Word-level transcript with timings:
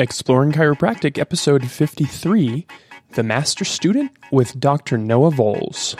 Exploring 0.00 0.52
Chiropractic, 0.52 1.18
episode 1.18 1.70
53 1.70 2.66
The 3.12 3.22
Master 3.22 3.66
Student 3.66 4.10
with 4.32 4.58
Dr. 4.58 4.96
Noah 4.96 5.30
Volz. 5.30 5.94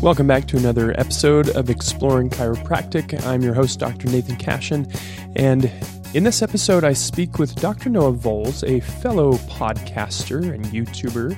Welcome 0.00 0.26
back 0.26 0.48
to 0.48 0.56
another 0.56 0.98
episode 0.98 1.50
of 1.50 1.68
Exploring 1.68 2.30
Chiropractic. 2.30 3.22
I'm 3.26 3.42
your 3.42 3.52
host, 3.52 3.78
Dr. 3.78 4.08
Nathan 4.08 4.36
Cashin, 4.36 4.90
and 5.36 5.70
in 6.14 6.24
this 6.24 6.40
episode, 6.40 6.84
I 6.84 6.94
speak 6.94 7.38
with 7.38 7.56
Dr. 7.56 7.90
Noah 7.90 8.12
Volz, 8.12 8.64
a 8.64 8.80
fellow 8.80 9.34
podcaster 9.34 10.50
and 10.50 10.64
YouTuber 10.64 11.36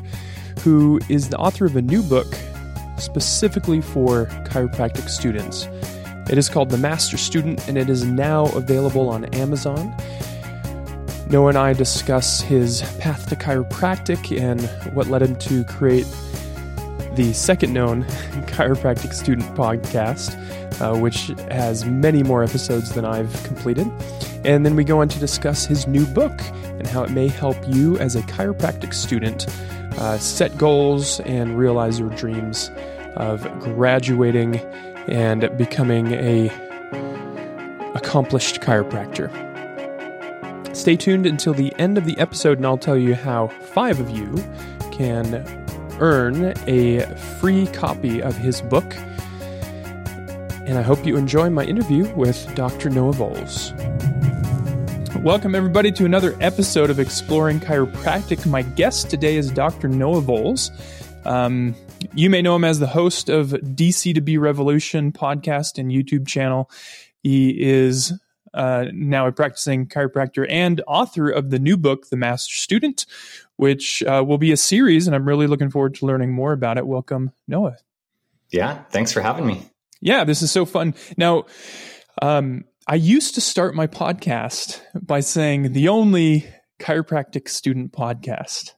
who 0.60 1.00
is 1.08 1.30
the 1.30 1.38
author 1.38 1.64
of 1.64 1.74
a 1.74 1.82
new 1.82 2.02
book 2.04 2.32
specifically 2.98 3.80
for 3.80 4.26
chiropractic 4.44 5.08
students. 5.08 5.68
It 6.28 6.38
is 6.38 6.48
called 6.48 6.70
The 6.70 6.78
Master 6.78 7.16
Student 7.16 7.66
and 7.68 7.78
it 7.78 7.88
is 7.88 8.04
now 8.04 8.46
available 8.46 9.08
on 9.08 9.26
Amazon. 9.26 9.94
Noah 11.28 11.48
and 11.48 11.58
I 11.58 11.72
discuss 11.72 12.40
his 12.40 12.82
path 12.98 13.28
to 13.28 13.36
chiropractic 13.36 14.40
and 14.40 14.62
what 14.94 15.08
led 15.08 15.22
him 15.22 15.36
to 15.36 15.64
create 15.64 16.06
the 17.14 17.32
second 17.32 17.72
known 17.72 18.04
chiropractic 18.46 19.12
student 19.12 19.46
podcast, 19.56 20.34
uh, 20.80 20.98
which 20.98 21.28
has 21.50 21.84
many 21.84 22.22
more 22.22 22.44
episodes 22.44 22.92
than 22.92 23.04
I've 23.04 23.32
completed. 23.44 23.88
And 24.44 24.64
then 24.64 24.76
we 24.76 24.84
go 24.84 25.00
on 25.00 25.08
to 25.08 25.18
discuss 25.18 25.66
his 25.66 25.86
new 25.86 26.06
book 26.06 26.40
and 26.62 26.86
how 26.86 27.02
it 27.02 27.10
may 27.10 27.26
help 27.26 27.56
you 27.66 27.98
as 27.98 28.14
a 28.14 28.20
chiropractic 28.22 28.94
student 28.94 29.46
uh, 29.98 30.18
set 30.18 30.56
goals 30.58 31.20
and 31.20 31.58
realize 31.58 31.98
your 31.98 32.10
dreams 32.10 32.70
of 33.16 33.42
graduating 33.60 34.56
and 35.08 35.56
becoming 35.56 36.12
a 36.12 36.50
accomplished 37.94 38.60
chiropractor. 38.60 39.30
Stay 40.76 40.96
tuned 40.96 41.24
until 41.26 41.54
the 41.54 41.74
end 41.78 41.96
of 41.96 42.04
the 42.04 42.18
episode 42.18 42.58
and 42.58 42.66
I'll 42.66 42.76
tell 42.76 42.98
you 42.98 43.14
how 43.14 43.48
5 43.48 44.00
of 44.00 44.10
you 44.10 44.34
can 44.92 45.64
earn 46.00 46.52
a 46.66 47.00
free 47.40 47.66
copy 47.68 48.22
of 48.22 48.36
his 48.36 48.60
book. 48.60 48.94
And 50.66 50.76
I 50.76 50.82
hope 50.82 51.06
you 51.06 51.16
enjoy 51.16 51.48
my 51.48 51.64
interview 51.64 52.12
with 52.14 52.54
Dr. 52.54 52.90
Noah 52.90 53.12
Volz. 53.12 53.72
Welcome, 55.14 55.54
everybody, 55.54 55.92
to 55.92 56.04
another 56.04 56.36
episode 56.40 56.90
of 56.90 56.98
Exploring 56.98 57.60
Chiropractic. 57.60 58.46
My 58.46 58.62
guest 58.62 59.08
today 59.08 59.36
is 59.36 59.50
Dr. 59.50 59.88
Noah 59.88 60.20
Volz. 60.20 60.70
Um, 61.24 61.74
you 62.14 62.28
may 62.28 62.42
know 62.42 62.56
him 62.56 62.64
as 62.64 62.78
the 62.78 62.86
host 62.86 63.28
of 63.28 63.48
DC2B 63.48 64.38
Revolution 64.38 65.12
podcast 65.12 65.78
and 65.78 65.90
YouTube 65.90 66.26
channel. 66.26 66.70
He 67.22 67.50
is 67.60 68.12
uh, 68.54 68.86
now 68.92 69.26
a 69.26 69.32
practicing 69.32 69.86
chiropractor 69.86 70.46
and 70.48 70.82
author 70.86 71.28
of 71.28 71.50
the 71.50 71.58
new 71.58 71.76
book, 71.76 72.08
The 72.08 72.16
Master 72.16 72.54
Student, 72.54 73.06
which 73.56 74.02
uh, 74.02 74.24
will 74.26 74.38
be 74.38 74.52
a 74.52 74.56
series, 74.56 75.06
and 75.06 75.14
I'm 75.14 75.26
really 75.26 75.46
looking 75.46 75.70
forward 75.70 75.94
to 75.96 76.06
learning 76.06 76.32
more 76.32 76.52
about 76.52 76.78
it. 76.78 76.86
Welcome, 76.86 77.32
Noah. 77.46 77.76
Yeah, 78.50 78.82
thanks 78.90 79.12
for 79.12 79.20
having 79.20 79.46
me. 79.46 79.70
Yeah, 80.00 80.24
this 80.24 80.42
is 80.42 80.50
so 80.50 80.64
fun. 80.64 80.94
Now, 81.16 81.46
um, 82.22 82.64
I 82.88 82.94
used 82.94 83.34
to 83.34 83.40
start 83.40 83.74
my 83.74 83.88
podcast 83.88 84.80
by 84.94 85.18
saying 85.18 85.72
the 85.72 85.88
only 85.88 86.46
chiropractic 86.78 87.48
student 87.48 87.90
podcast. 87.90 88.74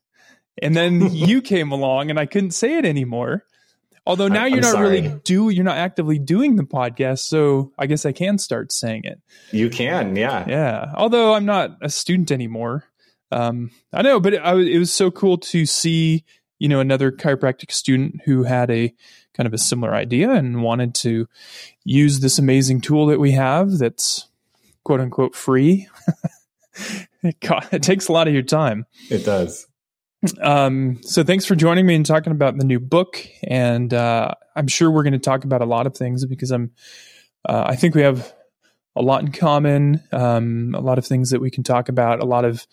And 0.62 0.75
then 0.75 1.09
you 1.14 1.42
came 1.42 1.73
along 1.73 2.09
and 2.09 2.19
I 2.19 2.25
couldn't 2.25 2.53
say 2.53 2.79
it 2.79 2.86
anymore. 2.86 3.45
Although 4.06 4.29
now 4.29 4.47
you're 4.47 4.56
I'm 4.56 4.62
not 4.62 4.73
sorry. 4.73 5.03
really 5.03 5.20
do 5.25 5.51
you're 5.51 5.62
not 5.62 5.77
actively 5.77 6.19
doing 6.19 6.56
the 6.56 6.62
podcast, 6.62 7.19
so 7.19 7.73
I 7.79 7.84
guess 7.84 8.06
I 8.06 8.12
can 8.12 8.39
start 8.39 8.73
saying 8.73 9.03
it. 9.05 9.20
You 9.51 9.69
can, 9.69 10.17
yeah, 10.17 10.47
yeah. 10.48 10.92
Although 10.95 11.34
I'm 11.34 11.45
not 11.45 11.77
a 11.83 11.91
student 11.91 12.31
anymore, 12.31 12.84
um, 13.30 13.70
I 13.92 14.01
know, 14.01 14.19
but 14.19 14.33
it, 14.33 14.39
I, 14.39 14.55
it 14.55 14.79
was 14.79 14.95
so 14.95 15.11
cool 15.11 15.36
to 15.36 15.67
see 15.67 16.25
you 16.58 16.69
know 16.69 16.80
another 16.80 17.13
chiropractic 17.13 17.70
student 17.70 18.23
who 18.25 18.45
had 18.45 18.70
a 18.70 18.95
kind 19.39 19.47
of 19.47 19.55
a 19.55 19.59
similar 19.59 19.95
idea 19.95 20.33
and 20.33 20.63
wanted 20.63 20.95
to 20.97 21.29
use 21.85 22.21
this 22.21 22.39
amazing 22.39 22.81
tool 22.81 23.07
that 23.07 23.21
we 23.21 23.31
have 23.31 23.79
that's 23.79 24.29
quote 24.85 25.01
unquote 25.01 25.35
free. 25.35 25.89
it, 27.23 27.37
it 27.73 27.83
takes 27.83 28.09
a 28.09 28.13
lot 28.13 28.27
of 28.27 28.35
your 28.35 28.43
time. 28.43 28.85
It 29.09 29.25
does. 29.25 29.67
Um, 30.43 31.01
so 31.03 31.23
thanks 31.23 31.45
for 31.45 31.55
joining 31.55 31.87
me 31.87 31.95
and 31.95 32.05
talking 32.05 32.33
about 32.33 32.59
the 32.59 32.65
new 32.65 32.81
book. 32.81 33.25
And 33.45 33.95
uh, 33.95 34.35
I'm 34.57 34.67
sure 34.67 34.91
we're 34.91 35.05
going 35.05 35.13
to 35.13 35.21
talk 35.21 35.45
about 35.45 35.63
a 35.63 35.67
lot 35.67 35.87
of 35.87 35.97
things 35.97 36.27
because 36.27 36.51
I'm, 36.51 36.73
uh, 37.49 37.63
I 37.67 37.77
think 37.77 37.95
we 37.95 38.03
have 38.03 38.33
a 38.97 39.03
lot 39.03 39.23
in 39.23 39.31
common, 39.31 40.03
um, 40.11 40.75
a 40.77 40.81
lot 40.81 40.99
of 40.99 41.07
things 41.07 41.31
that 41.31 41.41
we 41.41 41.53
can 41.53 41.63
talk 41.63 41.89
about, 41.89 42.20
a 42.20 42.27
lot 42.27 42.45
of 42.45 42.67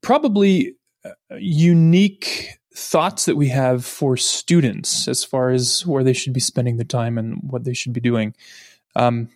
probably 0.00 0.76
uh, 1.04 1.10
unique 1.38 2.58
thoughts 2.80 3.26
that 3.26 3.36
we 3.36 3.48
have 3.48 3.84
for 3.84 4.16
students 4.16 5.06
as 5.06 5.22
far 5.22 5.50
as 5.50 5.86
where 5.86 6.02
they 6.02 6.14
should 6.14 6.32
be 6.32 6.40
spending 6.40 6.76
their 6.76 6.84
time 6.84 7.18
and 7.18 7.38
what 7.42 7.64
they 7.64 7.74
should 7.74 7.92
be 7.92 8.00
doing. 8.00 8.34
Um, 8.96 9.28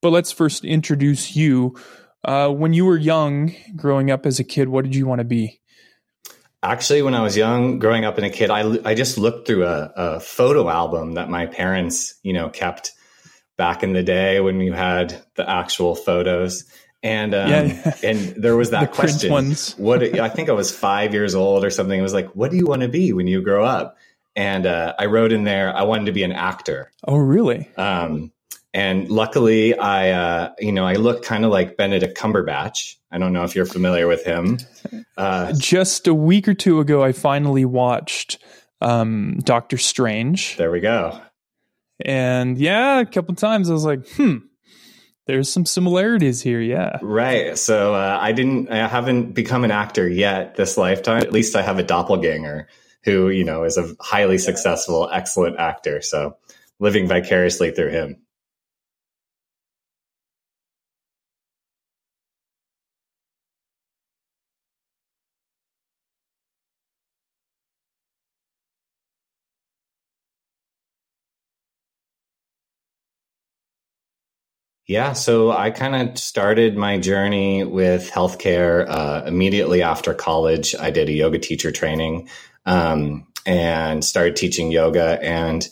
but 0.00 0.10
let's 0.10 0.30
first 0.30 0.64
introduce 0.64 1.34
you. 1.34 1.76
Uh, 2.22 2.48
when 2.48 2.72
you 2.72 2.84
were 2.84 2.96
young, 2.96 3.54
growing 3.74 4.10
up 4.10 4.24
as 4.24 4.38
a 4.38 4.44
kid, 4.44 4.68
what 4.68 4.84
did 4.84 4.94
you 4.94 5.06
want 5.06 5.18
to 5.18 5.24
be? 5.24 5.60
Actually, 6.62 7.02
when 7.02 7.14
I 7.14 7.22
was 7.22 7.36
young, 7.36 7.78
growing 7.78 8.04
up 8.04 8.18
in 8.18 8.24
a 8.24 8.30
kid, 8.30 8.50
I, 8.50 8.78
I 8.84 8.94
just 8.94 9.18
looked 9.18 9.46
through 9.46 9.66
a, 9.66 9.92
a 9.96 10.20
photo 10.20 10.68
album 10.70 11.14
that 11.14 11.28
my 11.28 11.46
parents, 11.46 12.14
you 12.22 12.32
know, 12.32 12.48
kept 12.48 12.92
back 13.58 13.82
in 13.82 13.92
the 13.92 14.02
day 14.02 14.40
when 14.40 14.60
you 14.60 14.72
had 14.72 15.22
the 15.34 15.48
actual 15.48 15.94
photos. 15.94 16.64
And 17.04 17.34
um, 17.34 17.50
yeah. 17.50 17.94
and 18.02 18.18
there 18.42 18.56
was 18.56 18.70
that 18.70 18.92
question. 18.92 19.30
What 19.76 20.02
I 20.02 20.28
think 20.30 20.48
I 20.48 20.52
was 20.52 20.74
five 20.74 21.12
years 21.12 21.34
old 21.34 21.64
or 21.64 21.70
something. 21.70 21.98
It 21.98 22.02
was 22.02 22.14
like, 22.14 22.34
what 22.34 22.50
do 22.50 22.56
you 22.56 22.66
want 22.66 22.82
to 22.82 22.88
be 22.88 23.12
when 23.12 23.26
you 23.26 23.42
grow 23.42 23.64
up? 23.64 23.98
And 24.34 24.66
uh, 24.66 24.94
I 24.98 25.06
wrote 25.06 25.30
in 25.30 25.44
there, 25.44 25.76
I 25.76 25.82
wanted 25.82 26.06
to 26.06 26.12
be 26.12 26.24
an 26.24 26.32
actor. 26.32 26.90
Oh, 27.06 27.16
really? 27.16 27.70
Um, 27.76 28.32
and 28.72 29.08
luckily, 29.08 29.78
I 29.78 30.10
uh, 30.10 30.52
you 30.58 30.72
know 30.72 30.84
I 30.84 30.94
look 30.94 31.22
kind 31.22 31.44
of 31.44 31.52
like 31.52 31.76
Benedict 31.76 32.18
Cumberbatch. 32.18 32.96
I 33.12 33.18
don't 33.18 33.32
know 33.32 33.44
if 33.44 33.54
you're 33.54 33.66
familiar 33.66 34.08
with 34.08 34.24
him. 34.24 34.58
Uh, 35.16 35.52
Just 35.52 36.08
a 36.08 36.14
week 36.14 36.48
or 36.48 36.54
two 36.54 36.80
ago, 36.80 37.04
I 37.04 37.12
finally 37.12 37.64
watched 37.64 38.38
um, 38.80 39.38
Doctor 39.44 39.78
Strange. 39.78 40.56
There 40.56 40.72
we 40.72 40.80
go. 40.80 41.20
And 42.04 42.58
yeah, 42.58 42.98
a 42.98 43.06
couple 43.06 43.36
times 43.36 43.70
I 43.70 43.72
was 43.74 43.84
like, 43.84 44.08
hmm, 44.08 44.38
there's 45.26 45.50
some 45.50 45.64
similarities 45.66 46.42
here 46.42 46.60
yeah. 46.60 46.98
Right. 47.02 47.58
So 47.58 47.94
uh, 47.94 48.18
i 48.20 48.32
didn't 48.32 48.70
i 48.70 48.86
haven't 48.86 49.32
become 49.32 49.64
an 49.64 49.70
actor 49.70 50.08
yet 50.08 50.56
this 50.56 50.76
lifetime. 50.76 51.22
At 51.22 51.32
least 51.32 51.56
i 51.56 51.62
have 51.62 51.78
a 51.78 51.82
doppelganger 51.82 52.68
who 53.04 53.28
you 53.28 53.44
know 53.44 53.64
is 53.64 53.76
a 53.76 53.94
highly 54.00 54.38
successful 54.38 55.08
excellent 55.12 55.58
actor. 55.58 56.00
So 56.02 56.36
living 56.78 57.06
vicariously 57.06 57.70
through 57.70 57.90
him 57.90 58.16
Yeah, 74.86 75.14
so 75.14 75.50
I 75.50 75.70
kind 75.70 75.96
of 75.96 76.18
started 76.18 76.76
my 76.76 76.98
journey 76.98 77.64
with 77.64 78.10
healthcare 78.10 78.86
uh, 78.86 79.22
immediately 79.26 79.80
after 79.82 80.12
college. 80.12 80.74
I 80.78 80.90
did 80.90 81.08
a 81.08 81.12
yoga 81.12 81.38
teacher 81.38 81.72
training 81.72 82.28
um, 82.66 83.26
and 83.46 84.04
started 84.04 84.36
teaching 84.36 84.70
yoga, 84.70 85.18
and 85.22 85.66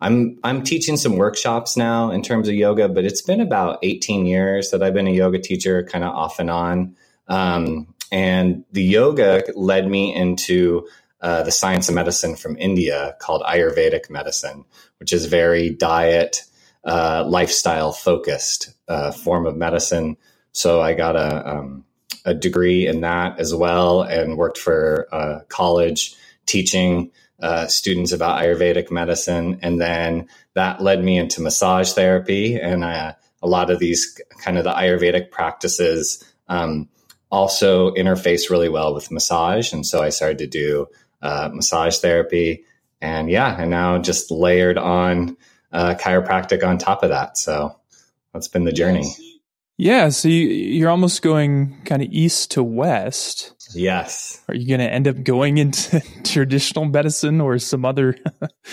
I'm 0.00 0.38
I'm 0.42 0.62
teaching 0.62 0.96
some 0.96 1.16
workshops 1.16 1.76
now 1.76 2.10
in 2.10 2.22
terms 2.22 2.48
of 2.48 2.54
yoga. 2.54 2.88
But 2.88 3.04
it's 3.04 3.20
been 3.20 3.42
about 3.42 3.78
18 3.82 4.24
years 4.24 4.70
that 4.70 4.82
I've 4.82 4.94
been 4.94 5.06
a 5.06 5.10
yoga 5.10 5.38
teacher, 5.38 5.84
kind 5.84 6.02
of 6.02 6.14
off 6.14 6.38
and 6.38 6.48
on. 6.48 6.96
Um, 7.28 7.94
and 8.10 8.64
the 8.72 8.84
yoga 8.84 9.42
led 9.54 9.86
me 9.86 10.14
into 10.14 10.88
uh, 11.20 11.42
the 11.42 11.52
science 11.52 11.90
of 11.90 11.94
medicine 11.94 12.36
from 12.36 12.56
India 12.56 13.16
called 13.20 13.42
Ayurvedic 13.42 14.08
medicine, 14.08 14.64
which 14.98 15.12
is 15.12 15.26
very 15.26 15.68
diet 15.68 16.42
uh, 16.86 17.24
lifestyle 17.26 17.92
focused 17.92 18.72
uh, 18.88 19.10
form 19.10 19.44
of 19.44 19.56
medicine. 19.56 20.16
So 20.52 20.80
I 20.80 20.94
got 20.94 21.16
a, 21.16 21.56
um, 21.56 21.84
a 22.24 22.32
degree 22.32 22.86
in 22.86 23.00
that 23.00 23.40
as 23.40 23.54
well 23.54 24.02
and 24.02 24.38
worked 24.38 24.58
for 24.58 25.08
uh, 25.12 25.40
college 25.48 26.14
teaching 26.46 27.10
uh, 27.42 27.66
students 27.66 28.12
about 28.12 28.40
Ayurvedic 28.40 28.90
medicine. 28.90 29.58
And 29.62 29.80
then 29.80 30.28
that 30.54 30.80
led 30.80 31.04
me 31.04 31.18
into 31.18 31.42
massage 31.42 31.92
therapy. 31.92 32.58
And 32.58 32.84
uh, 32.84 33.14
a 33.42 33.48
lot 33.48 33.70
of 33.70 33.80
these 33.80 34.18
kind 34.42 34.56
of 34.56 34.64
the 34.64 34.72
Ayurvedic 34.72 35.30
practices 35.30 36.24
um, 36.48 36.88
also 37.30 37.92
interface 37.94 38.48
really 38.48 38.68
well 38.68 38.94
with 38.94 39.10
massage. 39.10 39.72
And 39.72 39.84
so 39.84 40.02
I 40.02 40.10
started 40.10 40.38
to 40.38 40.46
do 40.46 40.86
uh, 41.20 41.50
massage 41.52 41.98
therapy. 41.98 42.64
and 43.00 43.28
yeah, 43.28 43.60
and 43.60 43.70
now 43.70 43.98
just 43.98 44.30
layered 44.30 44.78
on 44.78 45.36
uh, 45.72 45.94
chiropractic 45.94 46.66
on 46.66 46.78
top 46.78 47.02
of 47.02 47.10
that. 47.10 47.36
So 47.38 47.76
that's 48.32 48.48
been 48.48 48.64
the 48.64 48.72
journey. 48.72 49.04
Yeah, 49.78 50.08
so 50.08 50.28
you, 50.28 50.86
are 50.86 50.90
almost 50.90 51.20
going 51.20 51.82
kind 51.84 52.00
of 52.00 52.08
east 52.10 52.52
to 52.52 52.62
west. 52.62 53.52
Yes. 53.74 54.42
Are 54.48 54.54
you 54.54 54.66
going 54.66 54.80
to 54.80 54.90
end 54.90 55.06
up 55.06 55.22
going 55.22 55.58
into 55.58 56.00
traditional 56.24 56.86
medicine 56.86 57.42
or 57.42 57.58
some 57.58 57.84
other? 57.84 58.16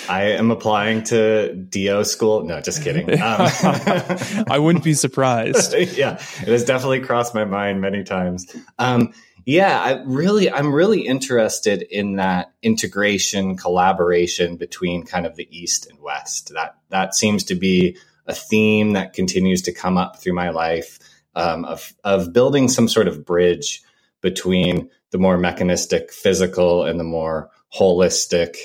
I 0.08 0.24
am 0.32 0.50
applying 0.50 1.04
to 1.06 1.54
DO 1.54 2.06
school. 2.06 2.46
No, 2.46 2.62
just 2.62 2.84
kidding. 2.84 3.10
Um, 3.24 3.48
I 4.50 4.60
wouldn't 4.60 4.84
be 4.84 4.94
surprised. 4.94 5.74
yeah, 5.74 6.14
it 6.42 6.48
has 6.48 6.66
definitely 6.66 7.00
crossed 7.00 7.34
my 7.34 7.46
mind 7.46 7.80
many 7.80 8.04
times. 8.04 8.54
Um, 8.80 9.14
yeah, 9.46 9.82
I 9.82 10.02
really, 10.06 10.52
I'm 10.52 10.74
really 10.74 11.02
interested 11.02 11.82
in 11.82 12.16
that 12.16 12.54
integration, 12.62 13.58
collaboration 13.58 14.56
between 14.56 15.06
kind 15.06 15.26
of 15.26 15.36
the 15.36 15.48
East 15.52 15.90
and 15.90 16.00
West. 16.00 16.54
That 16.54 16.78
that 16.90 17.16
seems 17.16 17.44
to 17.46 17.56
be 17.56 17.98
a 18.26 18.34
theme 18.34 18.94
that 18.94 19.14
continues 19.14 19.62
to 19.64 19.74
come 19.74 19.98
up 19.98 20.22
through 20.22 20.34
my 20.34 20.50
life 20.50 21.00
um, 21.36 21.66
of 21.66 21.94
of 22.04 22.32
building 22.32 22.70
some 22.70 22.88
sort 22.88 23.08
of 23.08 23.26
bridge 23.26 23.82
between 24.22 24.90
the 25.12 25.18
more 25.18 25.38
mechanistic, 25.38 26.12
physical, 26.12 26.86
and 26.86 27.00
the 27.00 27.04
more 27.04 27.50
holistic 27.74 28.58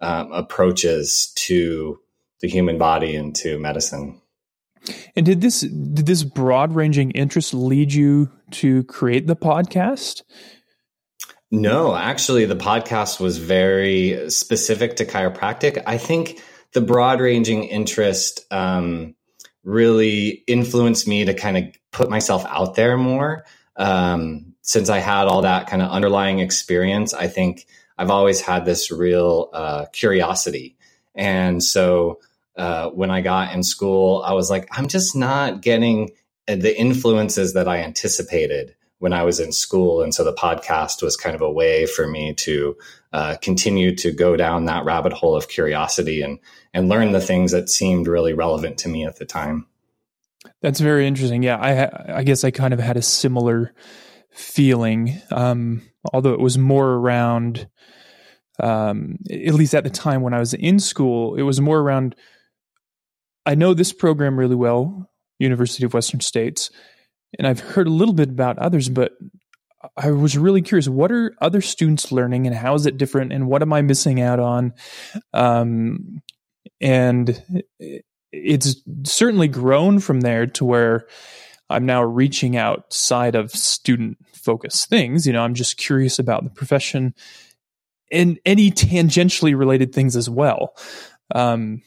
um, 0.00 0.32
approaches 0.32 1.32
to 1.36 2.00
the 2.40 2.48
human 2.48 2.78
body 2.78 3.14
and 3.14 3.36
to 3.36 3.58
medicine. 3.58 4.20
And 5.16 5.24
did 5.24 5.40
this 5.40 5.60
did 5.60 6.06
this 6.06 6.24
broad 6.24 6.74
ranging 6.74 7.10
interest 7.12 7.54
lead 7.54 7.92
you 7.92 8.30
to 8.52 8.84
create 8.84 9.26
the 9.26 9.36
podcast? 9.36 10.22
No, 11.50 11.94
actually, 11.94 12.46
the 12.46 12.56
podcast 12.56 13.20
was 13.20 13.38
very 13.38 14.28
specific 14.30 14.96
to 14.96 15.04
chiropractic. 15.04 15.82
I 15.86 15.98
think 15.98 16.42
the 16.72 16.80
broad 16.80 17.20
ranging 17.20 17.64
interest 17.64 18.44
um, 18.50 19.14
really 19.62 20.42
influenced 20.46 21.06
me 21.06 21.24
to 21.24 21.34
kind 21.34 21.56
of 21.56 21.64
put 21.92 22.10
myself 22.10 22.44
out 22.48 22.74
there 22.74 22.96
more. 22.96 23.44
Um, 23.76 24.54
since 24.62 24.88
I 24.88 24.98
had 24.98 25.26
all 25.26 25.42
that 25.42 25.68
kind 25.68 25.82
of 25.82 25.90
underlying 25.90 26.40
experience, 26.40 27.14
I 27.14 27.28
think 27.28 27.66
I've 27.96 28.10
always 28.10 28.40
had 28.40 28.64
this 28.64 28.90
real 28.90 29.50
uh, 29.52 29.86
curiosity. 29.92 30.76
And 31.14 31.62
so 31.62 32.18
uh, 32.56 32.90
when 32.90 33.10
I 33.10 33.20
got 33.20 33.54
in 33.54 33.62
school, 33.62 34.22
I 34.24 34.32
was 34.32 34.50
like, 34.50 34.68
I'm 34.72 34.88
just 34.88 35.16
not 35.16 35.60
getting 35.60 36.10
the 36.46 36.78
influences 36.78 37.54
that 37.54 37.68
I 37.68 37.78
anticipated 37.78 38.74
when 38.98 39.12
I 39.12 39.22
was 39.22 39.40
in 39.40 39.52
school. 39.52 40.02
And 40.02 40.14
so 40.14 40.24
the 40.24 40.32
podcast 40.32 41.02
was 41.02 41.16
kind 41.16 41.34
of 41.34 41.42
a 41.42 41.50
way 41.50 41.86
for 41.86 42.06
me 42.06 42.32
to 42.34 42.76
uh, 43.12 43.36
continue 43.42 43.94
to 43.96 44.12
go 44.12 44.36
down 44.36 44.64
that 44.64 44.84
rabbit 44.84 45.12
hole 45.12 45.36
of 45.36 45.48
curiosity 45.48 46.22
and, 46.22 46.38
and 46.72 46.88
learn 46.88 47.12
the 47.12 47.20
things 47.20 47.52
that 47.52 47.68
seemed 47.68 48.08
really 48.08 48.32
relevant 48.32 48.78
to 48.78 48.88
me 48.88 49.04
at 49.04 49.16
the 49.16 49.24
time. 49.24 49.66
That's 50.62 50.80
very 50.80 51.06
interesting. 51.06 51.42
Yeah, 51.42 51.56
I, 51.56 52.18
I 52.18 52.22
guess 52.22 52.44
I 52.44 52.50
kind 52.50 52.72
of 52.72 52.80
had 52.80 52.96
a 52.96 53.02
similar 53.02 53.74
feeling, 54.30 55.20
um, 55.30 55.82
although 56.12 56.32
it 56.32 56.40
was 56.40 56.58
more 56.58 56.92
around, 56.92 57.68
um, 58.60 59.18
at 59.30 59.54
least 59.54 59.74
at 59.74 59.84
the 59.84 59.90
time 59.90 60.22
when 60.22 60.34
I 60.34 60.38
was 60.38 60.54
in 60.54 60.78
school, 60.78 61.34
it 61.36 61.42
was 61.42 61.60
more 61.60 61.78
around 61.78 62.14
I 63.46 63.54
know 63.54 63.74
this 63.74 63.92
program 63.92 64.38
really 64.38 64.54
well, 64.54 65.10
University 65.38 65.84
of 65.84 65.94
Western 65.94 66.20
States, 66.20 66.70
and 67.38 67.46
I've 67.46 67.60
heard 67.60 67.86
a 67.86 67.90
little 67.90 68.14
bit 68.14 68.30
about 68.30 68.58
others, 68.58 68.88
but 68.88 69.12
I 69.96 70.10
was 70.12 70.38
really 70.38 70.62
curious. 70.62 70.88
What 70.88 71.12
are 71.12 71.34
other 71.40 71.60
students 71.60 72.10
learning, 72.10 72.46
and 72.46 72.56
how 72.56 72.74
is 72.74 72.86
it 72.86 72.96
different, 72.96 73.32
and 73.32 73.46
what 73.46 73.62
am 73.62 73.72
I 73.72 73.82
missing 73.82 74.20
out 74.20 74.40
on? 74.40 74.72
Um, 75.32 76.22
and 76.80 77.62
it's 78.32 78.76
certainly 79.04 79.48
grown 79.48 80.00
from 80.00 80.22
there 80.22 80.46
to 80.46 80.64
where 80.64 81.06
I'm 81.68 81.86
now 81.86 82.02
reaching 82.02 82.56
outside 82.56 83.34
of 83.34 83.50
student 83.50 84.18
focused 84.32 84.88
things. 84.88 85.26
You 85.26 85.32
know, 85.32 85.42
I'm 85.42 85.54
just 85.54 85.76
curious 85.76 86.18
about 86.18 86.44
the 86.44 86.50
profession 86.50 87.14
and 88.10 88.38
any 88.44 88.70
tangentially 88.70 89.56
related 89.56 89.94
things 89.94 90.16
as 90.16 90.28
well. 90.28 90.76
Um, 91.34 91.82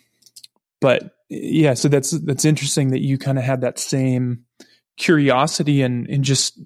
but 0.81 1.16
yeah, 1.29 1.73
so 1.73 1.87
that's 1.87 2.11
that's 2.11 2.45
interesting 2.45 2.91
that 2.91 3.01
you 3.01 3.17
kind 3.17 3.37
of 3.37 3.43
had 3.43 3.61
that 3.61 3.79
same 3.79 4.45
curiosity 4.97 5.81
and 5.81 6.07
and 6.09 6.23
just 6.23 6.59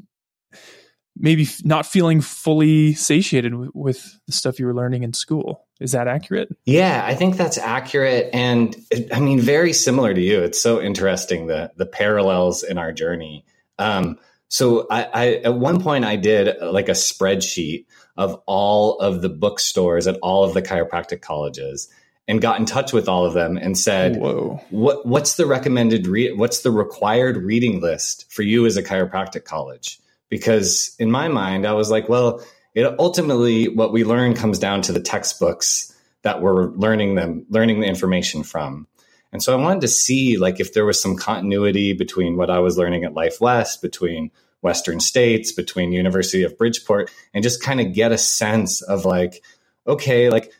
maybe 1.18 1.48
not 1.64 1.86
feeling 1.86 2.22
fully 2.22 2.94
satiated 2.94 3.54
with, 3.54 3.70
with, 3.74 4.20
the 4.28 4.32
stuff 4.32 4.60
you 4.60 4.66
were 4.66 4.74
learning 4.74 5.04
in 5.04 5.14
school. 5.14 5.68
Is 5.80 5.92
that 5.92 6.08
accurate? 6.08 6.50
Yeah, 6.66 7.04
I 7.06 7.16
think 7.16 7.38
that's 7.38 7.58
accurate, 7.58 8.30
and 8.34 8.76
I 9.12 9.20
mean 9.20 9.40
very 9.40 9.74
similar 9.74 10.14
to 10.14 10.22
you. 10.22 10.42
It's 10.42 10.62
so 10.62 10.82
interesting 10.82 11.48
the 11.48 11.72
the 11.76 11.86
parallels 11.86 12.64
in 12.64 12.78
our 12.78 12.92
journey. 12.92 13.46
Um, 13.80 14.20
so 14.48 14.86
I, 14.92 15.04
I 15.04 15.34
at 15.44 15.56
one 15.56 15.82
point 15.82 16.06
I 16.06 16.18
did 16.18 16.62
like 16.62 16.90
a 16.90 16.94
spreadsheet 16.94 17.86
of 18.16 18.42
all 18.46 19.00
of 19.00 19.22
the 19.22 19.30
bookstores 19.30 20.06
at 20.06 20.18
all 20.22 20.44
of 20.44 20.54
the 20.54 20.62
chiropractic 20.62 21.22
colleges 21.22 21.90
and 22.32 22.42
got 22.42 22.58
in 22.62 22.66
touch 22.66 22.94
with 22.94 23.10
all 23.10 23.26
of 23.26 23.34
them 23.34 23.58
and 23.58 23.78
said, 23.78 24.16
Whoa. 24.16 24.62
"What 24.70 25.06
what's 25.06 25.36
the 25.36 25.46
recommended 25.46 26.08
re- 26.08 26.32
what's 26.32 26.62
the 26.62 26.72
required 26.72 27.36
reading 27.36 27.82
list 27.82 28.32
for 28.32 28.42
you 28.42 28.66
as 28.66 28.78
a 28.78 28.84
chiropractic 28.84 29.44
college?" 29.44 30.00
Because 30.30 30.96
in 30.98 31.12
my 31.12 31.28
mind, 31.28 31.68
I 31.68 31.74
was 31.74 31.92
like, 31.92 32.08
"Well, 32.08 32.42
it 32.74 32.86
ultimately 32.98 33.68
what 33.68 33.92
we 33.92 34.06
learn 34.06 34.34
comes 34.34 34.60
down 34.60 34.82
to 34.84 34.94
the 34.94 35.02
textbooks 35.02 35.94
that 36.22 36.42
we're 36.42 36.68
learning 36.68 37.16
them 37.16 37.46
learning 37.50 37.82
the 37.82 37.88
information 37.88 38.44
from." 38.44 38.88
And 39.34 39.44
so 39.44 39.52
I 39.52 39.62
wanted 39.62 39.82
to 39.82 39.90
see 39.90 40.38
like 40.38 40.62
if 40.62 40.74
there 40.74 40.86
was 40.86 41.02
some 41.02 41.18
continuity 41.18 41.92
between 41.92 42.38
what 42.38 42.50
I 42.50 42.60
was 42.60 42.78
learning 42.78 43.04
at 43.04 43.14
Life 43.14 43.42
West, 43.42 43.82
between 43.82 44.32
Western 44.62 45.02
States, 45.02 45.52
between 45.52 45.92
University 45.92 46.44
of 46.44 46.58
Bridgeport, 46.58 47.12
and 47.34 47.44
just 47.44 47.62
kind 47.62 47.82
of 47.82 47.92
get 47.92 48.14
a 48.14 48.18
sense 48.18 48.82
of 48.82 49.04
like, 49.04 49.44
okay, 49.86 50.30
like 50.30 50.54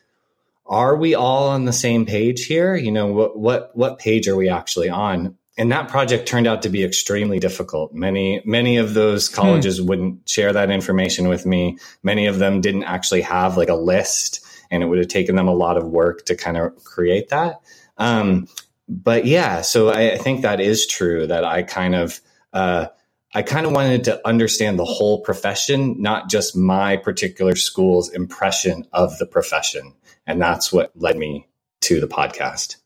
are 0.66 0.96
we 0.96 1.14
all 1.14 1.48
on 1.48 1.64
the 1.64 1.72
same 1.72 2.06
page 2.06 2.46
here? 2.46 2.74
You 2.74 2.92
know, 2.92 3.06
what 3.06 3.38
what 3.38 3.70
what 3.74 3.98
page 3.98 4.28
are 4.28 4.36
we 4.36 4.48
actually 4.48 4.88
on? 4.88 5.36
And 5.58 5.70
that 5.70 5.88
project 5.88 6.26
turned 6.26 6.46
out 6.46 6.62
to 6.62 6.70
be 6.70 6.82
extremely 6.82 7.38
difficult. 7.38 7.92
Many 7.92 8.42
many 8.44 8.78
of 8.78 8.94
those 8.94 9.28
hmm. 9.28 9.34
colleges 9.34 9.78
hmm. 9.78 9.86
wouldn't 9.86 10.28
share 10.28 10.52
that 10.52 10.70
information 10.70 11.28
with 11.28 11.44
me. 11.44 11.78
Many 12.02 12.26
of 12.26 12.38
them 12.38 12.60
didn't 12.60 12.84
actually 12.84 13.22
have 13.22 13.56
like 13.56 13.68
a 13.68 13.74
list, 13.74 14.44
and 14.70 14.82
it 14.82 14.86
would 14.86 14.98
have 14.98 15.08
taken 15.08 15.36
them 15.36 15.48
a 15.48 15.54
lot 15.54 15.76
of 15.76 15.84
work 15.84 16.24
to 16.26 16.36
kind 16.36 16.56
of 16.56 16.82
create 16.84 17.28
that. 17.30 17.60
Um, 17.98 18.48
but 18.88 19.26
yeah, 19.26 19.60
so 19.60 19.90
I, 19.90 20.12
I, 20.12 20.18
think 20.18 20.42
that 20.42 20.60
is 20.60 20.86
true. 20.86 21.26
That 21.26 21.44
I 21.44 21.62
kind 21.62 21.94
of 21.94 22.20
uh, 22.52 22.86
I 23.34 23.42
kind 23.42 23.64
of 23.64 23.72
wanted 23.72 24.04
to 24.04 24.26
understand 24.26 24.78
the 24.78 24.84
whole 24.84 25.20
profession, 25.20 26.00
not 26.00 26.28
just 26.28 26.56
my 26.56 26.96
particular 26.96 27.56
school's 27.56 28.10
impression 28.10 28.86
of 28.92 29.16
the 29.18 29.26
profession. 29.26 29.94
And 30.32 30.40
that's 30.40 30.72
what 30.72 30.92
led 30.96 31.18
me 31.18 31.46
to 31.82 32.00
the 32.00 32.08
podcast. 32.08 32.76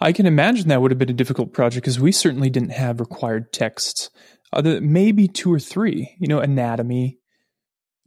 I 0.00 0.12
can 0.12 0.26
imagine 0.26 0.66
that 0.68 0.82
would 0.82 0.90
have 0.90 0.98
been 0.98 1.10
a 1.10 1.14
difficult 1.14 1.52
project 1.52 1.84
because 1.84 2.00
we 2.00 2.10
certainly 2.10 2.50
didn't 2.50 2.72
have 2.72 2.98
required 2.98 3.52
texts, 3.52 4.10
other 4.52 4.80
maybe 4.80 5.28
two 5.28 5.52
or 5.52 5.60
three. 5.60 6.16
You 6.18 6.26
know, 6.26 6.40
anatomy, 6.40 7.20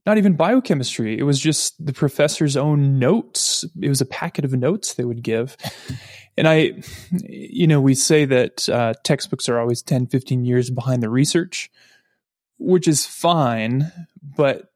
not 0.06 0.18
even 0.18 0.36
biochemistry. 0.36 1.18
It 1.18 1.24
was 1.24 1.40
just 1.40 1.84
the 1.84 1.94
professor's 1.94 2.58
own 2.58 3.00
notes. 3.00 3.64
It 3.82 3.88
was 3.88 4.02
a 4.02 4.06
packet 4.06 4.44
of 4.44 4.52
notes 4.52 4.94
they 4.94 5.06
would 5.06 5.24
give. 5.24 5.56
And 6.38 6.50
I, 6.50 6.74
you 7.24 7.66
know, 7.66 7.80
we 7.80 7.96
say 7.96 8.26
that 8.26 8.68
uh, 8.68 8.94
textbooks 9.06 9.48
are 9.48 9.58
always 9.58 9.82
10, 9.82 10.08
15 10.08 10.44
years 10.44 10.70
behind 10.70 11.02
the 11.02 11.10
research, 11.10 11.72
which 12.58 12.90
is 12.90 13.06
fine, 13.06 13.90
but 14.22 14.70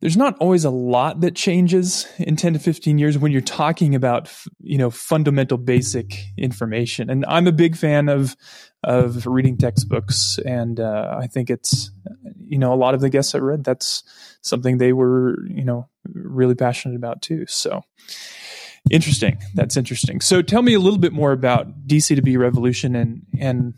there's 0.00 0.16
not 0.16 0.36
always 0.38 0.64
a 0.64 0.70
lot 0.70 1.20
that 1.20 1.34
changes 1.34 2.06
in 2.18 2.36
10 2.36 2.54
to 2.54 2.58
15 2.58 2.98
years 2.98 3.18
when 3.18 3.32
you're 3.32 3.40
talking 3.40 3.94
about 3.94 4.32
you 4.60 4.78
know 4.78 4.90
fundamental 4.90 5.58
basic 5.58 6.24
information. 6.36 7.10
And 7.10 7.24
i'm 7.26 7.46
a 7.46 7.52
big 7.52 7.76
fan 7.76 8.08
of 8.08 8.36
of 8.82 9.26
reading 9.26 9.56
textbooks. 9.56 10.38
And 10.44 10.80
uh, 10.80 11.18
i 11.20 11.26
think 11.26 11.50
it's 11.50 11.90
you 12.38 12.58
know 12.58 12.72
a 12.72 12.76
lot 12.76 12.94
of 12.94 13.00
the 13.00 13.10
guests 13.10 13.34
i 13.34 13.38
read 13.38 13.64
that's 13.64 14.02
something 14.42 14.78
they 14.78 14.92
were 14.92 15.36
you 15.48 15.64
know 15.64 15.88
really 16.14 16.54
passionate 16.54 16.96
about 16.96 17.22
too. 17.22 17.44
So 17.46 17.82
interesting. 18.90 19.38
That's 19.54 19.76
interesting. 19.76 20.20
So 20.20 20.42
tell 20.42 20.62
me 20.62 20.74
a 20.74 20.80
little 20.80 20.98
bit 20.98 21.12
more 21.12 21.32
about 21.32 21.86
DC2B 21.86 22.38
Revolution 22.38 22.96
and 22.96 23.22
and 23.38 23.74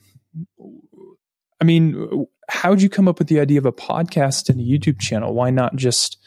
i 1.62 1.64
mean 1.64 2.26
how 2.52 2.71
did 2.71 2.83
you 2.83 2.88
come 2.90 3.09
up 3.09 3.19
with 3.19 3.28
the 3.28 3.40
idea 3.40 3.59
of 3.59 3.66
a 3.66 3.73
podcast 3.73 4.50
and 4.50 4.61
a 4.61 4.64
YouTube 4.64 5.00
channel? 5.00 5.33
Why 5.33 5.50
not 5.50 5.75
just 5.75 6.19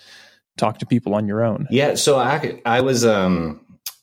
talk 0.58 0.80
to 0.80 0.86
people 0.86 1.13
on 1.13 1.27
your 1.27 1.44
own? 1.44 1.68
Yeah, 1.70 1.96
so 1.96 2.18
I 2.18 2.62
I 2.65 2.82
was 2.82 3.06
um 3.06 3.62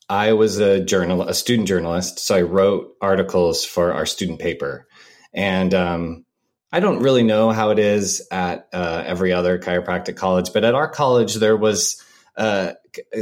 I 0.08 0.32
was 0.32 0.58
a 0.58 0.84
journal 0.84 1.22
a 1.22 1.34
student 1.34 1.68
journalist, 1.68 2.18
so 2.20 2.36
I 2.36 2.42
wrote 2.42 2.94
articles 3.00 3.64
for 3.64 3.92
our 3.92 4.06
student 4.06 4.38
paper, 4.38 4.86
and 5.32 5.74
um, 5.74 6.24
I 6.70 6.80
don't 6.80 7.02
really 7.02 7.22
know 7.22 7.50
how 7.50 7.70
it 7.70 7.78
is 7.78 8.26
at 8.30 8.68
uh, 8.72 9.02
every 9.04 9.32
other 9.32 9.58
chiropractic 9.58 10.16
college, 10.16 10.52
but 10.52 10.64
at 10.64 10.74
our 10.74 10.88
college 10.88 11.34
there 11.34 11.56
was 11.56 12.02
uh, 12.36 12.72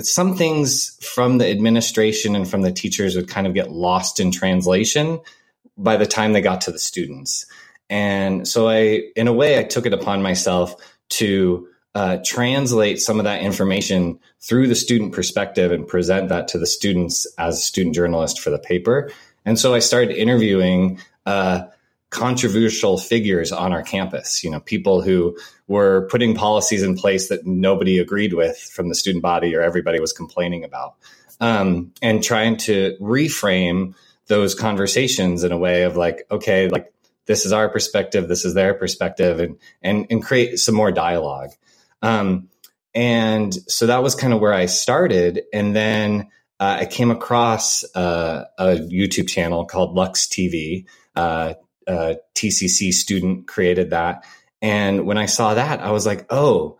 some 0.03 0.37
things 0.37 0.97
from 1.03 1.39
the 1.39 1.49
administration 1.49 2.37
and 2.37 2.49
from 2.49 2.63
the 2.63 2.73
teachers 2.73 3.17
would 3.17 3.29
kind 3.29 3.47
of 3.47 3.55
get 3.55 3.73
lost 3.73 4.21
in 4.21 4.31
translation 4.31 5.21
by 5.77 5.97
the 5.97 6.07
time 6.07 6.33
they 6.33 6.41
got 6.41 6.61
to 6.63 6.71
the 6.71 6.79
students. 6.79 7.47
And 7.91 8.49
so 8.49 8.69
I, 8.69 9.03
in 9.17 9.29
a 9.29 9.33
way, 9.33 9.59
I 9.59 9.65
took 9.65 9.85
it 9.85 9.93
upon 9.93 10.23
myself 10.23 10.75
to 11.11 11.69
uh, 11.95 12.19
translate 12.25 13.01
some 13.01 13.19
of 13.19 13.25
that 13.25 13.43
information 13.43 14.19
through 14.41 14.69
the 14.69 14.77
student 14.77 15.13
perspective 15.13 15.73
and 15.73 15.87
present 15.87 16.29
that 16.29 16.49
to 16.49 16.59
the 16.59 16.67
students 16.67 17.27
as 17.37 17.59
a 17.59 17.61
student 17.61 17.97
journalist 17.97 18.41
for 18.41 18.51
the 18.51 18.61
paper. 18.61 19.11
And 19.45 19.59
so 19.59 19.75
I 19.75 19.81
started 19.81 20.17
interviewing 20.17 21.01
uh, 21.27 21.65
controversial 22.11 22.97
figures 22.97 23.51
on 23.51 23.73
our 23.73 23.83
campus, 23.83 24.45
you 24.45 24.51
know, 24.51 24.61
people 24.61 25.03
who 25.03 25.37
were 25.67 26.07
putting 26.11 26.35
policies 26.35 26.83
in 26.83 26.97
place 26.97 27.29
that 27.29 27.45
nobody 27.47 27.99
agreed 27.99 28.35
with 28.35 28.57
from 28.59 28.89
the 28.89 28.95
student 28.95 29.23
body 29.23 29.55
or 29.55 29.63
everybody 29.63 30.01
was 30.01 30.13
complaining 30.13 30.65
about, 30.65 30.95
um, 31.41 31.93
and 32.03 32.23
trying 32.23 32.57
to 32.57 32.97
reframe 33.01 33.95
those 34.27 34.55
conversations 34.55 35.43
in 35.43 35.51
a 35.51 35.59
way 35.59 35.83
of 35.83 35.97
like, 35.97 36.27
okay, 36.31 36.69
like 36.69 36.93
this 37.27 37.47
is 37.47 37.53
our 37.53 37.69
perspective, 37.69 38.29
this 38.29 38.45
is 38.45 38.55
their 38.55 38.75
perspective, 38.75 39.41
and 39.41 39.59
and 39.83 40.07
and 40.11 40.25
create 40.25 40.59
some 40.59 40.75
more 40.75 40.93
dialogue. 40.93 41.51
Um, 42.03 42.49
and 42.95 43.55
so 43.71 43.87
that 43.87 44.03
was 44.03 44.15
kind 44.15 44.33
of 44.33 44.41
where 44.41 44.53
I 44.53 44.67
started. 44.67 45.43
And 45.53 45.77
then 45.77 46.29
uh, 46.59 46.79
I 46.81 46.87
came 46.87 47.11
across 47.11 47.85
uh, 47.95 48.47
a 48.59 48.67
YouTube 48.77 49.29
channel 49.29 49.65
called 49.65 49.95
Lux 49.95 50.27
TV. 50.27 50.87
Uh, 51.15 51.55
a 51.87 52.17
TCC 52.35 52.93
student 52.93 53.47
created 53.47 53.91
that. 53.91 54.25
And 54.63 55.07
when 55.07 55.19
I 55.19 55.27
saw 55.27 55.55
that, 55.55 55.81
I 55.81 55.91
was 55.91 56.07
like, 56.07 56.27
oh, 56.31 56.79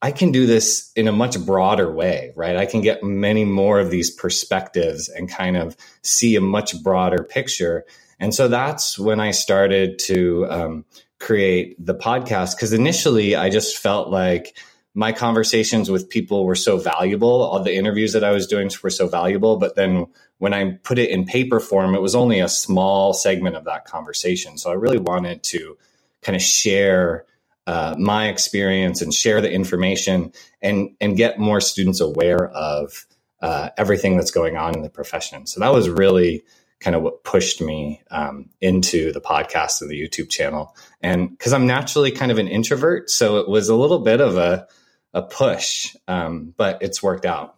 I 0.00 0.10
can 0.10 0.32
do 0.32 0.46
this 0.46 0.90
in 0.96 1.08
a 1.08 1.12
much 1.12 1.38
broader 1.44 1.90
way, 1.90 2.32
right? 2.36 2.56
I 2.56 2.66
can 2.66 2.80
get 2.80 3.02
many 3.02 3.44
more 3.44 3.78
of 3.78 3.90
these 3.90 4.10
perspectives 4.10 5.08
and 5.08 5.28
kind 5.28 5.56
of 5.56 5.76
see 6.02 6.36
a 6.36 6.40
much 6.40 6.82
broader 6.82 7.22
picture. 7.22 7.84
And 8.22 8.34
so 8.34 8.48
that's 8.48 8.98
when 8.98 9.20
I 9.20 9.32
started 9.32 9.98
to 10.06 10.46
um, 10.48 10.84
create 11.18 11.76
the 11.84 11.94
podcast. 11.94 12.56
Because 12.56 12.72
initially, 12.72 13.36
I 13.36 13.50
just 13.50 13.76
felt 13.76 14.08
like, 14.08 14.56
my 14.94 15.12
conversations 15.12 15.90
with 15.90 16.10
people 16.10 16.44
were 16.44 16.54
so 16.54 16.76
valuable. 16.76 17.42
All 17.42 17.62
the 17.62 17.74
interviews 17.74 18.12
that 18.12 18.24
I 18.24 18.30
was 18.30 18.46
doing 18.46 18.70
were 18.82 18.90
so 18.90 19.08
valuable. 19.08 19.56
But 19.56 19.74
then 19.74 20.06
when 20.38 20.52
I 20.52 20.72
put 20.82 20.98
it 20.98 21.08
in 21.08 21.24
paper 21.24 21.60
form, 21.60 21.94
it 21.94 22.02
was 22.02 22.14
only 22.14 22.40
a 22.40 22.48
small 22.48 23.14
segment 23.14 23.56
of 23.56 23.64
that 23.64 23.86
conversation. 23.86 24.58
So 24.58 24.70
I 24.70 24.74
really 24.74 24.98
wanted 24.98 25.42
to 25.44 25.78
kind 26.20 26.36
of 26.36 26.42
share 26.42 27.24
uh, 27.66 27.94
my 27.98 28.28
experience 28.28 29.00
and 29.00 29.14
share 29.14 29.40
the 29.40 29.50
information 29.50 30.32
and 30.60 30.90
and 31.00 31.16
get 31.16 31.38
more 31.38 31.60
students 31.60 32.00
aware 32.00 32.48
of 32.48 33.06
uh, 33.40 33.70
everything 33.78 34.16
that's 34.16 34.30
going 34.30 34.56
on 34.56 34.74
in 34.74 34.82
the 34.82 34.90
profession. 34.90 35.46
So 35.46 35.60
that 35.60 35.72
was 35.72 35.88
really 35.88 36.42
kind 36.82 36.96
of 36.96 37.02
what 37.02 37.24
pushed 37.24 37.60
me 37.60 38.02
um, 38.10 38.50
into 38.60 39.12
the 39.12 39.20
podcast 39.20 39.80
and 39.80 39.90
the 39.90 40.00
YouTube 40.00 40.28
channel. 40.28 40.76
And 41.00 41.30
because 41.30 41.52
I'm 41.52 41.66
naturally 41.66 42.10
kind 42.10 42.32
of 42.32 42.38
an 42.38 42.48
introvert, 42.48 43.08
so 43.08 43.38
it 43.38 43.48
was 43.48 43.68
a 43.68 43.76
little 43.76 44.00
bit 44.00 44.20
of 44.20 44.36
a 44.36 44.66
a 45.14 45.22
push, 45.22 45.94
um, 46.08 46.54
but 46.56 46.82
it's 46.82 47.02
worked 47.02 47.26
out. 47.26 47.56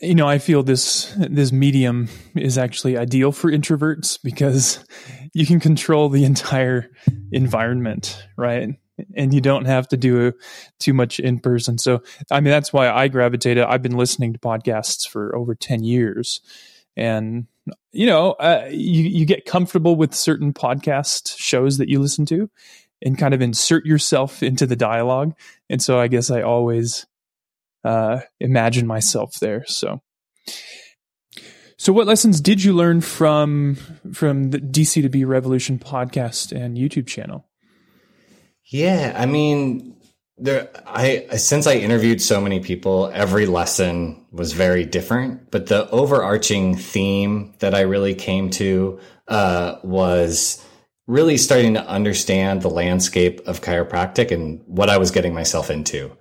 You 0.00 0.14
know, 0.14 0.28
I 0.28 0.38
feel 0.38 0.62
this 0.62 1.14
this 1.16 1.52
medium 1.52 2.08
is 2.34 2.56
actually 2.56 2.96
ideal 2.96 3.32
for 3.32 3.50
introverts 3.50 4.18
because 4.22 4.84
you 5.34 5.44
can 5.44 5.60
control 5.60 6.08
the 6.08 6.24
entire 6.24 6.90
environment, 7.32 8.22
right? 8.36 8.70
And 9.16 9.34
you 9.34 9.40
don't 9.40 9.64
have 9.64 9.88
to 9.88 9.96
do 9.96 10.32
too 10.78 10.94
much 10.94 11.18
in 11.18 11.40
person. 11.40 11.78
So, 11.78 12.02
I 12.30 12.40
mean, 12.40 12.50
that's 12.50 12.72
why 12.72 12.88
I 12.88 13.08
gravitated. 13.08 13.64
I've 13.64 13.82
been 13.82 13.96
listening 13.96 14.32
to 14.32 14.38
podcasts 14.38 15.06
for 15.06 15.34
over 15.36 15.54
ten 15.54 15.82
years, 15.82 16.40
and 16.96 17.46
you 17.92 18.06
know, 18.06 18.32
uh, 18.32 18.68
you 18.70 19.02
you 19.02 19.26
get 19.26 19.46
comfortable 19.46 19.96
with 19.96 20.14
certain 20.14 20.52
podcast 20.52 21.36
shows 21.38 21.78
that 21.78 21.88
you 21.88 22.00
listen 22.00 22.26
to, 22.26 22.50
and 23.02 23.18
kind 23.18 23.34
of 23.34 23.42
insert 23.42 23.84
yourself 23.84 24.42
into 24.42 24.66
the 24.66 24.76
dialogue. 24.76 25.34
And 25.68 25.82
so 25.82 25.98
I 25.98 26.08
guess 26.08 26.30
I 26.30 26.42
always 26.42 27.06
uh, 27.84 28.20
imagine 28.40 28.86
myself 28.86 29.34
there. 29.40 29.64
So, 29.66 30.00
so 31.76 31.92
what 31.92 32.06
lessons 32.06 32.40
did 32.40 32.64
you 32.64 32.72
learn 32.72 33.00
from 33.00 33.76
from 34.12 34.50
the 34.50 34.58
DC2B 34.58 35.26
Revolution 35.26 35.78
podcast 35.78 36.52
and 36.52 36.76
YouTube 36.76 37.06
channel? 37.06 37.46
Yeah, 38.66 39.14
I 39.16 39.26
mean, 39.26 39.93
there 40.36 40.70
I 40.86 41.36
since 41.36 41.66
I 41.66 41.74
interviewed 41.74 42.20
so 42.20 42.40
many 42.40 42.60
people, 42.60 43.10
every 43.12 43.46
lesson 43.46 44.26
was 44.32 44.52
very 44.52 44.84
different. 44.84 45.50
But 45.50 45.66
the 45.66 45.88
overarching 45.90 46.76
theme 46.76 47.54
that 47.60 47.74
I 47.74 47.82
really 47.82 48.14
came 48.14 48.50
to 48.50 48.98
uh, 49.28 49.76
was 49.82 50.64
really 51.06 51.36
starting 51.36 51.74
to 51.74 51.86
understand 51.86 52.62
the 52.62 52.70
landscape 52.70 53.46
of 53.46 53.60
chiropractic 53.60 54.30
and 54.30 54.62
what 54.66 54.90
I 54.90 54.98
was 54.98 55.10
getting 55.10 55.34
myself 55.34 55.70
into. 55.70 56.16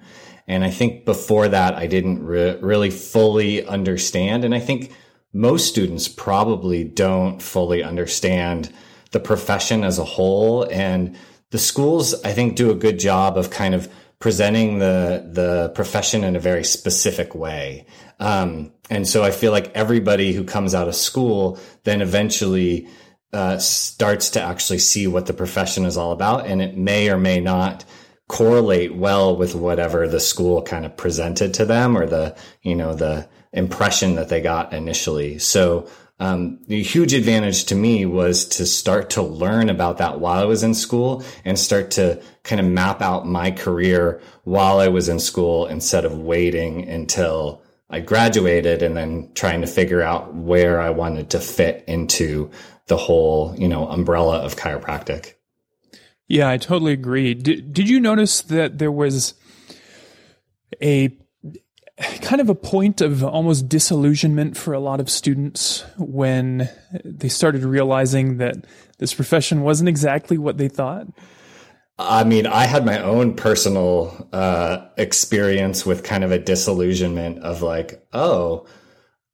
And 0.48 0.64
I 0.64 0.70
think 0.70 1.06
before 1.06 1.48
that, 1.48 1.76
I 1.76 1.88
didn't 1.88 2.26
re- 2.26 2.58
really 2.60 2.90
fully 2.90 3.66
understand. 3.66 4.44
And 4.44 4.54
I 4.54 4.60
think 4.60 4.92
most 5.32 5.70
students 5.70 6.08
probably 6.08 6.84
don't 6.84 7.42
fully 7.42 7.82
understand 7.82 8.74
the 9.12 9.22
profession 9.22 9.84
as 9.86 9.98
a 9.98 10.04
whole. 10.04 10.68
And 10.70 11.18
the 11.52 11.60
schools, 11.60 12.14
I 12.24 12.34
think, 12.34 12.56
do 12.56 12.72
a 12.72 12.76
good 12.76 13.00
job 13.00 13.38
of 13.38 13.50
kind 13.50 13.74
of 13.74 13.88
presenting 14.24 14.80
the 14.80 15.30
the 15.34 15.70
profession 15.76 16.24
in 16.24 16.34
a 16.38 16.40
very 16.40 16.64
specific 16.64 17.36
way. 17.36 17.86
Um, 18.22 18.72
and 18.90 19.06
so 19.06 19.22
I 19.22 19.32
feel 19.32 19.52
like 19.52 19.76
everybody 19.76 20.32
who 20.32 20.46
comes 20.46 20.74
out 20.74 20.88
of 20.88 20.96
school 20.96 21.60
then 21.84 22.02
eventually 22.02 22.88
uh, 23.34 23.58
starts 23.58 24.30
to 24.30 24.42
actually 24.42 24.80
see 24.80 25.08
what 25.08 25.26
the 25.26 25.34
profession 25.34 25.84
is 25.84 25.98
all 25.98 26.14
about, 26.14 26.46
and 26.46 26.62
it 26.62 26.78
may 26.78 27.10
or 27.10 27.18
may 27.18 27.42
not 27.42 27.84
correlate 28.30 28.96
well 28.96 29.36
with 29.36 29.56
whatever 29.56 30.08
the 30.08 30.22
school 30.22 30.62
kind 30.62 30.86
of 30.86 30.96
presented 30.96 31.54
to 31.56 31.66
them 31.66 31.98
or 31.98 32.06
the 32.06 32.34
you 32.62 32.76
know 32.76 32.96
the 32.96 33.28
impression 33.52 34.16
that 34.16 34.30
they 34.30 34.40
got 34.40 34.72
initially. 34.72 35.38
So 35.38 35.90
um, 36.24 36.60
the 36.70 36.82
huge 36.82 37.14
advantage 37.14 37.66
to 37.66 37.76
me 37.76 38.06
was 38.06 38.46
to 38.46 38.66
start 38.66 39.10
to 39.10 39.22
learn 39.22 39.70
about 39.70 39.98
that 39.98 40.22
while 40.22 40.42
I 40.42 40.46
was 40.46 40.64
in 40.64 40.74
school 40.74 41.22
and 41.44 41.60
start 41.60 41.92
to 41.92 42.24
kind 42.44 42.62
of 42.62 42.68
map 42.68 43.02
out 43.02 43.28
my 43.28 43.52
career 43.52 44.22
while 44.46 44.80
I 44.80 44.88
was 44.88 45.10
in 45.10 45.20
school 45.20 45.66
instead 45.66 46.06
of 46.06 46.18
waiting 46.18 46.88
until 46.88 47.62
I 47.90 48.00
graduated 48.00 48.82
and 48.82 48.96
then 48.96 49.34
trying 49.34 49.60
to 49.62 49.68
figure 49.68 50.02
out 50.02 50.34
where 50.34 50.80
I 50.80 50.92
wanted 50.92 51.30
to 51.32 51.42
fit 51.42 51.84
into 51.90 52.50
the 52.88 52.96
whole, 52.96 53.54
you 53.58 53.68
know, 53.68 53.90
umbrella 53.90 54.38
of 54.38 54.56
chiropractic. 54.56 55.34
Yeah, 56.30 56.50
I 56.50 56.56
totally 56.56 56.94
agree. 56.94 57.34
Did, 57.34 57.74
did 57.74 57.90
you 57.90 58.00
notice 58.00 58.44
that 58.44 58.78
there 58.78 58.94
was 58.94 59.34
a 60.82 61.18
kind 62.22 62.42
of 62.42 62.50
a 62.50 62.56
point 62.56 63.02
of 63.02 63.24
almost 63.24 63.68
disillusionment 63.68 64.58
for 64.58 64.74
a 64.74 64.80
lot 64.80 65.00
of 65.00 65.10
students 65.10 65.84
when 65.98 66.70
they 67.04 67.30
started 67.30 67.64
realizing 67.64 68.38
that 68.38 68.66
this 69.00 69.14
profession 69.14 69.62
wasn't 69.62 69.90
exactly 69.90 70.38
what 70.38 70.58
they 70.58 70.68
thought? 70.68 71.08
I 72.00 72.24
mean, 72.24 72.48
I 72.48 72.66
had 72.66 72.86
my 72.86 73.00
own 73.02 73.36
personal 73.36 74.28
uh, 74.34 74.88
experience 74.98 75.86
with 75.86 76.04
kind 76.04 76.24
of 76.24 76.32
a 76.32 76.40
disillusionment 76.40 77.40
of 77.40 77.62
like, 77.62 78.06
oh, 78.14 78.66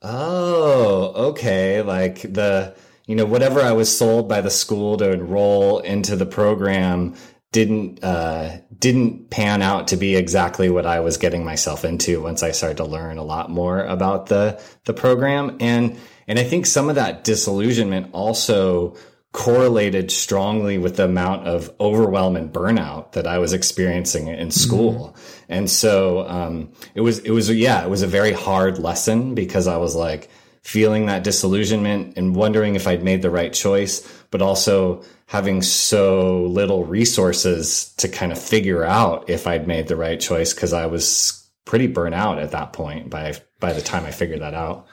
oh, 0.02 1.30
okay, 1.30 1.82
like 1.82 2.22
the 2.22 2.76
you 3.10 3.16
know, 3.16 3.26
whatever 3.26 3.60
I 3.60 3.72
was 3.72 3.98
sold 3.98 4.30
by 4.30 4.42
the 4.42 4.52
school 4.52 4.96
to 4.98 5.12
enroll 5.12 5.80
into 5.80 6.16
the 6.16 6.28
program 6.28 7.16
didn't 7.52 8.04
uh, 8.04 8.58
didn't 8.78 9.30
pan 9.30 9.62
out 9.62 9.88
to 9.88 9.98
be 9.98 10.16
exactly 10.16 10.70
what 10.70 10.86
I 10.86 11.00
was 11.00 11.18
getting 11.18 11.44
myself 11.44 11.84
into 11.84 12.22
once 12.22 12.44
I 12.44 12.52
started 12.52 12.78
to 12.78 12.86
learn 12.86 13.18
a 13.18 13.24
lot 13.24 13.50
more 13.50 13.84
about 13.84 14.28
the 14.28 14.62
the 14.86 14.94
program 14.94 15.58
and 15.60 15.98
and 16.28 16.38
I 16.38 16.44
think 16.44 16.68
some 16.68 16.90
of 16.90 16.96
that 16.96 17.24
disillusionment 17.24 18.12
also 18.14 18.96
correlated 19.32 20.10
strongly 20.12 20.78
with 20.78 20.98
the 20.98 21.06
amount 21.06 21.48
of 21.48 21.72
overwhelm 21.80 22.36
and 22.36 22.52
burnout 22.52 23.12
that 23.12 23.28
I 23.28 23.38
was 23.38 23.54
experiencing 23.54 24.28
in 24.28 24.50
school. 24.50 25.14
Mm-hmm. 25.14 25.54
And 25.54 25.70
so 25.70 26.28
um, 26.28 26.72
it 26.96 27.02
was 27.02 27.20
it 27.20 27.32
was 27.32 27.50
yeah, 27.50 27.84
it 27.84 27.90
was 27.90 28.02
a 28.02 28.08
very 28.08 28.32
hard 28.32 28.80
lesson 28.80 29.36
because 29.36 29.68
I 29.68 29.78
was 29.78 29.96
like 29.96 30.30
feeling 30.62 31.06
that 31.06 31.24
disillusionment 31.24 32.18
and 32.18 32.36
wondering 32.36 32.76
if 32.76 32.88
I'd 32.88 33.04
made 33.04 33.22
the 33.22 33.30
right 33.30 33.54
choice, 33.54 34.08
but 34.30 34.42
also 34.42 35.04
having 35.30 35.62
so 35.62 36.42
little 36.46 36.86
resources 36.86 37.94
to 37.98 38.10
kind 38.10 38.32
of 38.32 38.42
figure 38.42 38.84
out 38.84 39.30
if 39.30 39.46
I'd 39.46 39.68
made 39.68 39.88
the 39.88 39.96
right 39.96 40.20
choice 40.20 40.56
because 40.56 40.74
I 40.74 40.88
was 40.88 41.48
pretty 41.66 41.86
burnt 41.86 42.16
out 42.16 42.40
at 42.40 42.50
that 42.52 42.74
point 42.74 43.12
by 43.12 43.36
by 43.60 43.74
the 43.74 43.82
time 43.82 44.06
I 44.06 44.12
figured 44.12 44.42
that 44.42 44.56
out. 44.56 44.88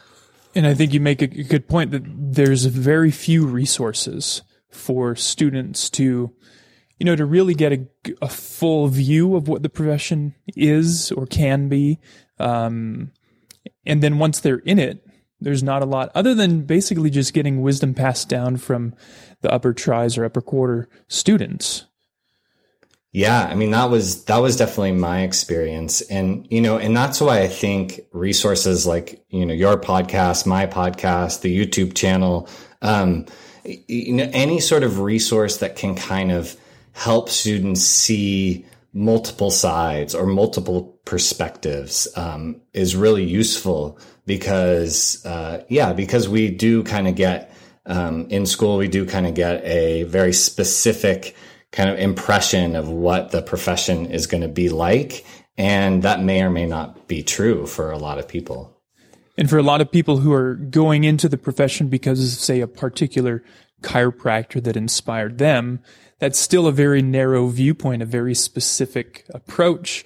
And 0.55 0.67
I 0.67 0.75
think 0.75 0.93
you 0.93 1.01
make 1.01 1.23
a 1.23 1.27
good 1.27 1.67
point 1.69 1.91
that 1.93 2.03
there's 2.07 2.67
very 2.67 3.11
few 3.11 3.47
resources 3.47 4.43
for 4.71 5.17
students 5.17 5.89
to 5.91 6.35
you 6.99 7.05
know, 7.05 7.17
to 7.17 7.27
really 7.27 7.55
get 7.55 7.73
a, 7.73 7.87
a 8.23 8.29
full 8.29 8.89
view 8.89 9.37
of 9.37 9.49
what 9.49 9.63
the 9.63 9.69
profession 9.69 10.35
is 10.57 11.13
or 11.13 11.27
can 11.27 11.69
be, 11.69 11.99
Um, 12.39 13.13
and 13.85 14.03
then 14.03 14.19
once 14.19 14.41
they're 14.41 14.59
in 14.59 14.79
it, 14.79 15.07
there's 15.41 15.63
not 15.63 15.83
a 15.83 15.87
lot 15.87 16.11
other 16.15 16.35
than 16.35 16.63
basically 16.63 17.11
just 17.11 17.35
getting 17.35 17.61
wisdom 17.61 17.95
passed 17.95 18.29
down 18.29 18.57
from 18.57 18.95
the 19.47 19.53
upper 19.53 19.73
tris 19.73 20.19
or 20.19 20.25
upper 20.25 20.41
quarter 20.41 20.89
students. 21.09 21.87
Yeah, 23.13 23.47
I 23.47 23.55
mean 23.55 23.71
that 23.71 23.89
was 23.89 24.25
that 24.25 24.39
was 24.39 24.57
definitely 24.57 24.93
my 24.93 25.23
experience 25.23 26.03
and 26.03 26.47
you 26.51 26.61
know 26.61 26.77
and 26.77 26.95
that's 26.95 27.21
why 27.21 27.41
I 27.41 27.49
think 27.49 28.01
resources 28.13 28.87
like 28.87 29.25
you 29.31 29.47
know 29.47 29.55
your 29.55 29.81
podcast, 29.81 30.47
my 30.47 30.67
podcast, 30.67 31.41
the 31.41 31.57
YouTube 31.57 31.95
channel 31.95 32.49
um 32.83 33.25
you 33.65 34.13
know 34.13 34.29
any 34.33 34.61
sort 34.61 34.83
of 34.83 35.01
resource 35.01 35.59
that 35.59 35.77
can 35.77 35.95
kind 35.95 36.31
of 36.31 36.57
help 36.93 37.29
students 37.31 37.83
see 37.83 38.67
multiple 38.93 39.51
sides 39.51 40.15
or 40.15 40.27
multiple 40.27 40.99
perspectives 41.05 42.09
um, 42.17 42.61
is 42.73 42.97
really 42.97 43.25
useful 43.25 43.99
because 44.27 45.25
uh, 45.25 45.63
yeah 45.69 45.93
because 45.93 46.29
we 46.29 46.51
do 46.51 46.83
kind 46.83 47.07
of 47.07 47.15
get 47.15 47.53
um, 47.87 48.27
in 48.29 48.47
school 48.47 48.77
we 48.77 48.89
do 48.89 49.07
kind 49.07 49.27
of 49.27 49.35
get 49.35 49.65
a 49.65 50.05
very 50.05 50.33
specific 50.33 51.37
kind 51.73 51.91
of 51.91 51.99
impression 51.99 52.75
of 52.75 52.89
what 52.89 53.31
the 53.31 53.43
profession 53.43 54.07
is 54.07 54.27
going 54.27 54.43
to 54.43 54.49
be 54.49 54.69
like. 54.69 55.25
And 55.59 56.03
that 56.03 56.23
may 56.23 56.43
or 56.43 56.51
may 56.51 56.67
not 56.67 57.09
be 57.09 57.23
true 57.23 57.67
for 57.67 57.91
a 57.91 57.99
lot 57.99 58.19
of 58.19 58.29
people. 58.29 58.77
And 59.39 59.49
for 59.49 59.59
a 59.59 59.63
lot 59.63 59.81
of 59.81 59.91
people 59.91 60.19
who 60.19 60.33
are 60.33 60.55
going 60.55 61.05
into 61.05 61.29
the 61.29 61.39
profession 61.39 61.89
because 61.89 62.23
of, 62.23 62.41
say, 62.41 62.61
a 62.61 62.67
particular 62.67 63.43
chiropractor 63.83 64.63
that 64.65 64.77
inspired 64.77 65.39
them, 65.39 65.81
that's 66.19 66.39
still 66.39 66.67
a 66.67 66.73
very 66.73 67.03
narrow 67.03 67.47
viewpoint, 67.49 68.03
a 68.03 68.07
very 68.07 68.35
specific 68.35 69.27
approach. 69.35 70.05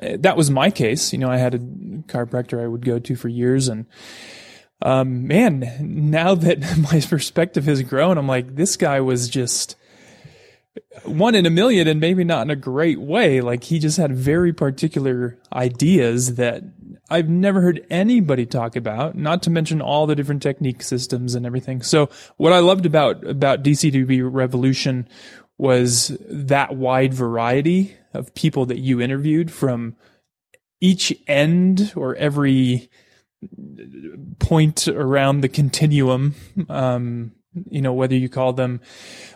Uh, 0.00 0.16
that 0.20 0.36
was 0.36 0.50
my 0.50 0.70
case. 0.70 1.12
You 1.12 1.18
know, 1.18 1.28
I 1.28 1.38
had 1.38 1.54
a 1.54 1.58
chiropractor 1.58 2.62
I 2.62 2.68
would 2.68 2.84
go 2.84 3.00
to 3.00 3.16
for 3.16 3.28
years 3.28 3.66
and 3.66 3.86
um, 4.82 5.26
man, 5.26 5.76
now 5.80 6.34
that 6.34 6.78
my 6.92 7.00
perspective 7.00 7.64
has 7.66 7.82
grown, 7.82 8.18
I'm 8.18 8.28
like, 8.28 8.54
this 8.54 8.76
guy 8.76 9.00
was 9.00 9.28
just 9.28 9.76
one 11.04 11.34
in 11.34 11.46
a 11.46 11.50
million 11.50 11.88
and 11.88 12.00
maybe 12.00 12.24
not 12.24 12.42
in 12.42 12.50
a 12.50 12.56
great 12.56 13.00
way. 13.00 13.40
Like 13.40 13.64
he 13.64 13.78
just 13.78 13.96
had 13.96 14.14
very 14.14 14.52
particular 14.52 15.38
ideas 15.52 16.36
that 16.36 16.62
I've 17.10 17.28
never 17.28 17.60
heard 17.60 17.86
anybody 17.90 18.46
talk 18.46 18.76
about, 18.76 19.16
not 19.16 19.42
to 19.44 19.50
mention 19.50 19.80
all 19.80 20.06
the 20.06 20.14
different 20.14 20.42
technique 20.42 20.82
systems 20.82 21.34
and 21.34 21.46
everything. 21.46 21.82
So 21.82 22.10
what 22.36 22.52
I 22.52 22.58
loved 22.58 22.86
about, 22.86 23.26
about 23.26 23.62
DC2B 23.62 24.28
Revolution 24.30 25.08
was 25.56 26.16
that 26.28 26.76
wide 26.76 27.14
variety 27.14 27.96
of 28.14 28.34
people 28.34 28.66
that 28.66 28.78
you 28.78 29.00
interviewed 29.00 29.50
from 29.50 29.96
each 30.80 31.12
end 31.26 31.92
or 31.96 32.14
every 32.16 32.88
point 34.38 34.88
around 34.88 35.40
the 35.40 35.48
continuum. 35.48 36.34
Um, 36.68 37.32
you 37.70 37.80
know, 37.80 37.92
whether 37.92 38.14
you 38.14 38.28
call 38.28 38.52
them 38.52 38.80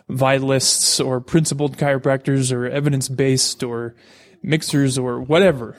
vitalists 0.09 1.03
or 1.03 1.19
principled 1.19 1.77
chiropractors 1.77 2.53
or 2.53 2.67
evidence 2.67 3.09
based 3.09 3.63
or 3.63 3.95
mixers 4.41 4.97
or 4.97 5.21
whatever. 5.21 5.75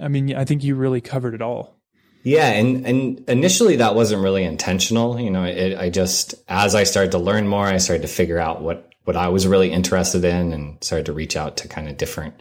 I 0.00 0.08
mean, 0.08 0.34
I 0.34 0.44
think 0.44 0.62
you 0.62 0.74
really 0.74 1.00
covered 1.00 1.34
it 1.34 1.42
all. 1.42 1.76
Yeah, 2.22 2.50
and 2.50 2.86
and 2.86 3.28
initially 3.28 3.76
that 3.76 3.94
wasn't 3.94 4.22
really 4.22 4.44
intentional. 4.44 5.18
You 5.18 5.30
know, 5.30 5.44
it, 5.44 5.78
I 5.78 5.88
just 5.88 6.34
as 6.48 6.74
I 6.74 6.84
started 6.84 7.12
to 7.12 7.18
learn 7.18 7.48
more, 7.48 7.64
I 7.64 7.78
started 7.78 8.02
to 8.02 8.08
figure 8.08 8.38
out 8.38 8.60
what 8.60 8.92
what 9.04 9.16
I 9.16 9.28
was 9.28 9.46
really 9.46 9.72
interested 9.72 10.24
in, 10.24 10.52
and 10.52 10.82
started 10.84 11.06
to 11.06 11.14
reach 11.14 11.34
out 11.34 11.56
to 11.58 11.68
kind 11.68 11.88
of 11.88 11.96
different 11.96 12.34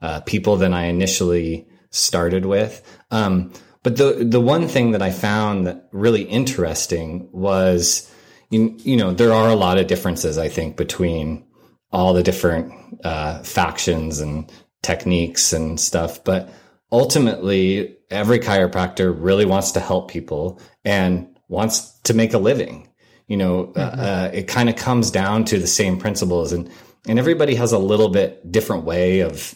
uh, 0.00 0.20
people 0.20 0.56
than 0.56 0.72
I 0.72 0.86
initially 0.86 1.68
started 1.90 2.46
with. 2.46 2.82
Um, 3.10 3.52
but 3.86 3.98
the 3.98 4.24
the 4.24 4.40
one 4.40 4.66
thing 4.66 4.90
that 4.90 5.00
I 5.00 5.12
found 5.12 5.68
that 5.68 5.88
really 5.92 6.22
interesting 6.22 7.28
was 7.30 8.10
you, 8.50 8.74
you 8.78 8.96
know, 8.96 9.12
there 9.12 9.32
are 9.32 9.48
a 9.48 9.54
lot 9.54 9.78
of 9.78 9.86
differences, 9.86 10.38
I 10.38 10.48
think, 10.48 10.76
between 10.76 11.46
all 11.92 12.12
the 12.12 12.24
different 12.24 12.72
uh, 13.04 13.44
factions 13.44 14.18
and 14.18 14.50
techniques 14.82 15.52
and 15.52 15.78
stuff. 15.78 16.24
But 16.24 16.52
ultimately, 16.90 17.96
every 18.10 18.40
chiropractor 18.40 19.14
really 19.16 19.46
wants 19.46 19.70
to 19.70 19.78
help 19.78 20.10
people 20.10 20.60
and 20.84 21.38
wants 21.46 21.96
to 22.00 22.12
make 22.12 22.34
a 22.34 22.38
living. 22.38 22.88
You 23.28 23.36
know, 23.36 23.72
uh, 23.76 23.90
mm-hmm. 23.90 24.00
uh, 24.00 24.30
it 24.32 24.48
kind 24.48 24.68
of 24.68 24.74
comes 24.74 25.12
down 25.12 25.44
to 25.44 25.60
the 25.60 25.68
same 25.68 25.96
principles, 25.96 26.52
and 26.52 26.68
and 27.06 27.20
everybody 27.20 27.54
has 27.54 27.70
a 27.70 27.78
little 27.78 28.08
bit 28.08 28.50
different 28.50 28.82
way 28.82 29.20
of 29.20 29.54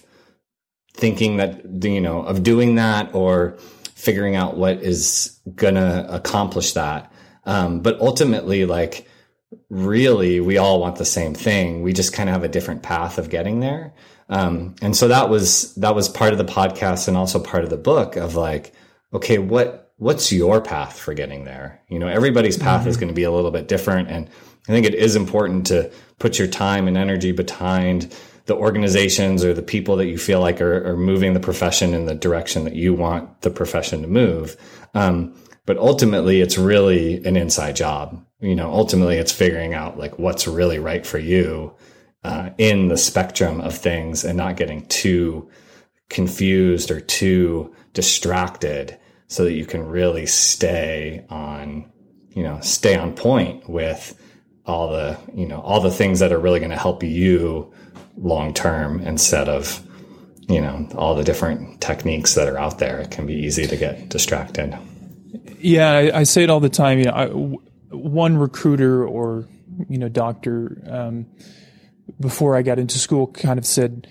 thinking 0.94 1.38
that 1.38 1.82
you 1.82 2.00
know 2.00 2.22
of 2.22 2.44
doing 2.44 2.76
that 2.76 3.12
or 3.12 3.58
figuring 4.00 4.34
out 4.34 4.56
what 4.56 4.82
is 4.82 5.38
gonna 5.54 6.06
accomplish 6.08 6.72
that. 6.72 7.12
Um, 7.44 7.80
but 7.80 8.00
ultimately, 8.00 8.64
like, 8.64 9.06
really, 9.68 10.40
we 10.40 10.58
all 10.58 10.80
want 10.80 10.96
the 10.96 11.04
same 11.04 11.34
thing. 11.34 11.82
We 11.82 11.92
just 11.92 12.12
kind 12.12 12.28
of 12.28 12.34
have 12.34 12.44
a 12.44 12.48
different 12.48 12.82
path 12.82 13.18
of 13.18 13.30
getting 13.30 13.60
there. 13.60 13.92
Um, 14.28 14.76
and 14.80 14.96
so 14.96 15.08
that 15.08 15.28
was 15.28 15.74
that 15.74 15.94
was 15.94 16.08
part 16.08 16.32
of 16.32 16.38
the 16.38 16.44
podcast 16.44 17.08
and 17.08 17.16
also 17.16 17.40
part 17.40 17.64
of 17.64 17.70
the 17.70 17.76
book 17.76 18.16
of 18.16 18.36
like, 18.36 18.72
okay, 19.12 19.38
what 19.38 19.92
what's 19.96 20.32
your 20.32 20.60
path 20.60 20.98
for 20.98 21.12
getting 21.12 21.44
there? 21.44 21.82
You 21.88 21.98
know, 21.98 22.08
everybody's 22.08 22.56
path 22.56 22.82
mm-hmm. 22.82 22.90
is 22.90 22.96
going 22.96 23.08
to 23.08 23.14
be 23.14 23.24
a 23.24 23.30
little 23.30 23.50
bit 23.50 23.68
different, 23.68 24.08
and 24.08 24.28
I 24.68 24.72
think 24.72 24.86
it 24.86 24.94
is 24.94 25.16
important 25.16 25.66
to 25.66 25.90
put 26.18 26.38
your 26.38 26.48
time 26.48 26.88
and 26.88 26.96
energy 26.96 27.32
behind 27.32 28.14
the 28.50 28.56
organizations 28.56 29.44
or 29.44 29.54
the 29.54 29.62
people 29.62 29.96
that 29.96 30.08
you 30.08 30.18
feel 30.18 30.40
like 30.40 30.60
are, 30.60 30.84
are 30.86 30.96
moving 30.96 31.32
the 31.32 31.40
profession 31.40 31.94
in 31.94 32.06
the 32.06 32.14
direction 32.14 32.64
that 32.64 32.74
you 32.74 32.92
want 32.92 33.42
the 33.42 33.50
profession 33.50 34.02
to 34.02 34.08
move. 34.08 34.56
Um, 34.94 35.34
but 35.66 35.78
ultimately 35.78 36.40
it's 36.40 36.58
really 36.58 37.24
an 37.24 37.36
inside 37.36 37.76
job 37.76 38.24
you 38.40 38.54
know 38.54 38.72
ultimately 38.72 39.16
it's 39.16 39.32
figuring 39.32 39.74
out 39.74 39.98
like 39.98 40.18
what's 40.18 40.48
really 40.48 40.78
right 40.78 41.06
for 41.06 41.18
you 41.18 41.72
uh, 42.24 42.50
in 42.58 42.88
the 42.88 42.98
spectrum 42.98 43.60
of 43.60 43.76
things 43.76 44.24
and 44.24 44.36
not 44.36 44.56
getting 44.56 44.84
too 44.86 45.48
confused 46.08 46.90
or 46.90 47.00
too 47.00 47.74
distracted 47.92 48.98
so 49.28 49.44
that 49.44 49.52
you 49.52 49.64
can 49.64 49.86
really 49.86 50.26
stay 50.26 51.24
on 51.30 51.90
you 52.30 52.42
know 52.42 52.58
stay 52.60 52.96
on 52.96 53.14
point 53.14 53.68
with 53.68 54.18
all 54.66 54.90
the 54.90 55.18
you 55.34 55.46
know 55.46 55.60
all 55.60 55.80
the 55.80 55.90
things 55.90 56.18
that 56.18 56.32
are 56.32 56.40
really 56.40 56.60
going 56.60 56.70
to 56.70 56.76
help 56.76 57.02
you 57.02 57.72
long 58.20 58.54
term 58.54 59.00
instead 59.00 59.48
of 59.48 59.84
you 60.48 60.60
know 60.60 60.88
all 60.96 61.14
the 61.14 61.24
different 61.24 61.80
techniques 61.80 62.34
that 62.34 62.48
are 62.48 62.58
out 62.58 62.78
there 62.78 63.00
it 63.00 63.10
can 63.10 63.26
be 63.26 63.34
easy 63.34 63.66
to 63.66 63.76
get 63.76 64.08
distracted 64.08 64.76
yeah, 65.60 65.90
I, 65.90 66.20
I, 66.20 66.22
say 66.24 66.42
it 66.42 66.50
all 66.50 66.60
the 66.60 66.68
time. 66.68 66.98
You 66.98 67.04
know, 67.04 67.12
I, 67.12 67.26
one 67.94 68.36
recruiter 68.36 69.06
or 69.06 69.48
you 69.88 69.98
know 69.98 70.08
doctor 70.08 70.82
um, 70.88 71.26
before 72.18 72.56
I 72.56 72.62
got 72.62 72.78
into 72.78 72.98
school 72.98 73.26
kind 73.28 73.58
of 73.58 73.66
said, 73.66 74.08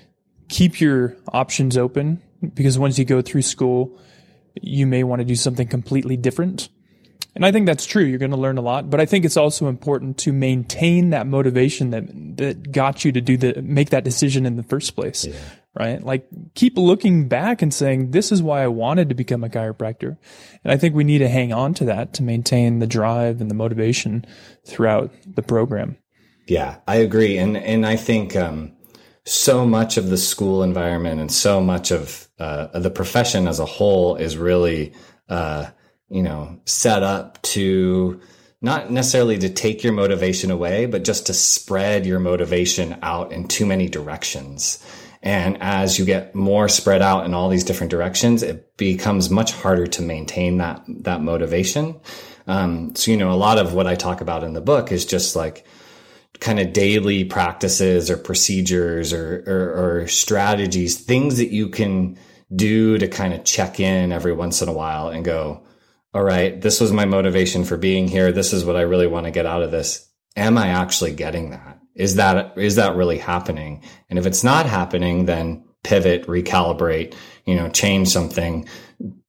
keep 0.48 0.80
your 0.80 1.16
options 1.32 1.78
open 1.78 2.22
because 2.54 2.80
once 2.80 2.98
you 2.98 3.06
go 3.06 3.22
through 3.22 3.42
school, 3.42 4.00
you 4.62 4.88
may 4.88 5.04
want 5.04 5.20
to 5.20 5.26
do 5.26 5.36
something 5.36 5.68
completely 5.68 6.18
different. 6.18 6.70
And 7.40 7.46
I 7.46 7.54
think 7.54 7.68
that's 7.68 7.86
true. 7.86 8.04
You're 8.04 8.20
going 8.20 8.32
to 8.32 8.38
learn 8.38 8.58
a 8.58 8.62
lot, 8.62 8.90
but 8.90 9.00
I 9.00 9.06
think 9.06 9.24
it's 9.24 9.38
also 9.38 9.68
important 9.68 10.18
to 10.20 10.34
maintain 10.34 11.12
that 11.12 11.26
motivation 11.26 11.92
that 11.92 12.38
that 12.38 12.74
got 12.74 13.06
you 13.06 13.14
to 13.14 13.22
do 13.22 13.38
the 13.38 13.62
make 13.62 13.92
that 13.92 14.04
decision 14.04 14.46
in 14.46 14.58
the 14.58 14.64
first 14.64 14.94
place. 14.94 15.26
Yeah 15.26 15.36
right? 15.80 16.04
Like 16.04 16.28
keep 16.56 16.78
looking 16.78 17.28
back 17.28 17.62
and 17.62 17.74
saying, 17.74 18.12
this 18.12 18.32
is 18.32 18.42
why 18.42 18.64
I 18.64 18.68
wanted 18.68 19.10
to 19.10 19.16
become 19.16 19.44
a 19.44 19.50
chiropractor. 19.50 20.18
And 20.64 20.74
I 20.74 20.78
think 20.78 20.96
we 20.96 21.04
need 21.04 21.20
to 21.20 21.30
hang 21.30 21.54
on 21.54 21.74
to 21.76 21.86
that 21.86 22.14
to 22.16 22.24
maintain 22.24 22.80
the 22.80 22.88
drive 22.88 23.42
and 23.42 23.50
the 23.50 23.56
motivation 23.56 24.26
throughout 24.66 25.12
the 25.26 25.42
program. 25.42 25.98
Yeah, 26.48 26.78
I 26.88 26.98
agree. 26.98 27.38
And, 27.38 27.56
and 27.58 27.86
I 27.86 27.96
think, 27.96 28.36
um, 28.36 28.74
so 29.26 29.66
much 29.66 29.98
of 29.98 30.10
the 30.10 30.18
school 30.18 30.64
environment 30.64 31.22
and 31.22 31.32
so 31.32 31.62
much 31.62 31.92
of, 31.92 32.28
uh, 32.40 32.80
the 32.80 32.90
profession 32.90 33.48
as 33.48 33.60
a 33.60 33.66
whole 33.66 34.16
is 34.16 34.38
really, 34.38 34.94
uh, 35.28 35.68
you 36.10 36.24
know, 36.24 36.60
set 36.66 37.04
up 37.04 37.42
to, 37.44 38.20
not 38.62 38.92
necessarily 38.92 39.38
to 39.38 39.50
take 39.50 39.84
your 39.84 39.94
motivation 39.94 40.52
away, 40.52 40.86
but 40.86 41.04
just 41.04 41.28
to 41.28 41.34
spread 41.34 42.06
your 42.06 42.20
motivation 42.20 42.98
out 43.02 43.32
in 43.32 43.48
too 43.48 43.66
many 43.66 43.88
directions. 43.88 44.84
And 45.22 45.62
as 45.62 46.00
you 46.00 46.06
get 46.06 46.34
more 46.34 46.70
spread 46.70 47.02
out 47.02 47.26
in 47.26 47.34
all 47.34 47.50
these 47.50 47.64
different 47.64 47.92
directions, 47.92 48.42
it 48.42 48.78
becomes 48.78 49.30
much 49.30 49.52
harder 49.52 49.88
to 49.88 50.02
maintain 50.02 50.58
that, 50.58 50.84
that 50.88 51.22
motivation. 51.22 52.00
Um, 52.48 52.96
so, 52.96 53.12
you 53.12 53.18
know, 53.18 53.32
a 53.32 53.36
lot 53.36 53.58
of 53.58 53.74
what 53.74 53.86
I 53.86 53.96
talk 53.96 54.22
about 54.22 54.44
in 54.44 54.54
the 54.54 54.62
book 54.62 54.92
is 54.92 55.06
just 55.06 55.36
like 55.36 55.66
kind 56.40 56.60
of 56.60 56.74
daily 56.74 57.26
practices 57.26 58.10
or 58.10 58.18
procedures 58.18 59.12
or, 59.12 59.44
or, 59.46 60.02
or 60.02 60.08
strategies, 60.08 61.00
things 61.00 61.38
that 61.38 61.52
you 61.52 61.70
can 61.70 62.18
do 62.56 62.98
to 62.98 63.08
kind 63.08 63.34
of 63.34 63.44
check 63.44 63.80
in 63.80 64.12
every 64.12 64.34
once 64.34 64.62
in 64.62 64.70
a 64.70 64.74
while 64.74 65.10
and 65.10 65.26
go, 65.26 65.62
all 66.14 66.24
right, 66.24 66.60
this 66.60 66.80
was 66.82 66.92
my 66.92 67.06
motivation 67.06 67.64
for 67.64 67.78
being 67.78 68.08
here. 68.08 68.32
This 68.32 68.54
is 68.54 68.66
what 68.66 68.76
I 68.76 68.82
really 68.82 69.08
want 69.08 69.26
to 69.26 69.32
get 69.32 69.46
out 69.46 69.62
of 69.62 69.72
this. 69.72 70.10
Am 70.36 70.58
I 70.58 70.68
actually 70.68 71.14
getting 71.14 71.52
that? 71.52 71.80
Is 71.96 72.16
that, 72.16 72.58
is 72.58 72.76
that 72.76 72.96
really 72.96 73.18
happening? 73.18 73.84
And 74.10 74.18
if 74.18 74.26
it's 74.26 74.44
not 74.44 74.66
happening, 74.66 75.26
then 75.26 75.66
pivot, 75.84 76.28
recalibrate, 76.28 77.14
you 77.46 77.56
know, 77.56 77.70
change 77.70 78.10
something 78.10 78.68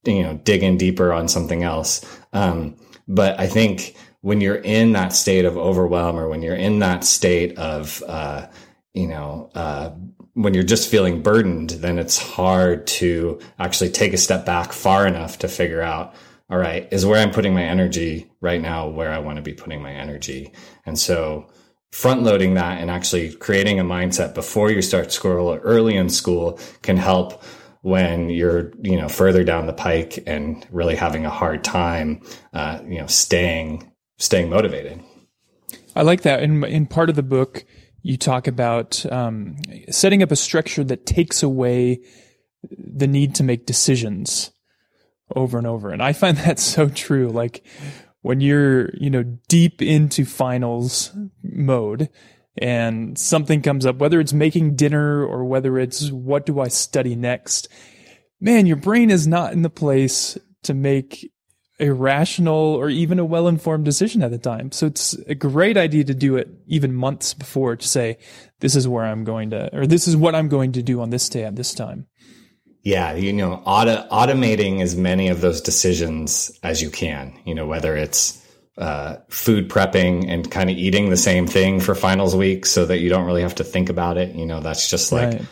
you 0.04 0.22
know, 0.22 0.34
dig 0.44 0.62
in 0.62 0.76
deeper 0.76 1.12
on 1.12 1.28
something 1.28 1.62
else. 1.62 2.04
Um, 2.32 2.76
but 3.06 3.38
I 3.38 3.46
think 3.46 3.96
when 4.22 4.40
you're 4.40 4.56
in 4.56 4.92
that 4.92 5.12
state 5.12 5.44
of 5.44 5.56
overwhelm 5.56 6.18
or 6.18 6.28
when 6.28 6.42
you're 6.42 6.54
in 6.54 6.78
that 6.80 7.04
state 7.04 7.58
of, 7.58 8.02
uh, 8.06 8.46
you 8.94 9.06
know, 9.06 9.50
uh, 9.54 9.90
when 10.34 10.54
you're 10.54 10.62
just 10.62 10.90
feeling 10.90 11.22
burdened, 11.22 11.70
then 11.70 11.98
it's 11.98 12.18
hard 12.18 12.86
to 12.86 13.40
actually 13.58 13.90
take 13.90 14.12
a 14.12 14.18
step 14.18 14.46
back 14.46 14.72
far 14.72 15.06
enough 15.06 15.38
to 15.40 15.48
figure 15.48 15.82
out, 15.82 16.14
all 16.50 16.58
right, 16.58 16.88
is 16.90 17.06
where 17.06 17.20
I'm 17.20 17.30
putting 17.30 17.54
my 17.54 17.62
energy 17.62 18.30
right 18.40 18.60
now 18.60 18.88
where 18.88 19.12
I 19.12 19.18
want 19.18 19.36
to 19.36 19.42
be 19.42 19.52
putting 19.52 19.80
my 19.80 19.92
energy? 19.92 20.52
And 20.84 20.98
so 20.98 21.46
front 21.92 22.22
loading 22.22 22.54
that 22.54 22.80
and 22.80 22.90
actually 22.90 23.32
creating 23.34 23.78
a 23.78 23.84
mindset 23.84 24.34
before 24.34 24.70
you 24.70 24.82
start 24.82 25.12
school 25.12 25.58
early 25.62 25.96
in 25.96 26.08
school 26.08 26.58
can 26.82 26.96
help 26.96 27.42
when 27.82 28.30
you're 28.30 28.72
you 28.82 28.96
know 28.96 29.08
further 29.08 29.42
down 29.42 29.66
the 29.66 29.72
pike 29.72 30.22
and 30.26 30.66
really 30.70 30.94
having 30.94 31.24
a 31.24 31.30
hard 31.30 31.64
time 31.64 32.20
uh, 32.52 32.78
you 32.86 32.98
know 32.98 33.06
staying 33.06 33.90
staying 34.18 34.50
motivated. 34.50 35.00
I 35.96 36.02
like 36.02 36.22
that. 36.22 36.42
In 36.42 36.64
in 36.64 36.86
part 36.86 37.10
of 37.10 37.16
the 37.16 37.22
book 37.22 37.64
you 38.02 38.16
talk 38.16 38.46
about 38.46 39.04
um, 39.12 39.56
setting 39.90 40.22
up 40.22 40.30
a 40.30 40.36
structure 40.36 40.84
that 40.84 41.06
takes 41.06 41.42
away 41.42 42.00
the 42.70 43.06
need 43.06 43.34
to 43.36 43.42
make 43.42 43.66
decisions 43.66 44.50
over 45.36 45.58
and 45.58 45.66
over 45.66 45.90
and 45.90 46.02
i 46.02 46.12
find 46.12 46.36
that 46.38 46.58
so 46.58 46.88
true 46.88 47.28
like 47.28 47.64
when 48.22 48.40
you're 48.40 48.90
you 48.94 49.10
know 49.10 49.22
deep 49.48 49.80
into 49.80 50.24
finals 50.24 51.12
mode 51.42 52.08
and 52.58 53.18
something 53.18 53.62
comes 53.62 53.86
up, 53.86 53.96
whether 53.96 54.20
it's 54.20 54.32
making 54.32 54.76
dinner 54.76 55.24
or 55.24 55.44
whether 55.44 55.78
it's 55.78 56.10
what 56.10 56.46
do 56.46 56.60
I 56.60 56.68
study 56.68 57.16
next, 57.16 57.68
man, 58.40 58.66
your 58.66 58.76
brain 58.76 59.10
is 59.10 59.26
not 59.26 59.52
in 59.52 59.62
the 59.62 59.70
place 59.70 60.36
to 60.64 60.74
make 60.74 61.30
a 61.78 61.90
rational 61.90 62.74
or 62.74 62.90
even 62.90 63.18
a 63.18 63.24
well 63.24 63.48
informed 63.48 63.86
decision 63.86 64.22
at 64.22 64.30
the 64.30 64.38
time. 64.38 64.70
So 64.72 64.86
it's 64.86 65.14
a 65.26 65.34
great 65.34 65.78
idea 65.78 66.04
to 66.04 66.14
do 66.14 66.36
it 66.36 66.48
even 66.66 66.92
months 66.94 67.32
before 67.32 67.76
to 67.76 67.88
say, 67.88 68.18
this 68.58 68.76
is 68.76 68.86
where 68.86 69.04
I'm 69.04 69.24
going 69.24 69.50
to, 69.50 69.74
or 69.74 69.86
this 69.86 70.06
is 70.06 70.16
what 70.16 70.34
I'm 70.34 70.48
going 70.48 70.72
to 70.72 70.82
do 70.82 71.00
on 71.00 71.08
this 71.08 71.28
day 71.30 71.44
at 71.44 71.56
this 71.56 71.72
time. 71.72 72.06
Yeah, 72.82 73.14
you 73.14 73.32
know, 73.32 73.54
auto, 73.66 74.06
automating 74.10 74.80
as 74.80 74.96
many 74.96 75.28
of 75.28 75.40
those 75.40 75.60
decisions 75.60 76.50
as 76.62 76.80
you 76.80 76.88
can, 76.90 77.38
you 77.44 77.54
know, 77.54 77.66
whether 77.66 77.94
it's 77.94 78.40
uh, 78.78 79.16
food 79.28 79.68
prepping 79.68 80.26
and 80.28 80.50
kind 80.50 80.70
of 80.70 80.76
eating 80.76 81.10
the 81.10 81.16
same 81.16 81.46
thing 81.46 81.80
for 81.80 81.94
finals 81.94 82.34
week 82.34 82.64
so 82.64 82.86
that 82.86 83.00
you 83.00 83.10
don't 83.10 83.26
really 83.26 83.42
have 83.42 83.56
to 83.56 83.64
think 83.64 83.90
about 83.90 84.16
it. 84.16 84.34
You 84.34 84.46
know, 84.46 84.60
that's 84.60 84.88
just 84.88 85.12
like 85.12 85.34
right. 85.34 85.42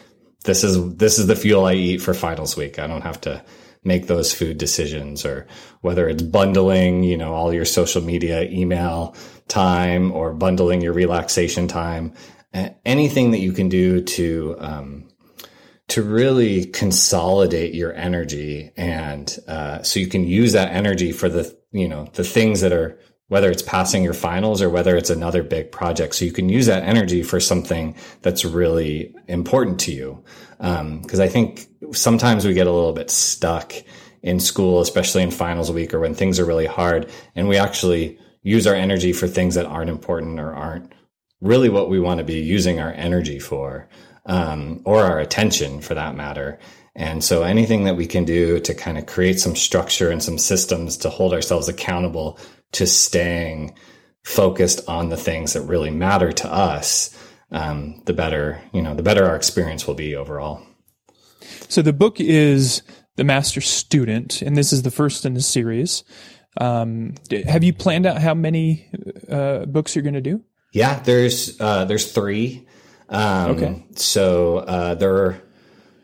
this 0.45 0.65
is 0.65 0.97
this 0.97 1.19
is 1.19 1.27
the 1.27 1.37
fuel 1.37 1.67
I 1.67 1.75
eat 1.75 1.99
for 2.01 2.15
finals 2.15 2.57
week. 2.57 2.79
I 2.79 2.87
don't 2.87 3.03
have 3.03 3.21
to 3.23 3.45
make 3.85 4.07
those 4.07 4.33
food 4.33 4.57
decisions 4.57 5.27
or 5.27 5.47
whether 5.83 6.09
it's 6.09 6.23
bundling, 6.23 7.03
you 7.03 7.17
know, 7.17 7.35
all 7.35 7.53
your 7.53 7.67
social 7.67 8.03
media, 8.03 8.43
email 8.45 9.15
time 9.49 10.11
or 10.13 10.33
bundling 10.33 10.81
your 10.81 10.95
relaxation 10.95 11.69
time. 11.69 12.15
Anything 12.85 13.33
that 13.33 13.39
you 13.39 13.53
can 13.53 13.69
do 13.69 14.01
to 14.03 14.57
um, 14.59 15.09
to 15.89 16.03
really 16.03 16.67
consolidate 16.67 17.75
your 17.75 17.95
energy 17.95 18.71
and 18.77 19.39
uh, 19.49 19.83
so 19.83 19.99
you 19.99 20.07
can 20.07 20.25
use 20.25 20.53
that 20.53 20.73
energy 20.73 21.13
for 21.13 21.29
the 21.29 21.57
you 21.73 21.89
know 21.89 22.09
the 22.15 22.25
things 22.25 22.61
that 22.61 22.73
are 22.73 22.99
whether 23.29 23.51
it's 23.51 23.63
passing 23.63 24.03
your 24.03 24.15
finals 24.15 24.63
or 24.63 24.71
whether 24.71 24.97
it's 24.97 25.11
another 25.11 25.43
big 25.43 25.71
project. 25.71 26.15
So 26.15 26.25
you 26.25 26.33
can 26.33 26.49
use 26.49 26.67
that 26.67 26.83
energy 26.83 27.23
for 27.23 27.41
something 27.41 27.95
that's 28.23 28.45
really 28.45 29.15
important 29.29 29.79
to 29.81 29.93
you. 29.93 30.25
Um, 30.61 31.05
cause 31.05 31.21
I 31.21 31.29
think 31.29 31.69
sometimes 31.93 32.47
we 32.47 32.55
get 32.55 32.67
a 32.67 32.73
little 32.73 32.95
bit 32.95 33.11
stuck 33.11 33.75
in 34.23 34.41
school, 34.41 34.81
especially 34.81 35.23
in 35.23 35.31
finals 35.31 35.71
week 35.71 35.93
or 35.95 36.01
when 36.01 36.15
things 36.15 36.41
are 36.41 36.47
really 36.47 36.67
hard 36.67 37.11
and 37.37 37.49
we 37.49 37.59
actually 37.59 38.19
use 38.43 38.67
our 38.67 38.75
energy 38.75 39.13
for 39.13 39.29
things 39.29 39.55
that 39.55 39.67
aren't 39.67 39.91
important 39.91 40.41
or 40.41 40.55
aren't 40.55 40.93
really 41.41 41.69
what 41.69 41.91
we 41.91 42.01
want 42.01 42.19
to 42.19 42.25
be 42.25 42.41
using 42.41 42.81
our 42.81 42.93
energy 42.93 43.39
for, 43.39 43.89
um, 44.27 44.83
or 44.85 45.05
our 45.05 45.19
attention 45.19 45.81
for 45.81 45.95
that 45.95 46.17
matter. 46.17 46.59
And 46.95 47.23
so 47.23 47.43
anything 47.43 47.85
that 47.85 47.97
we 47.97 48.07
can 48.07 48.25
do 48.25 48.59
to 48.61 48.75
kind 48.75 48.99
of 48.99 49.07
create 49.07 49.39
some 49.39 49.55
structure 49.55 50.11
and 50.11 50.23
some 50.23 50.39
systems 50.39 50.97
to 50.99 51.11
hold 51.11 51.33
ourselves 51.33 51.69
accountable 51.69 52.39
to 52.73 52.87
staying 52.87 53.75
focused 54.25 54.87
on 54.89 55.09
the 55.09 55.17
things 55.17 55.53
that 55.53 55.63
really 55.63 55.91
matter 55.91 56.33
to 56.33 56.53
us, 56.53 57.17
um, 57.51 58.03
the 58.07 58.13
better, 58.13 58.61
you 58.73 58.83
know, 58.83 58.95
the 58.95 59.03
better 59.03 59.25
our 59.25 59.37
experience 59.37 59.87
will 59.87 59.95
be 59.95 60.17
overall. 60.17 60.63
So 61.69 61.83
the 61.83 61.93
book 61.93 62.21
is 62.21 62.83
The 63.17 63.25
Master 63.25 63.61
Student, 63.61 64.43
and 64.43 64.57
this 64.57 64.73
is 64.73 64.83
the 64.83 64.91
first 64.91 65.25
in 65.25 65.35
the 65.35 65.41
series. 65.41 66.05
Um, 66.61 67.15
have 67.47 67.63
you 67.63 67.73
planned 67.73 68.07
out 68.07 68.21
how 68.21 68.35
many 68.35 68.91
uh, 69.31 69.67
books 69.67 69.95
you're 69.95 70.03
going 70.03 70.15
to 70.15 70.21
do? 70.21 70.43
Yeah, 70.73 70.99
there's 71.01 71.59
uh, 71.61 71.85
there's 71.85 72.13
three. 72.13 72.67
Um, 73.09 73.51
okay. 73.53 73.85
So 73.97 74.59
uh, 74.59 74.95
there, 74.95 75.41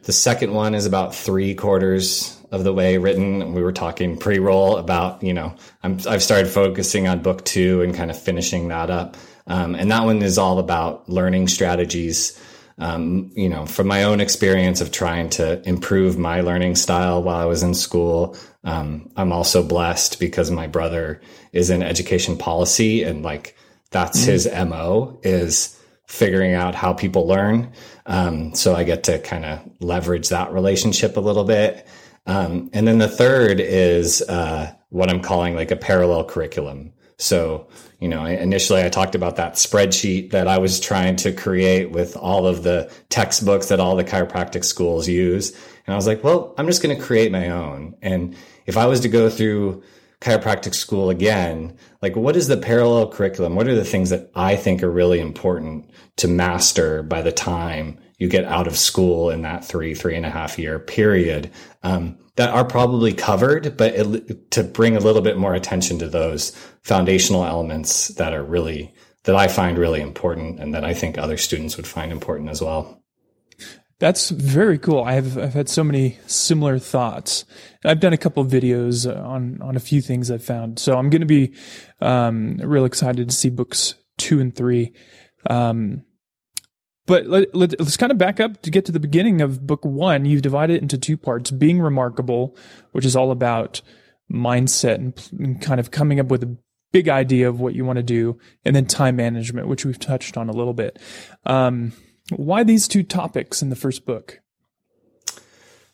the 0.04 0.12
second 0.12 0.52
one 0.52 0.74
is 0.74 0.86
about 0.86 1.14
three 1.14 1.54
quarters 1.54 2.40
of 2.50 2.64
the 2.64 2.72
way 2.72 2.98
written. 2.98 3.52
We 3.52 3.62
were 3.62 3.72
talking 3.72 4.16
pre-roll 4.16 4.76
about, 4.76 5.22
you 5.22 5.34
know, 5.34 5.54
i 5.82 5.88
have 5.88 6.22
started 6.22 6.48
focusing 6.48 7.08
on 7.08 7.22
book 7.22 7.44
two 7.44 7.82
and 7.82 7.94
kind 7.94 8.10
of 8.10 8.18
finishing 8.20 8.68
that 8.68 8.90
up. 8.90 9.16
Um, 9.46 9.74
and 9.74 9.90
that 9.90 10.04
one 10.04 10.22
is 10.22 10.38
all 10.38 10.58
about 10.58 11.08
learning 11.08 11.48
strategies. 11.48 12.40
Um, 12.78 13.30
you 13.34 13.48
know, 13.48 13.66
from 13.66 13.86
my 13.86 14.02
own 14.04 14.20
experience 14.20 14.80
of 14.80 14.90
trying 14.90 15.30
to 15.30 15.66
improve 15.68 16.18
my 16.18 16.40
learning 16.40 16.74
style 16.76 17.22
while 17.22 17.36
I 17.36 17.44
was 17.44 17.62
in 17.62 17.74
school, 17.74 18.36
um, 18.64 19.10
I'm 19.16 19.32
also 19.32 19.62
blessed 19.62 20.18
because 20.18 20.50
my 20.50 20.66
brother 20.66 21.20
is 21.52 21.70
in 21.70 21.82
education 21.82 22.36
policy 22.36 23.02
and 23.02 23.22
like 23.22 23.56
that's 23.90 24.22
mm-hmm. 24.22 24.30
his 24.30 24.48
MO 24.68 25.20
is 25.22 25.78
figuring 26.06 26.54
out 26.54 26.74
how 26.74 26.92
people 26.92 27.26
learn. 27.26 27.72
Um, 28.06 28.54
so 28.54 28.74
I 28.74 28.84
get 28.84 29.04
to 29.04 29.18
kind 29.18 29.44
of 29.44 29.60
leverage 29.80 30.28
that 30.28 30.52
relationship 30.52 31.16
a 31.16 31.20
little 31.20 31.44
bit. 31.44 31.86
Um, 32.26 32.70
and 32.72 32.86
then 32.86 32.98
the 32.98 33.08
third 33.08 33.60
is 33.60 34.22
uh, 34.22 34.72
what 34.90 35.10
I'm 35.10 35.20
calling 35.20 35.54
like 35.54 35.70
a 35.70 35.76
parallel 35.76 36.24
curriculum. 36.24 36.92
So, 37.18 37.68
you 38.00 38.08
know, 38.08 38.24
initially 38.24 38.82
I 38.82 38.88
talked 38.88 39.14
about 39.14 39.36
that 39.36 39.54
spreadsheet 39.54 40.30
that 40.30 40.48
I 40.48 40.58
was 40.58 40.80
trying 40.80 41.16
to 41.16 41.32
create 41.32 41.90
with 41.90 42.16
all 42.16 42.46
of 42.46 42.62
the 42.62 42.92
textbooks 43.08 43.68
that 43.68 43.80
all 43.80 43.96
the 43.96 44.04
chiropractic 44.04 44.64
schools 44.64 45.08
use. 45.08 45.50
And 45.86 45.94
I 45.94 45.96
was 45.96 46.06
like, 46.06 46.24
well, 46.24 46.54
I'm 46.58 46.66
just 46.66 46.82
going 46.82 46.96
to 46.96 47.02
create 47.02 47.30
my 47.30 47.50
own. 47.50 47.94
And 48.02 48.36
if 48.66 48.76
I 48.76 48.86
was 48.86 49.00
to 49.00 49.08
go 49.08 49.30
through 49.30 49.82
chiropractic 50.24 50.74
school 50.74 51.10
again, 51.10 51.76
like 52.00 52.16
what 52.16 52.34
is 52.34 52.48
the 52.48 52.56
parallel 52.56 53.10
curriculum? 53.10 53.54
What 53.54 53.68
are 53.68 53.74
the 53.74 53.84
things 53.84 54.08
that 54.08 54.30
I 54.34 54.56
think 54.56 54.82
are 54.82 54.90
really 54.90 55.20
important 55.20 55.90
to 56.16 56.28
master 56.28 57.02
by 57.02 57.20
the 57.20 57.30
time 57.30 57.98
you 58.16 58.28
get 58.28 58.46
out 58.46 58.66
of 58.66 58.78
school 58.78 59.28
in 59.28 59.42
that 59.42 59.66
three, 59.66 59.94
three 59.94 60.16
and 60.16 60.24
a 60.24 60.30
half 60.30 60.58
year 60.58 60.78
period 60.78 61.50
um, 61.82 62.16
that 62.36 62.48
are 62.48 62.64
probably 62.64 63.12
covered, 63.12 63.76
but 63.76 63.92
it, 63.94 64.50
to 64.52 64.64
bring 64.64 64.96
a 64.96 65.00
little 65.00 65.20
bit 65.20 65.36
more 65.36 65.54
attention 65.54 65.98
to 65.98 66.08
those 66.08 66.50
foundational 66.82 67.44
elements 67.44 68.08
that 68.08 68.32
are 68.32 68.44
really, 68.44 68.94
that 69.24 69.36
I 69.36 69.48
find 69.48 69.76
really 69.76 70.00
important 70.00 70.58
and 70.58 70.72
that 70.74 70.84
I 70.84 70.94
think 70.94 71.18
other 71.18 71.36
students 71.36 71.76
would 71.76 71.86
find 71.86 72.10
important 72.10 72.48
as 72.48 72.62
well. 72.62 73.03
That's 74.00 74.30
very 74.30 74.78
cool. 74.78 75.02
I've 75.04 75.38
I've 75.38 75.54
had 75.54 75.68
so 75.68 75.84
many 75.84 76.18
similar 76.26 76.78
thoughts. 76.78 77.44
I've 77.84 78.00
done 78.00 78.12
a 78.12 78.18
couple 78.18 78.44
videos 78.44 79.06
on 79.06 79.60
on 79.62 79.76
a 79.76 79.80
few 79.80 80.00
things 80.00 80.30
I've 80.30 80.44
found. 80.44 80.78
So 80.78 80.98
I'm 80.98 81.10
going 81.10 81.20
to 81.20 81.26
be 81.26 81.54
um, 82.00 82.56
real 82.58 82.84
excited 82.84 83.28
to 83.28 83.34
see 83.34 83.50
books 83.50 83.94
two 84.18 84.40
and 84.40 84.54
three. 84.54 84.92
Um, 85.48 86.04
but 87.06 87.26
let, 87.26 87.54
let, 87.54 87.80
us 87.80 87.96
kind 87.96 88.10
of 88.10 88.18
back 88.18 88.40
up 88.40 88.62
to 88.62 88.70
get 88.70 88.86
to 88.86 88.92
the 88.92 89.00
beginning 89.00 89.42
of 89.42 89.66
book 89.66 89.84
one. 89.84 90.24
You've 90.24 90.42
divided 90.42 90.76
it 90.76 90.82
into 90.82 90.96
two 90.96 91.18
parts 91.18 91.50
being 91.50 91.80
remarkable, 91.80 92.56
which 92.92 93.04
is 93.04 93.14
all 93.14 93.30
about 93.30 93.82
mindset 94.32 94.94
and, 94.94 95.30
and 95.38 95.60
kind 95.60 95.80
of 95.80 95.90
coming 95.90 96.18
up 96.18 96.28
with 96.28 96.42
a 96.42 96.56
big 96.92 97.08
idea 97.08 97.48
of 97.48 97.60
what 97.60 97.74
you 97.74 97.84
want 97.84 97.98
to 97.98 98.02
do, 98.02 98.38
and 98.64 98.74
then 98.74 98.86
time 98.86 99.16
management, 99.16 99.68
which 99.68 99.84
we've 99.84 99.98
touched 99.98 100.36
on 100.36 100.48
a 100.48 100.52
little 100.52 100.72
bit. 100.72 100.98
Um, 101.44 101.92
why 102.30 102.64
these 102.64 102.88
two 102.88 103.02
topics 103.02 103.62
in 103.62 103.70
the 103.70 103.76
first 103.76 104.06
book? 104.06 104.40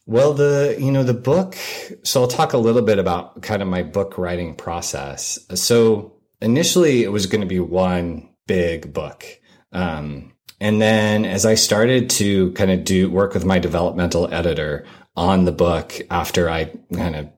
Well, 0.06 0.32
the 0.32 0.76
you 0.78 0.90
know 0.90 1.04
the 1.04 1.14
book. 1.14 1.56
So 2.02 2.22
I'll 2.22 2.28
talk 2.28 2.52
a 2.52 2.58
little 2.58 2.82
bit 2.82 2.98
about 2.98 3.42
kind 3.42 3.62
of 3.62 3.68
my 3.68 3.82
book 3.82 4.18
writing 4.18 4.54
process. 4.54 5.38
So 5.54 6.14
initially, 6.40 7.02
it 7.02 7.12
was 7.12 7.26
going 7.26 7.42
to 7.42 7.46
be 7.46 7.60
one 7.60 8.28
big 8.46 8.92
book. 8.92 9.24
Um, 9.72 10.32
and 10.60 10.80
then 10.80 11.24
as 11.24 11.46
I 11.46 11.54
started 11.54 12.10
to 12.10 12.52
kind 12.52 12.70
of 12.70 12.84
do 12.84 13.08
work 13.08 13.34
with 13.34 13.44
my 13.44 13.58
developmental 13.58 14.32
editor 14.32 14.84
on 15.16 15.44
the 15.44 15.52
book 15.52 16.00
after 16.10 16.50
I 16.50 16.72
kind 16.92 17.16
of 17.16 17.28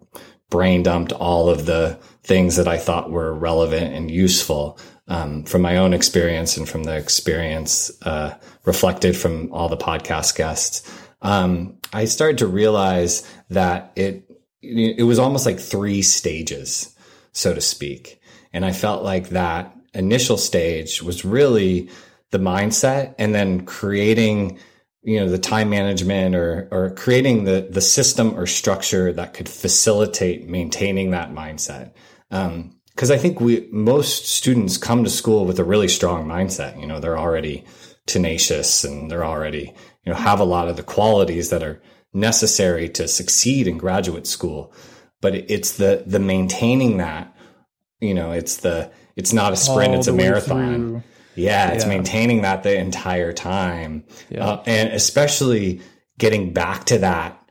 brain 0.51 0.83
dumped 0.83 1.13
all 1.13 1.49
of 1.49 1.67
the 1.67 1.99
things 2.23 2.57
that 2.57 2.69
I 2.69 2.79
thought 2.79 3.11
were 3.11 3.33
relevant 3.33 3.95
and 3.95 4.11
useful 4.11 4.79
um, 5.09 5.45
from 5.45 5.63
my 5.63 5.77
own 5.77 5.95
experience 5.95 6.57
and 6.57 6.69
from 6.69 6.85
the 6.85 6.97
experience 6.97 7.91
uh, 8.03 8.35
reflected 8.65 9.17
from 9.17 9.53
all 9.53 9.69
the 9.69 9.77
podcast 9.77 10.37
guests, 10.37 10.89
um, 11.23 11.79
I 11.93 12.05
started 12.07 12.39
to 12.39 12.47
realize 12.47 13.29
that 13.51 13.93
it 13.97 14.29
it 14.63 15.05
was 15.05 15.19
almost 15.19 15.45
like 15.45 15.59
three 15.59 16.03
stages, 16.03 16.95
so 17.33 17.53
to 17.53 17.61
speak. 17.61 18.21
And 18.53 18.65
I 18.65 18.73
felt 18.73 19.03
like 19.03 19.31
that 19.31 19.75
initial 19.93 20.37
stage 20.37 21.03
was 21.03 21.25
really 21.25 21.91
the 22.31 22.39
mindset 22.39 23.15
and 23.19 23.35
then 23.35 23.65
creating 23.67 24.59
you 25.03 25.19
know 25.19 25.29
the 25.29 25.39
time 25.39 25.71
management 25.71 26.35
or 26.35 26.69
or 26.71 26.91
creating 26.91 27.45
the 27.45 27.69
the 27.71 27.81
system 27.81 28.39
or 28.39 28.47
structure 28.47 29.13
that 29.13 29.35
could 29.35 29.49
facilitate 29.49 30.49
maintaining 30.49 31.11
that 31.11 31.33
mindset 31.33 31.93
because 32.95 33.11
I 33.11 33.17
think 33.17 33.41
we 33.41 33.69
most 33.71 34.27
students 34.27 34.77
come 34.77 35.05
to 35.05 35.11
school 35.11 35.45
with 35.45 35.59
a 35.59 35.65
really 35.65 35.89
strong 35.89 36.27
mindset. 36.27 36.81
You 36.81 36.87
know, 36.87 37.01
they're 37.01 37.19
already 37.19 37.65
tenacious 38.07 38.85
and 38.85 39.11
they're 39.11 39.25
already 39.25 39.73
you 40.05 40.13
know 40.13 40.19
have 40.19 40.41
a 40.41 40.45
lot 40.45 40.69
of 40.69 40.77
the 40.77 40.83
qualities 40.83 41.51
that 41.51 41.63
are 41.63 41.81
necessary 42.13 42.89
to 42.91 43.09
succeed 43.09 43.67
in 43.67 43.79
graduate 43.79 44.27
school. 44.27 44.73
But 45.21 45.35
it's 45.35 45.77
the 45.77 46.05
the 46.07 46.19
maintaining 46.19 46.99
that. 46.99 47.35
You 48.01 48.15
know, 48.15 48.33
it's 48.33 48.57
the 48.57 48.91
it's 49.17 49.33
not 49.33 49.53
a 49.53 49.57
sprint; 49.57 49.93
All 49.93 49.99
it's 49.99 50.09
a 50.09 50.13
marathon. 50.13 51.05
Yeah, 51.35 51.69
it's 51.69 51.85
yeah. 51.85 51.89
maintaining 51.89 52.43
that 52.43 52.63
the 52.63 52.77
entire 52.77 53.33
time, 53.33 54.05
yeah. 54.29 54.45
uh, 54.45 54.63
and 54.67 54.91
especially 54.91 55.81
getting 56.19 56.53
back 56.53 56.85
to 56.87 56.99
that 56.99 57.42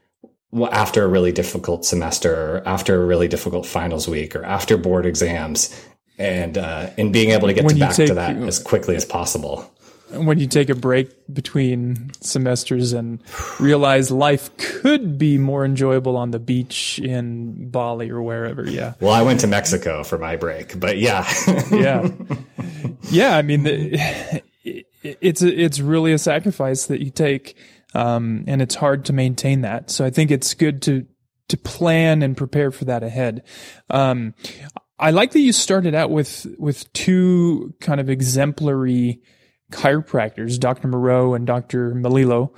after 0.71 1.03
a 1.03 1.07
really 1.07 1.31
difficult 1.31 1.85
semester, 1.85 2.57
or 2.57 2.67
after 2.67 3.01
a 3.01 3.05
really 3.05 3.27
difficult 3.27 3.65
finals 3.65 4.07
week, 4.07 4.35
or 4.35 4.43
after 4.43 4.77
board 4.77 5.05
exams, 5.05 5.73
and 6.17 6.57
uh, 6.57 6.89
and 6.97 7.13
being 7.13 7.31
able 7.31 7.47
to 7.47 7.53
get 7.53 7.67
to 7.67 7.75
back 7.79 7.95
take, 7.95 8.07
to 8.07 8.13
that 8.15 8.35
as 8.35 8.59
quickly 8.59 8.95
as 8.95 9.05
possible 9.05 9.71
when 10.13 10.39
you 10.39 10.47
take 10.47 10.69
a 10.69 10.75
break 10.75 11.09
between 11.33 12.11
semesters 12.21 12.93
and 12.93 13.21
realize 13.59 14.11
life 14.11 14.55
could 14.57 15.17
be 15.17 15.37
more 15.37 15.63
enjoyable 15.63 16.17
on 16.17 16.31
the 16.31 16.39
beach 16.39 16.99
in 16.99 17.69
Bali 17.69 18.09
or 18.09 18.21
wherever. 18.21 18.67
Yeah. 18.67 18.93
Well, 18.99 19.11
I 19.11 19.21
went 19.21 19.39
to 19.41 19.47
Mexico 19.47 20.03
for 20.03 20.17
my 20.17 20.35
break, 20.35 20.79
but 20.79 20.97
yeah. 20.97 21.31
yeah. 21.71 22.09
Yeah. 23.09 23.37
I 23.37 23.41
mean, 23.41 23.63
the, 23.63 24.41
it's 25.03 25.41
a, 25.41 25.47
it's 25.47 25.79
really 25.79 26.13
a 26.13 26.17
sacrifice 26.17 26.85
that 26.87 27.01
you 27.01 27.09
take. 27.09 27.55
Um, 27.93 28.43
and 28.47 28.61
it's 28.61 28.75
hard 28.75 29.05
to 29.05 29.13
maintain 29.13 29.61
that. 29.61 29.89
So 29.89 30.05
I 30.05 30.09
think 30.09 30.31
it's 30.31 30.53
good 30.53 30.81
to, 30.83 31.05
to 31.49 31.57
plan 31.57 32.21
and 32.21 32.37
prepare 32.37 32.71
for 32.71 32.85
that 32.85 33.03
ahead. 33.03 33.43
Um, 33.89 34.33
I 34.97 35.11
like 35.11 35.31
that 35.31 35.39
you 35.39 35.51
started 35.51 35.95
out 35.95 36.11
with, 36.11 36.45
with 36.57 36.91
two 36.93 37.73
kind 37.81 37.99
of 37.99 38.09
exemplary, 38.09 39.21
chiropractors, 39.71 40.59
Dr. 40.59 40.87
Moreau 40.87 41.33
and 41.33 41.47
Dr. 41.47 41.93
Melillo. 41.95 42.53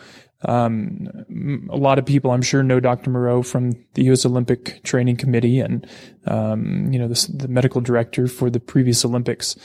Um, 0.46 1.68
a 1.70 1.78
lot 1.78 2.00
of 2.00 2.06
people, 2.06 2.32
I'm 2.32 2.42
sure, 2.42 2.64
know 2.64 2.80
Dr. 2.80 3.10
Moreau 3.10 3.44
from 3.44 3.72
the 3.94 4.04
U.S. 4.06 4.26
Olympic 4.26 4.84
Training 4.84 5.16
Committee 5.16 5.60
and, 5.60 5.88
um, 6.28 6.92
you 6.92 7.00
know, 7.00 7.08
the, 7.08 7.32
the, 7.34 7.48
medical 7.48 7.80
director 7.80 8.28
for 8.28 8.50
the 8.50 8.60
previous 8.60 9.06
Olympics. 9.06 9.56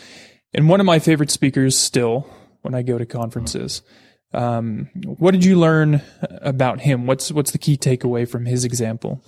And 0.55 0.69
one 0.69 0.79
of 0.79 0.87
my 0.87 1.01
favorite 1.01 1.33
speakers 1.33 1.77
still 1.77 2.29
when 2.63 2.75
I 2.75 2.83
go 2.83 2.97
to 2.97 3.07
conferences. 3.07 3.83
Um, 4.33 4.91
what 5.05 5.31
did 5.31 5.45
you 5.45 5.59
learn 5.59 6.03
about 6.43 6.81
him? 6.81 7.07
What's, 7.07 7.33
what's 7.33 7.53
the 7.53 7.59
key 7.59 7.77
takeaway 7.77 8.29
from 8.29 8.45
his 8.45 8.64
example? 8.64 9.23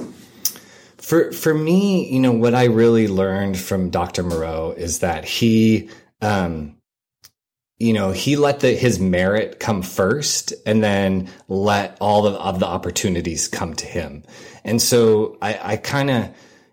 For, 0.98 1.32
for 1.32 1.54
me, 1.54 2.12
you 2.12 2.20
know, 2.20 2.32
what 2.32 2.54
I 2.54 2.64
really 2.64 3.08
learned 3.08 3.58
from 3.58 3.90
Dr. 3.90 4.22
Moreau 4.22 4.72
is 4.76 4.98
that 4.98 5.24
he, 5.24 5.88
um, 6.20 6.76
you 7.78 7.94
know, 7.94 8.12
he 8.12 8.36
let 8.36 8.60
the, 8.60 8.72
his 8.72 9.00
merit 9.00 9.58
come 9.58 9.80
first 9.80 10.52
and 10.66 10.84
then 10.84 11.30
let 11.48 11.96
all 12.00 12.26
of, 12.26 12.34
of 12.34 12.60
the 12.60 12.66
opportunities 12.66 13.48
come 13.48 13.72
to 13.74 13.86
him. 13.86 14.22
And 14.64 14.82
so 14.82 15.38
I, 15.40 15.58
I 15.62 15.76
kind 15.78 16.10
of, 16.10 16.28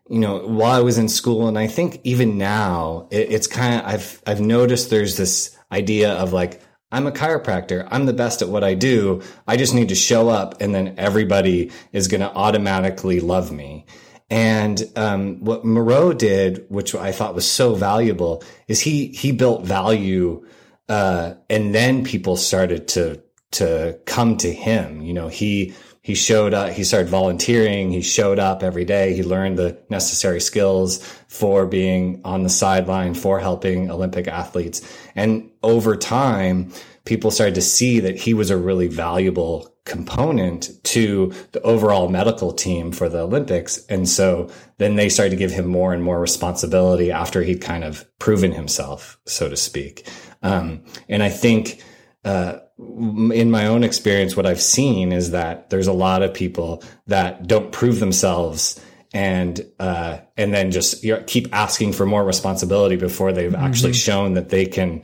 you 0.10 0.20
know, 0.20 0.46
while 0.46 0.74
I 0.74 0.82
was 0.82 0.98
in 0.98 1.08
school 1.08 1.48
and 1.48 1.58
I 1.58 1.68
think 1.68 2.02
even 2.04 2.38
now 2.38 3.08
it, 3.10 3.32
it's 3.32 3.48
kind 3.48 3.76
of, 3.76 3.86
I've, 3.86 4.22
I've 4.28 4.42
noticed 4.42 4.90
there's 4.90 5.16
this 5.16 5.58
idea 5.72 6.12
of 6.13 6.34
like, 6.34 6.62
I'm 6.91 7.08
a 7.08 7.12
chiropractor. 7.12 7.88
I'm 7.91 8.06
the 8.06 8.13
best 8.13 8.41
at 8.41 8.50
what 8.50 8.63
I 8.63 8.73
do. 8.73 9.21
I 9.47 9.58
just 9.58 9.73
need 9.73 9.89
to 9.89 9.95
show 9.95 10.30
up 10.30 10.62
and 10.62 10.73
then 10.73 10.95
everybody 10.97 11.71
is 11.91 12.08
going 12.08 12.21
to 12.21 12.34
automatically 12.34 13.19
love 13.19 13.52
me. 13.52 13.86
And 14.30 14.82
um, 14.95 15.43
what 15.43 15.65
Moreau 15.65 16.13
did, 16.13 16.65
which 16.69 16.95
I 16.95 17.12
thought 17.12 17.36
was 17.36 17.50
so 17.50 17.76
valuable, 17.76 18.43
is 18.67 18.82
he 18.82 19.08
he 19.08 19.32
built 19.32 19.63
value 19.63 20.45
uh, 20.89 21.36
and 21.50 21.73
then 21.73 22.04
people 22.04 22.36
started 22.36 22.88
to 22.89 23.21
to 23.52 24.00
come 24.06 24.38
to 24.38 24.52
him. 24.52 25.02
You 25.02 25.13
know, 25.13 25.28
he 25.28 25.73
he 26.08 26.15
showed 26.15 26.54
up. 26.54 26.70
He 26.72 26.86
started 26.86 27.10
volunteering. 27.10 27.91
He 27.91 28.02
showed 28.02 28.39
up 28.39 28.63
every 28.63 28.86
day. 28.86 29.13
He 29.13 29.24
learned 29.24 29.58
the 29.58 29.78
necessary 29.89 30.39
skills 30.39 31.04
for 31.28 31.65
being 31.65 32.22
on 32.24 32.43
the 32.43 32.50
sideline 32.50 33.13
for 33.13 33.41
helping 33.41 33.91
Olympic 33.91 34.26
athletes. 34.26 34.82
And 35.15 35.52
over 35.63 35.98
time, 35.98 36.72
people 37.04 37.30
started 37.30 37.56
to 37.56 37.62
see 37.62 38.00
that 38.00 38.17
he 38.17 38.34
was 38.34 38.50
a 38.50 38.56
really 38.56 38.88
valuable 38.88 39.76
component 39.84 40.82
to 40.86 41.34
the 41.52 41.62
overall 41.63 42.08
medical 42.08 42.54
team 42.54 42.93
for 42.93 43.10
the 43.10 43.20
Olympics. 43.20 43.86
And 43.88 44.08
so 44.08 44.50
then 44.78 44.96
they 44.96 45.10
started 45.10 45.32
to 45.32 45.36
give 45.36 45.52
him 45.52 45.67
more 45.67 45.93
and 45.93 46.02
more 46.02 46.22
responsibility 46.22 47.12
after 47.12 47.43
he'd 47.43 47.60
kind 47.60 47.84
of 47.84 48.06
proven 48.17 48.54
himself, 48.54 49.20
so 49.26 49.50
to 49.50 49.58
speak. 49.58 50.08
Um, 50.41 50.86
and 51.10 51.22
I 51.22 51.30
think, 51.30 51.84
uh, 52.24 52.60
in 52.80 53.50
my 53.50 53.66
own 53.68 53.84
experience, 53.84 54.36
what 54.36 54.46
I've 54.46 54.62
seen 54.62 55.12
is 55.12 55.32
that 55.32 55.70
there's 55.70 55.88
a 55.88 55.94
lot 55.94 56.22
of 56.22 56.34
people 56.34 56.84
that 57.08 57.48
don't 57.48 57.72
prove 57.72 58.00
themselves 58.00 58.80
and 59.13 59.66
uh, 59.80 60.20
and 60.36 60.54
then 60.54 60.72
just 60.72 61.04
keep 61.26 61.54
asking 61.54 61.94
for 61.94 62.06
more 62.06 62.24
responsibility 62.24 62.96
before 62.96 63.32
they've 63.32 63.52
mm-hmm. 63.52 63.63
actually 63.63 63.94
shown 63.94 64.34
that 64.34 64.50
they 64.50 64.66
can 64.66 65.04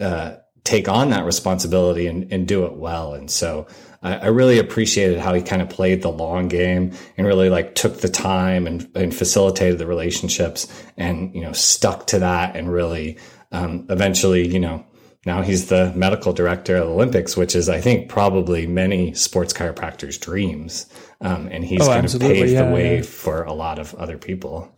uh, 0.00 0.36
take 0.64 0.88
on 0.88 1.10
that 1.10 1.24
responsibility 1.24 2.06
and, 2.06 2.30
and 2.32 2.46
do 2.46 2.66
it 2.66 2.74
well. 2.74 3.14
And 3.14 3.30
so 3.30 3.66
I, 4.02 4.16
I, 4.16 4.26
really 4.26 4.58
appreciated 4.58 5.20
how 5.20 5.32
he 5.32 5.40
kind 5.40 5.62
of 5.62 5.70
played 5.70 6.02
the 6.02 6.10
long 6.10 6.48
game 6.48 6.92
and 7.16 7.26
really 7.26 7.48
like 7.48 7.76
took 7.76 8.00
the 8.00 8.08
time 8.08 8.66
and, 8.66 8.90
and 8.94 9.14
facilitated 9.14 9.78
the 9.78 9.86
relationships 9.86 10.70
and 10.96 11.34
you 11.34 11.40
know 11.40 11.52
stuck 11.52 12.08
to 12.08 12.18
that 12.18 12.56
and 12.56 12.70
really 12.70 13.16
um, 13.52 13.86
eventually, 13.88 14.46
you 14.46 14.60
know, 14.60 14.84
now 15.26 15.42
he's 15.42 15.66
the 15.66 15.92
medical 15.94 16.32
director 16.32 16.76
of 16.76 16.86
the 16.86 16.92
Olympics, 16.92 17.36
which 17.36 17.56
is, 17.56 17.68
I 17.68 17.80
think, 17.80 18.08
probably 18.08 18.66
many 18.66 19.12
sports 19.12 19.52
chiropractors' 19.52 20.20
dreams. 20.20 20.86
Um, 21.20 21.48
and 21.48 21.64
he's 21.64 21.82
oh, 21.82 21.86
kind 21.88 22.06
of 22.06 22.20
paved 22.20 22.52
yeah, 22.52 22.64
the 22.64 22.72
way 22.72 22.96
yeah. 22.96 23.02
for 23.02 23.42
a 23.42 23.52
lot 23.52 23.80
of 23.80 23.92
other 23.96 24.18
people. 24.18 24.72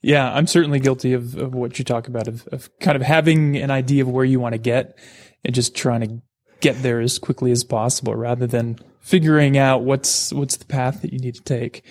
Yeah, 0.00 0.32
I'm 0.32 0.46
certainly 0.46 0.78
guilty 0.78 1.12
of, 1.12 1.36
of 1.36 1.54
what 1.54 1.78
you 1.78 1.84
talk 1.84 2.06
about, 2.06 2.28
of, 2.28 2.46
of 2.52 2.70
kind 2.78 2.94
of 2.94 3.02
having 3.02 3.56
an 3.56 3.72
idea 3.72 4.04
of 4.04 4.08
where 4.08 4.24
you 4.24 4.38
want 4.38 4.52
to 4.52 4.58
get 4.58 4.96
and 5.44 5.52
just 5.52 5.74
trying 5.74 6.00
to 6.02 6.22
get 6.60 6.80
there 6.82 7.00
as 7.00 7.18
quickly 7.18 7.50
as 7.50 7.64
possible 7.64 8.14
rather 8.14 8.46
than 8.46 8.78
figuring 9.00 9.58
out 9.58 9.82
what's 9.82 10.32
what's 10.32 10.56
the 10.56 10.64
path 10.66 11.02
that 11.02 11.12
you 11.12 11.18
need 11.18 11.34
to 11.34 11.42
take. 11.42 11.84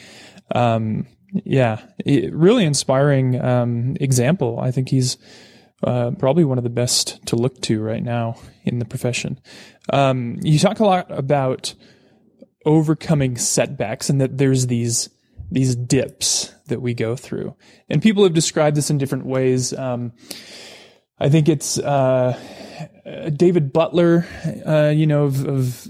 Um, 0.55 1.05
yeah, 1.43 1.81
really 2.05 2.63
inspiring 2.63 3.41
um, 3.41 3.97
example. 3.99 4.59
I 4.59 4.71
think 4.71 4.87
he's 4.87 5.17
uh, 5.83 6.11
probably 6.11 6.43
one 6.43 6.57
of 6.57 6.63
the 6.63 6.69
best 6.69 7.25
to 7.27 7.35
look 7.35 7.61
to 7.61 7.81
right 7.81 8.03
now 8.03 8.39
in 8.63 8.79
the 8.79 8.85
profession. 8.85 9.39
Um, 9.91 10.37
you 10.41 10.59
talk 10.59 10.79
a 10.79 10.85
lot 10.85 11.05
about 11.09 11.73
overcoming 12.65 13.37
setbacks 13.37 14.09
and 14.09 14.19
that 14.19 14.37
there's 14.37 14.67
these 14.67 15.09
these 15.49 15.75
dips 15.75 16.53
that 16.67 16.81
we 16.81 16.93
go 16.93 17.15
through, 17.15 17.55
and 17.89 18.01
people 18.01 18.23
have 18.23 18.33
described 18.33 18.75
this 18.75 18.89
in 18.89 18.97
different 18.97 19.25
ways. 19.25 19.71
Um, 19.71 20.11
I 21.19 21.29
think 21.29 21.47
it's 21.47 21.79
uh, 21.79 22.37
David 23.35 23.73
Butler, 23.73 24.27
uh, 24.65 24.89
you 24.89 25.07
know, 25.07 25.23
of, 25.23 25.45
of 25.47 25.87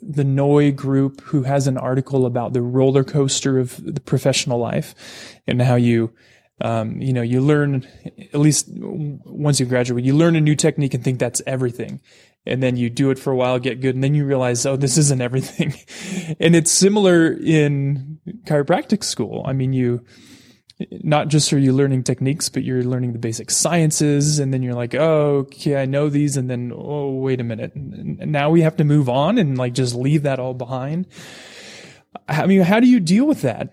the 0.00 0.24
NOI 0.24 0.70
group, 0.70 1.20
who 1.22 1.42
has 1.42 1.66
an 1.66 1.76
article 1.76 2.24
about 2.24 2.52
the 2.52 2.62
roller 2.62 3.04
coaster 3.04 3.58
of 3.58 3.82
the 3.82 4.00
professional 4.00 4.58
life 4.58 4.94
and 5.46 5.60
how 5.60 5.74
you 5.74 6.12
um, 6.60 7.00
you 7.00 7.12
know, 7.12 7.22
you 7.22 7.40
learn 7.40 7.86
at 8.32 8.38
least 8.38 8.68
once 8.70 9.58
you 9.58 9.66
graduate, 9.66 10.04
you 10.04 10.14
learn 10.14 10.36
a 10.36 10.40
new 10.40 10.54
technique 10.54 10.94
and 10.94 11.02
think 11.02 11.18
that's 11.18 11.42
everything. 11.46 12.00
And 12.46 12.62
then 12.62 12.76
you 12.76 12.90
do 12.90 13.10
it 13.10 13.18
for 13.18 13.32
a 13.32 13.36
while, 13.36 13.58
get 13.58 13.80
good, 13.80 13.94
and 13.94 14.04
then 14.04 14.14
you 14.14 14.24
realize, 14.26 14.66
oh, 14.66 14.76
this 14.76 14.98
isn't 14.98 15.20
everything. 15.20 15.74
and 16.40 16.54
it's 16.54 16.70
similar 16.70 17.32
in 17.32 18.20
chiropractic 18.44 19.02
school. 19.02 19.42
I 19.46 19.54
mean, 19.54 19.72
you, 19.72 20.04
not 20.90 21.28
just 21.28 21.52
are 21.52 21.58
you 21.58 21.72
learning 21.72 22.04
techniques, 22.04 22.50
but 22.50 22.62
you're 22.62 22.84
learning 22.84 23.14
the 23.14 23.18
basic 23.18 23.50
sciences. 23.50 24.38
And 24.38 24.52
then 24.52 24.62
you're 24.62 24.74
like, 24.74 24.94
oh, 24.94 25.46
okay, 25.46 25.76
I 25.76 25.86
know 25.86 26.10
these. 26.10 26.36
And 26.36 26.50
then, 26.50 26.70
oh, 26.74 27.12
wait 27.12 27.40
a 27.40 27.44
minute. 27.44 27.72
Now 27.74 28.50
we 28.50 28.60
have 28.60 28.76
to 28.76 28.84
move 28.84 29.08
on 29.08 29.38
and 29.38 29.56
like 29.56 29.72
just 29.72 29.94
leave 29.94 30.22
that 30.22 30.38
all 30.38 30.54
behind. 30.54 31.06
I 32.28 32.46
mean, 32.46 32.60
how 32.60 32.78
do 32.78 32.86
you 32.86 33.00
deal 33.00 33.26
with 33.26 33.40
that? 33.40 33.72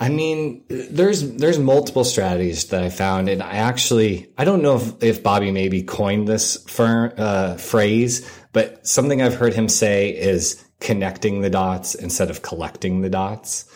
I 0.00 0.08
mean, 0.08 0.64
there's 0.68 1.34
there's 1.34 1.58
multiple 1.58 2.04
strategies 2.04 2.64
that 2.68 2.82
I 2.82 2.88
found, 2.88 3.28
and 3.28 3.42
I 3.42 3.56
actually 3.56 4.32
I 4.38 4.44
don't 4.44 4.62
know 4.62 4.76
if, 4.76 5.02
if 5.02 5.22
Bobby 5.22 5.50
maybe 5.50 5.82
coined 5.82 6.26
this 6.26 6.56
for, 6.68 7.12
uh, 7.18 7.56
phrase, 7.58 8.26
but 8.52 8.86
something 8.86 9.20
I've 9.20 9.34
heard 9.34 9.52
him 9.52 9.68
say 9.68 10.08
is 10.08 10.64
connecting 10.80 11.42
the 11.42 11.50
dots 11.50 11.94
instead 11.94 12.30
of 12.30 12.40
collecting 12.40 13.02
the 13.02 13.10
dots. 13.10 13.66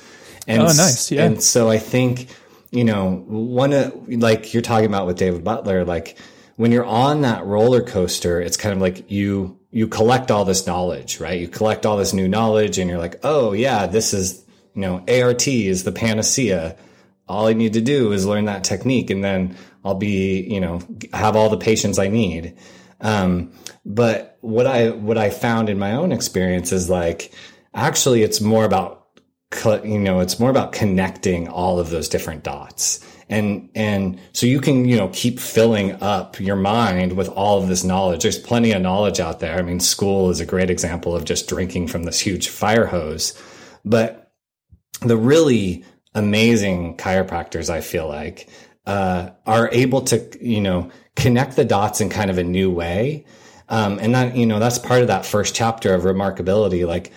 And 0.47 0.63
oh, 0.63 0.67
nice. 0.67 1.11
Yeah. 1.11 1.25
And 1.25 1.43
so 1.43 1.69
I 1.69 1.79
think, 1.79 2.29
you 2.71 2.85
know, 2.85 3.25
one 3.27 3.73
of, 3.73 4.09
like 4.09 4.53
you're 4.53 4.63
talking 4.63 4.87
about 4.87 5.07
with 5.07 5.19
David 5.19 5.45
Butler, 5.45 5.85
like 5.85 6.19
when 6.57 6.73
you're 6.73 6.85
on 6.85 7.23
that 7.23 7.45
roller 7.45 7.83
coaster, 7.83 8.41
it's 8.41 8.57
kind 8.57 8.75
of 8.75 8.81
like 8.81 9.11
you, 9.11 9.59
you 9.71 9.89
collect 9.89 10.31
all 10.31 10.45
this 10.45 10.67
knowledge, 10.67 11.21
right? 11.21 11.39
You 11.39 11.49
collect 11.49 11.85
all 11.85 11.97
this 11.97 12.13
new 12.13 12.29
knowledge 12.29 12.79
and 12.79 12.89
you're 12.89 12.99
like, 12.99 13.21
oh 13.23 13.53
yeah, 13.53 13.87
this 13.87 14.15
is, 14.15 14.44
you 14.75 14.81
know, 14.81 15.05
ART 15.09 15.47
is 15.49 15.85
the 15.85 15.93
panacea. 15.93 16.77
All 17.29 17.47
I 17.47 17.53
need 17.53 17.73
to 17.75 17.81
do 17.81 18.13
is 18.13 18.27
learn 18.27 18.47
that 18.47 18.65
technique 18.65 19.11
and 19.11 19.25
then 19.25 19.57
I'll 19.85 19.95
be, 19.95 20.43
you 20.43 20.61
know, 20.61 20.81
have 21.13 21.37
all 21.37 21.49
the 21.49 21.57
patients 21.57 21.99
I 21.99 22.09
need. 22.09 22.57
Um, 23.01 23.53
but 23.85 24.39
what 24.41 24.67
I, 24.67 24.91
what 24.91 25.19
I 25.19 25.31
found 25.31 25.69
in 25.69 25.79
my 25.79 25.93
own 25.93 26.13
experience 26.13 26.73
is 26.73 26.89
like, 26.89 27.33
actually 27.75 28.23
it's 28.23 28.41
more 28.41 28.65
about 28.65 29.01
you 29.85 29.99
know 29.99 30.21
it's 30.21 30.41
more 30.41 30.51
about 30.51 30.73
connecting 30.73 31.49
all 31.49 31.79
of 31.79 31.91
those 31.91 32.09
different 32.09 32.43
dots 32.43 33.05
and 33.29 33.69
and 33.75 34.21
so 34.33 34.47
you 34.47 34.61
can 34.61 34.85
you 34.85 34.97
know 34.97 35.09
keep 35.13 35.39
filling 35.39 35.93
up 36.03 36.41
your 36.41 36.57
mind 36.57 37.13
with 37.13 37.29
all 37.29 37.63
of 37.63 37.69
this 37.69 37.85
knowledge 37.85 38.23
there's 38.23 38.39
plenty 38.39 38.73
of 38.73 38.83
knowledge 38.83 39.21
out 39.21 39.39
there 39.41 39.57
i 39.57 39.63
mean 39.63 39.79
school 39.79 40.31
is 40.31 40.41
a 40.41 40.47
great 40.47 40.71
example 40.71 41.15
of 41.15 41.25
just 41.25 41.49
drinking 41.49 41.87
from 41.87 42.03
this 42.03 42.19
huge 42.19 42.49
fire 42.49 42.87
hose 42.87 43.41
but 43.85 44.24
the 45.01 45.17
really 45.17 45.85
amazing 46.15 46.97
chiropractors 46.97 47.69
i 47.69 47.81
feel 47.81 48.09
like 48.09 48.49
uh, 48.87 49.31
are 49.47 49.69
able 49.73 50.03
to 50.03 50.39
you 50.41 50.61
know 50.61 50.91
connect 51.17 51.57
the 51.57 51.65
dots 51.65 52.01
in 52.01 52.09
kind 52.09 52.31
of 52.31 52.39
a 52.39 52.45
new 52.45 52.71
way. 52.71 53.25
Um, 53.69 53.99
and 53.99 54.15
that 54.15 54.37
you 54.37 54.47
know 54.47 54.59
that's 54.59 54.79
part 54.79 55.01
of 55.03 55.09
that 55.09 55.25
first 55.25 55.55
chapter 55.55 55.95
of 55.95 56.03
remarkability. 56.03 56.87
Like 56.87 57.13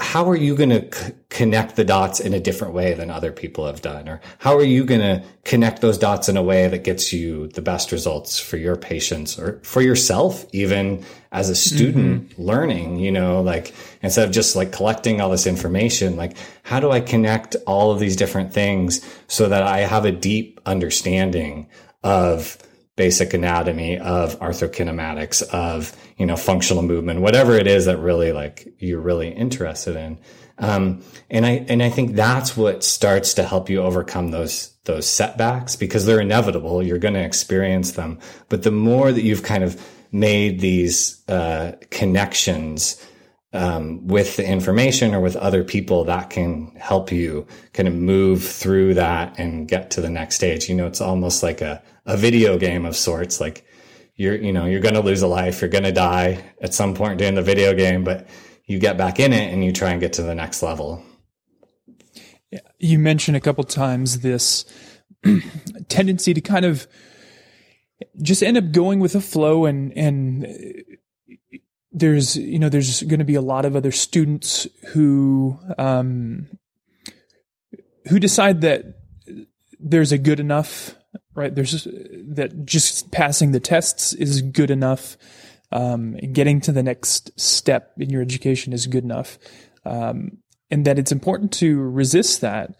how 0.00 0.28
are 0.28 0.36
you 0.36 0.54
going 0.54 0.70
to 0.70 0.96
c- 0.96 1.12
connect 1.28 1.74
the 1.74 1.84
dots 1.84 2.20
in 2.20 2.34
a 2.34 2.38
different 2.40 2.72
way 2.72 2.94
than 2.94 3.10
other 3.10 3.32
people 3.32 3.66
have 3.66 3.82
done? 3.82 4.08
Or 4.08 4.20
how 4.38 4.56
are 4.56 4.62
you 4.62 4.84
going 4.84 5.00
to 5.00 5.24
connect 5.44 5.80
those 5.80 5.98
dots 5.98 6.28
in 6.28 6.36
a 6.36 6.42
way 6.42 6.68
that 6.68 6.84
gets 6.84 7.12
you 7.12 7.48
the 7.48 7.62
best 7.62 7.90
results 7.90 8.38
for 8.38 8.56
your 8.56 8.76
patients 8.76 9.38
or 9.38 9.58
for 9.64 9.82
yourself, 9.82 10.46
even 10.52 11.04
as 11.32 11.50
a 11.50 11.56
student 11.56 12.30
mm-hmm. 12.30 12.42
learning, 12.42 12.96
you 12.96 13.10
know, 13.10 13.42
like 13.42 13.74
instead 14.02 14.28
of 14.28 14.32
just 14.32 14.54
like 14.54 14.70
collecting 14.70 15.20
all 15.20 15.30
this 15.30 15.48
information, 15.48 16.16
like 16.16 16.36
how 16.62 16.78
do 16.78 16.92
I 16.92 17.00
connect 17.00 17.56
all 17.66 17.90
of 17.90 17.98
these 17.98 18.14
different 18.14 18.52
things 18.52 19.04
so 19.26 19.48
that 19.48 19.64
I 19.64 19.80
have 19.80 20.04
a 20.04 20.12
deep 20.12 20.60
understanding 20.64 21.68
of 22.04 22.56
basic 22.96 23.32
anatomy 23.32 23.98
of 23.98 24.38
arthrokinematics 24.40 25.42
of 25.50 25.96
you 26.18 26.26
know 26.26 26.36
functional 26.36 26.82
movement 26.82 27.20
whatever 27.20 27.54
it 27.54 27.66
is 27.66 27.86
that 27.86 27.98
really 27.98 28.32
like 28.32 28.68
you're 28.78 29.00
really 29.00 29.28
interested 29.28 29.96
in 29.96 30.18
um, 30.58 31.02
and 31.30 31.46
i 31.46 31.64
and 31.68 31.82
i 31.82 31.88
think 31.88 32.14
that's 32.14 32.56
what 32.56 32.84
starts 32.84 33.34
to 33.34 33.42
help 33.42 33.70
you 33.70 33.82
overcome 33.82 34.30
those 34.30 34.74
those 34.84 35.06
setbacks 35.06 35.74
because 35.74 36.04
they're 36.04 36.20
inevitable 36.20 36.82
you're 36.82 36.98
going 36.98 37.14
to 37.14 37.24
experience 37.24 37.92
them 37.92 38.18
but 38.48 38.62
the 38.62 38.70
more 38.70 39.10
that 39.10 39.22
you've 39.22 39.42
kind 39.42 39.64
of 39.64 39.80
made 40.12 40.60
these 40.60 41.26
uh, 41.28 41.72
connections 41.90 43.02
um, 43.54 44.06
with 44.06 44.36
the 44.36 44.46
information 44.46 45.14
or 45.14 45.20
with 45.20 45.36
other 45.36 45.64
people 45.64 46.04
that 46.04 46.30
can 46.30 46.74
help 46.76 47.12
you 47.12 47.46
kind 47.72 47.88
of 47.88 47.94
move 47.94 48.44
through 48.44 48.94
that 48.94 49.38
and 49.38 49.68
get 49.68 49.90
to 49.90 50.00
the 50.00 50.10
next 50.10 50.36
stage. 50.36 50.68
You 50.68 50.74
know, 50.74 50.86
it's 50.86 51.00
almost 51.00 51.42
like 51.42 51.60
a, 51.60 51.82
a 52.06 52.16
video 52.16 52.58
game 52.58 52.84
of 52.84 52.96
sorts. 52.96 53.40
Like 53.40 53.66
you're, 54.16 54.36
you 54.36 54.52
know, 54.52 54.66
you're 54.66 54.80
going 54.80 54.94
to 54.94 55.00
lose 55.00 55.22
a 55.22 55.26
life. 55.26 55.60
You're 55.60 55.70
going 55.70 55.84
to 55.84 55.92
die 55.92 56.44
at 56.60 56.74
some 56.74 56.94
point 56.94 57.18
during 57.18 57.34
the 57.34 57.42
video 57.42 57.74
game, 57.74 58.04
but 58.04 58.26
you 58.66 58.78
get 58.78 58.96
back 58.96 59.20
in 59.20 59.32
it 59.32 59.52
and 59.52 59.64
you 59.64 59.72
try 59.72 59.90
and 59.90 60.00
get 60.00 60.14
to 60.14 60.22
the 60.22 60.34
next 60.34 60.62
level. 60.62 61.04
You 62.78 62.98
mentioned 62.98 63.36
a 63.36 63.40
couple 63.40 63.64
times 63.64 64.20
this 64.20 64.64
tendency 65.88 66.34
to 66.34 66.40
kind 66.40 66.64
of 66.64 66.86
just 68.20 68.42
end 68.42 68.56
up 68.56 68.72
going 68.72 69.00
with 69.00 69.12
the 69.12 69.20
flow 69.20 69.64
and, 69.64 69.96
and 69.96 70.46
there's 71.92 72.36
you 72.36 72.58
know 72.58 72.68
there's 72.68 73.02
going 73.02 73.18
to 73.18 73.24
be 73.24 73.34
a 73.34 73.42
lot 73.42 73.64
of 73.64 73.76
other 73.76 73.92
students 73.92 74.66
who 74.92 75.58
um, 75.78 76.48
who 78.08 78.18
decide 78.18 78.62
that 78.62 78.84
there's 79.78 80.12
a 80.12 80.18
good 80.18 80.40
enough 80.40 80.94
right? 81.34 81.54
There's 81.54 81.84
that 81.84 82.64
just 82.64 83.10
passing 83.10 83.52
the 83.52 83.60
tests 83.60 84.12
is 84.12 84.42
good 84.42 84.70
enough. 84.70 85.16
Um, 85.70 86.16
getting 86.32 86.60
to 86.62 86.72
the 86.72 86.82
next 86.82 87.38
step 87.40 87.92
in 87.98 88.10
your 88.10 88.20
education 88.20 88.74
is 88.74 88.86
good 88.86 89.04
enough. 89.04 89.38
Um, 89.86 90.38
and 90.70 90.84
that 90.84 90.98
it's 90.98 91.12
important 91.12 91.52
to 91.54 91.80
resist 91.80 92.42
that. 92.42 92.74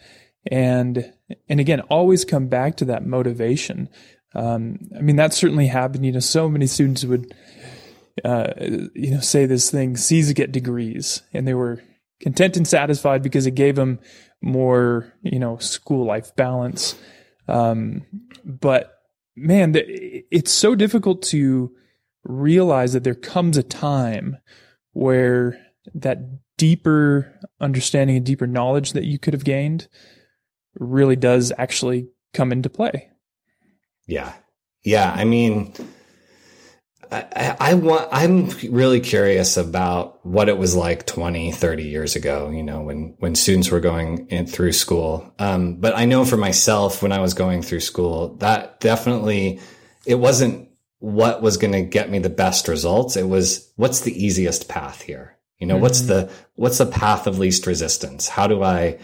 And 0.51 1.13
and 1.49 1.61
again 1.61 1.81
always 1.83 2.25
come 2.25 2.49
back 2.49 2.77
to 2.79 2.85
that 2.87 3.07
motivation. 3.07 3.89
Um, 4.35 4.79
i 4.97 5.01
mean 5.01 5.17
that 5.17 5.33
certainly 5.33 5.69
happened. 5.69 6.05
You 6.05 6.13
know 6.13 6.21
so 6.21 6.49
many 6.49 6.67
students 6.67 7.05
would 7.05 7.33
uh, 8.25 8.53
you 8.95 9.11
know, 9.11 9.21
say 9.21 9.47
this 9.47 9.71
thing, 9.71 9.97
C's 9.97 10.33
get 10.33 10.53
degrees, 10.53 11.23
and 11.33 11.47
they 11.47 11.55
were 11.55 11.83
content 12.21 12.57
and 12.57 12.67
satisfied 12.67 13.23
because 13.23 13.47
it 13.47 13.55
gave 13.55 13.77
them 13.77 13.99
more, 14.43 15.13
you 15.23 15.39
know, 15.39 15.57
school 15.59 16.05
life 16.05 16.35
balance. 16.37 16.95
Um, 17.49 18.03
but 18.45 18.99
man, 19.37 19.75
it's 19.77 20.53
so 20.53 20.75
difficult 20.75 21.23
to 21.23 21.75
realize 22.25 22.93
that 22.93 23.05
there 23.05 23.15
comes 23.15 23.57
a 23.57 23.63
time 23.63 24.37
where 24.93 25.59
that 25.95 26.19
deeper 26.57 27.33
understanding 27.61 28.17
and 28.17 28.27
deeper 28.27 28.47
knowledge 28.47 28.93
that 28.93 29.05
you 29.05 29.19
could 29.19 29.35
have 29.35 29.45
gained 29.45 29.89
really 30.79 31.17
does 31.17 31.53
actually 31.59 32.09
come 32.33 32.53
into 32.53 32.71
play. 32.71 33.11
Yeah. 34.07 34.33
Yeah. 34.85 35.13
I 35.13 35.25
mean, 35.25 35.73
I, 37.13 37.57
I, 37.61 37.75
want, 37.75 38.09
I'm 38.11 38.49
really 38.73 39.01
curious 39.01 39.59
about 39.59 40.25
what 40.25 40.49
it 40.49 40.57
was 40.57 40.75
like 40.75 41.07
20, 41.07 41.53
30 41.53 41.83
years 41.83 42.17
ago, 42.17 42.49
you 42.49 42.63
know, 42.63 42.81
when, 42.81 43.15
when 43.19 43.35
students 43.35 43.71
were 43.71 43.81
going 43.81 44.27
in 44.29 44.47
through 44.47 44.73
school. 44.73 45.35
Um, 45.39 45.75
but 45.75 45.95
I 45.95 46.07
know 46.07 46.25
for 46.25 46.39
myself, 46.39 47.03
when 47.03 47.13
I 47.13 47.21
was 47.21 47.35
going 47.35 47.61
through 47.61 47.81
school, 47.81 48.37
that 48.37 48.81
definitely, 48.81 49.61
it 50.07 50.15
wasn't 50.15 50.71
what 51.01 51.43
was 51.43 51.59
going 51.59 51.75
to 51.75 51.83
get 51.83 52.11
me 52.11 52.19
the 52.19 52.31
best 52.31 52.67
results. 52.67 53.17
It 53.17 53.29
was 53.29 53.71
what's 53.77 54.01
the 54.01 54.25
easiest 54.25 54.69
path 54.69 55.03
here? 55.03 55.37
You 55.59 55.67
know, 55.67 55.75
mm-hmm. 55.75 55.83
what's 55.83 56.01
the, 56.03 56.31
what's 56.55 56.79
the 56.79 56.87
path 56.87 57.27
of 57.27 57.39
least 57.39 57.67
resistance? 57.67 58.27
How 58.29 58.47
do 58.47 58.63
I 58.63 58.99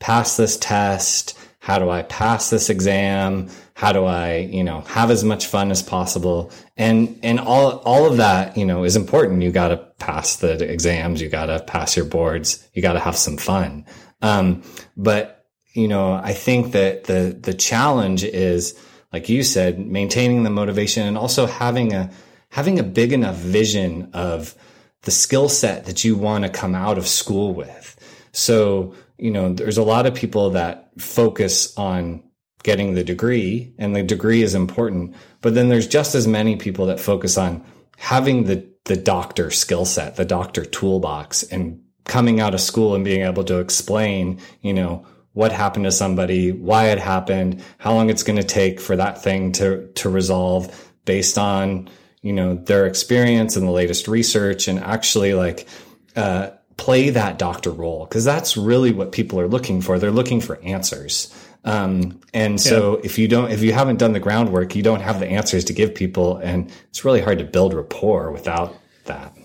pass 0.00 0.36
this 0.36 0.56
test? 0.56 1.38
How 1.62 1.78
do 1.78 1.90
I 1.90 2.02
pass 2.02 2.50
this 2.50 2.68
exam? 2.68 3.48
How 3.74 3.92
do 3.92 4.04
I, 4.04 4.38
you 4.38 4.64
know, 4.64 4.80
have 4.80 5.12
as 5.12 5.22
much 5.22 5.46
fun 5.46 5.70
as 5.70 5.80
possible? 5.80 6.50
And, 6.76 7.16
and 7.22 7.38
all, 7.38 7.76
all 7.84 8.04
of 8.04 8.16
that, 8.16 8.56
you 8.56 8.64
know, 8.64 8.82
is 8.82 8.96
important. 8.96 9.42
You 9.42 9.52
got 9.52 9.68
to 9.68 9.76
pass 9.76 10.34
the 10.38 10.68
exams. 10.68 11.22
You 11.22 11.28
got 11.28 11.46
to 11.46 11.60
pass 11.62 11.96
your 11.96 12.04
boards. 12.04 12.68
You 12.74 12.82
got 12.82 12.94
to 12.94 12.98
have 12.98 13.16
some 13.16 13.36
fun. 13.36 13.86
Um, 14.22 14.64
but, 14.96 15.46
you 15.72 15.86
know, 15.86 16.14
I 16.14 16.32
think 16.32 16.72
that 16.72 17.04
the, 17.04 17.38
the 17.40 17.54
challenge 17.54 18.24
is, 18.24 18.76
like 19.12 19.28
you 19.28 19.44
said, 19.44 19.78
maintaining 19.78 20.42
the 20.42 20.50
motivation 20.50 21.06
and 21.06 21.16
also 21.16 21.46
having 21.46 21.92
a, 21.92 22.10
having 22.48 22.80
a 22.80 22.82
big 22.82 23.12
enough 23.12 23.36
vision 23.36 24.10
of 24.14 24.56
the 25.02 25.12
skill 25.12 25.48
set 25.48 25.84
that 25.84 26.02
you 26.02 26.16
want 26.16 26.42
to 26.42 26.50
come 26.50 26.74
out 26.74 26.98
of 26.98 27.06
school 27.06 27.54
with. 27.54 27.96
So, 28.32 28.96
you 29.22 29.30
know, 29.30 29.52
there's 29.52 29.78
a 29.78 29.84
lot 29.84 30.04
of 30.04 30.16
people 30.16 30.50
that 30.50 30.90
focus 30.98 31.72
on 31.78 32.24
getting 32.64 32.94
the 32.94 33.04
degree 33.04 33.72
and 33.78 33.94
the 33.94 34.02
degree 34.02 34.42
is 34.42 34.52
important, 34.52 35.14
but 35.40 35.54
then 35.54 35.68
there's 35.68 35.86
just 35.86 36.16
as 36.16 36.26
many 36.26 36.56
people 36.56 36.86
that 36.86 36.98
focus 36.98 37.38
on 37.38 37.64
having 37.98 38.44
the, 38.44 38.68
the 38.86 38.96
doctor 38.96 39.52
skill 39.52 39.84
set, 39.84 40.16
the 40.16 40.24
doctor 40.24 40.64
toolbox 40.64 41.44
and 41.44 41.80
coming 42.04 42.40
out 42.40 42.52
of 42.52 42.60
school 42.60 42.96
and 42.96 43.04
being 43.04 43.22
able 43.22 43.44
to 43.44 43.60
explain, 43.60 44.40
you 44.60 44.74
know, 44.74 45.06
what 45.34 45.52
happened 45.52 45.84
to 45.84 45.92
somebody, 45.92 46.50
why 46.50 46.86
it 46.86 46.98
happened, 46.98 47.62
how 47.78 47.94
long 47.94 48.10
it's 48.10 48.24
going 48.24 48.38
to 48.38 48.42
take 48.42 48.80
for 48.80 48.96
that 48.96 49.22
thing 49.22 49.52
to, 49.52 49.86
to 49.92 50.08
resolve 50.08 50.92
based 51.04 51.38
on, 51.38 51.88
you 52.22 52.32
know, 52.32 52.56
their 52.56 52.86
experience 52.86 53.54
and 53.54 53.68
the 53.68 53.72
latest 53.72 54.08
research 54.08 54.66
and 54.66 54.80
actually 54.80 55.32
like, 55.32 55.68
uh, 56.16 56.50
play 56.76 57.10
that 57.10 57.38
doctor 57.38 57.70
role 57.70 58.06
because 58.06 58.24
that's 58.24 58.56
really 58.56 58.92
what 58.92 59.12
people 59.12 59.40
are 59.40 59.48
looking 59.48 59.80
for. 59.80 59.98
They're 59.98 60.10
looking 60.10 60.40
for 60.40 60.60
answers. 60.62 61.32
Um, 61.64 62.20
and 62.34 62.60
so 62.60 62.96
yeah. 62.96 63.04
if 63.04 63.18
you 63.18 63.28
don't, 63.28 63.50
if 63.52 63.62
you 63.62 63.72
haven't 63.72 63.98
done 63.98 64.12
the 64.12 64.20
groundwork, 64.20 64.74
you 64.74 64.82
don't 64.82 65.00
have 65.00 65.20
the 65.20 65.28
answers 65.28 65.64
to 65.66 65.72
give 65.72 65.94
people. 65.94 66.38
And 66.38 66.70
it's 66.88 67.04
really 67.04 67.20
hard 67.20 67.38
to 67.38 67.44
build 67.44 67.74
rapport 67.74 68.32
without 68.32 68.76
that. 69.04 69.36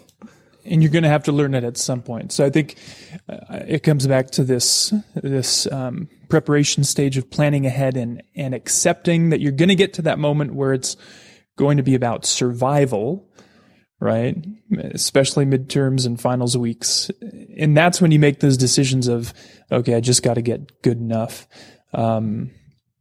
And 0.66 0.82
you're 0.82 0.92
going 0.92 1.04
to 1.04 1.10
have 1.10 1.24
to 1.24 1.32
learn 1.32 1.54
it 1.54 1.64
at 1.64 1.78
some 1.78 2.02
point. 2.02 2.32
So 2.32 2.46
I 2.46 2.50
think 2.50 2.76
uh, 3.30 3.60
it 3.68 3.84
comes 3.84 4.06
back 4.06 4.32
to 4.32 4.44
this, 4.44 4.94
this, 5.16 5.72
um, 5.72 6.10
preparation 6.30 6.84
stage 6.84 7.18
of 7.18 7.30
planning 7.30 7.66
ahead 7.66 7.96
and, 7.96 8.22
and 8.36 8.54
accepting 8.54 9.30
that 9.30 9.40
you're 9.40 9.52
going 9.52 9.70
to 9.70 9.76
get 9.76 9.94
to 9.94 10.02
that 10.04 10.20
moment 10.20 10.54
where 10.54 10.74
it's 10.74 10.98
going 11.56 11.78
to 11.78 11.84
be 11.84 11.96
about 11.96 12.26
survival 12.26 13.27
right? 14.00 14.38
Especially 14.94 15.46
midterms 15.46 16.06
and 16.06 16.22
finals 16.22 16.58
weeks. 16.58 17.10
And 17.58 17.76
that's 17.76 18.02
when 18.02 18.12
you 18.12 18.20
make 18.20 18.40
those 18.40 18.58
decisions 18.58 19.08
of, 19.08 19.34
okay, 19.72 19.96
I 19.96 20.00
just 20.00 20.24
got 20.24 20.36
to 20.36 20.42
get 20.42 20.82
good 20.82 21.00
enough. 21.00 21.48
Um, 21.94 22.52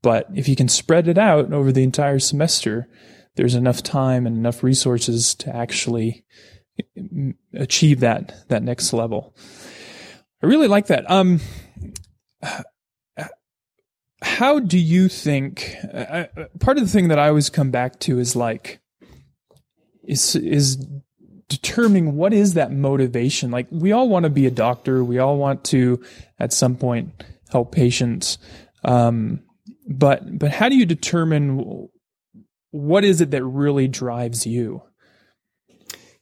but 0.02 0.26
if 0.34 0.48
you 0.48 0.56
can 0.56 0.68
spread 0.68 1.08
it 1.08 1.18
out 1.18 1.52
over 1.52 1.72
the 1.72 1.82
entire 1.82 2.18
semester, 2.18 2.88
there's 3.34 3.54
enough 3.54 3.82
time 3.82 4.26
and 4.26 4.36
enough 4.36 4.62
resources 4.62 5.34
to 5.34 5.54
actually 5.54 6.24
achieve 7.54 8.00
that 8.00 8.48
that 8.48 8.62
next 8.62 8.92
level. 8.92 9.34
I 10.42 10.46
really 10.46 10.68
like 10.68 10.86
that. 10.88 11.10
Um, 11.10 11.40
how 14.22 14.58
do 14.58 14.78
you 14.78 15.08
think? 15.08 15.74
Uh, 15.92 16.24
part 16.60 16.78
of 16.78 16.84
the 16.84 16.90
thing 16.90 17.08
that 17.08 17.18
I 17.18 17.28
always 17.28 17.50
come 17.50 17.70
back 17.70 17.98
to 18.00 18.18
is 18.18 18.36
like, 18.36 18.80
is 20.06 20.36
is 20.36 20.76
determining 21.48 22.16
what 22.16 22.32
is 22.32 22.54
that 22.54 22.72
motivation. 22.72 23.50
Like 23.50 23.66
we 23.70 23.92
all 23.92 24.08
want 24.08 24.24
to 24.24 24.30
be 24.30 24.46
a 24.46 24.50
doctor. 24.50 25.04
We 25.04 25.18
all 25.18 25.36
want 25.36 25.64
to, 25.64 26.02
at 26.38 26.52
some 26.52 26.76
point, 26.76 27.24
help 27.50 27.72
patients. 27.72 28.38
Um, 28.84 29.42
but 29.88 30.38
but 30.38 30.50
how 30.50 30.68
do 30.68 30.76
you 30.76 30.86
determine 30.86 31.88
what 32.70 33.04
is 33.04 33.20
it 33.20 33.30
that 33.30 33.44
really 33.44 33.88
drives 33.88 34.46
you? 34.46 34.82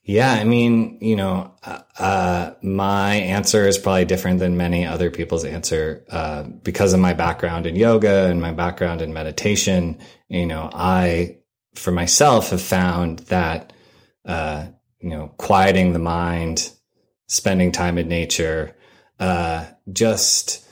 Yeah, 0.06 0.32
I 0.32 0.44
mean, 0.44 0.98
you 1.00 1.16
know, 1.16 1.54
uh, 1.62 1.80
uh, 1.98 2.54
my 2.62 3.14
answer 3.14 3.66
is 3.66 3.78
probably 3.78 4.04
different 4.04 4.38
than 4.38 4.54
many 4.54 4.84
other 4.84 5.10
people's 5.10 5.46
answer 5.46 6.04
uh, 6.10 6.42
because 6.42 6.92
of 6.92 7.00
my 7.00 7.14
background 7.14 7.66
in 7.66 7.74
yoga 7.74 8.26
and 8.26 8.38
my 8.38 8.52
background 8.52 9.00
in 9.00 9.14
meditation. 9.14 9.98
You 10.28 10.44
know, 10.44 10.68
I, 10.74 11.38
for 11.74 11.90
myself, 11.90 12.50
have 12.50 12.60
found 12.60 13.20
that, 13.20 13.72
uh, 14.24 14.66
you 15.00 15.10
know, 15.10 15.28
quieting 15.36 15.92
the 15.92 15.98
mind, 15.98 16.70
spending 17.26 17.72
time 17.72 17.98
in 17.98 18.08
nature, 18.08 18.74
uh, 19.20 19.66
just 19.92 20.66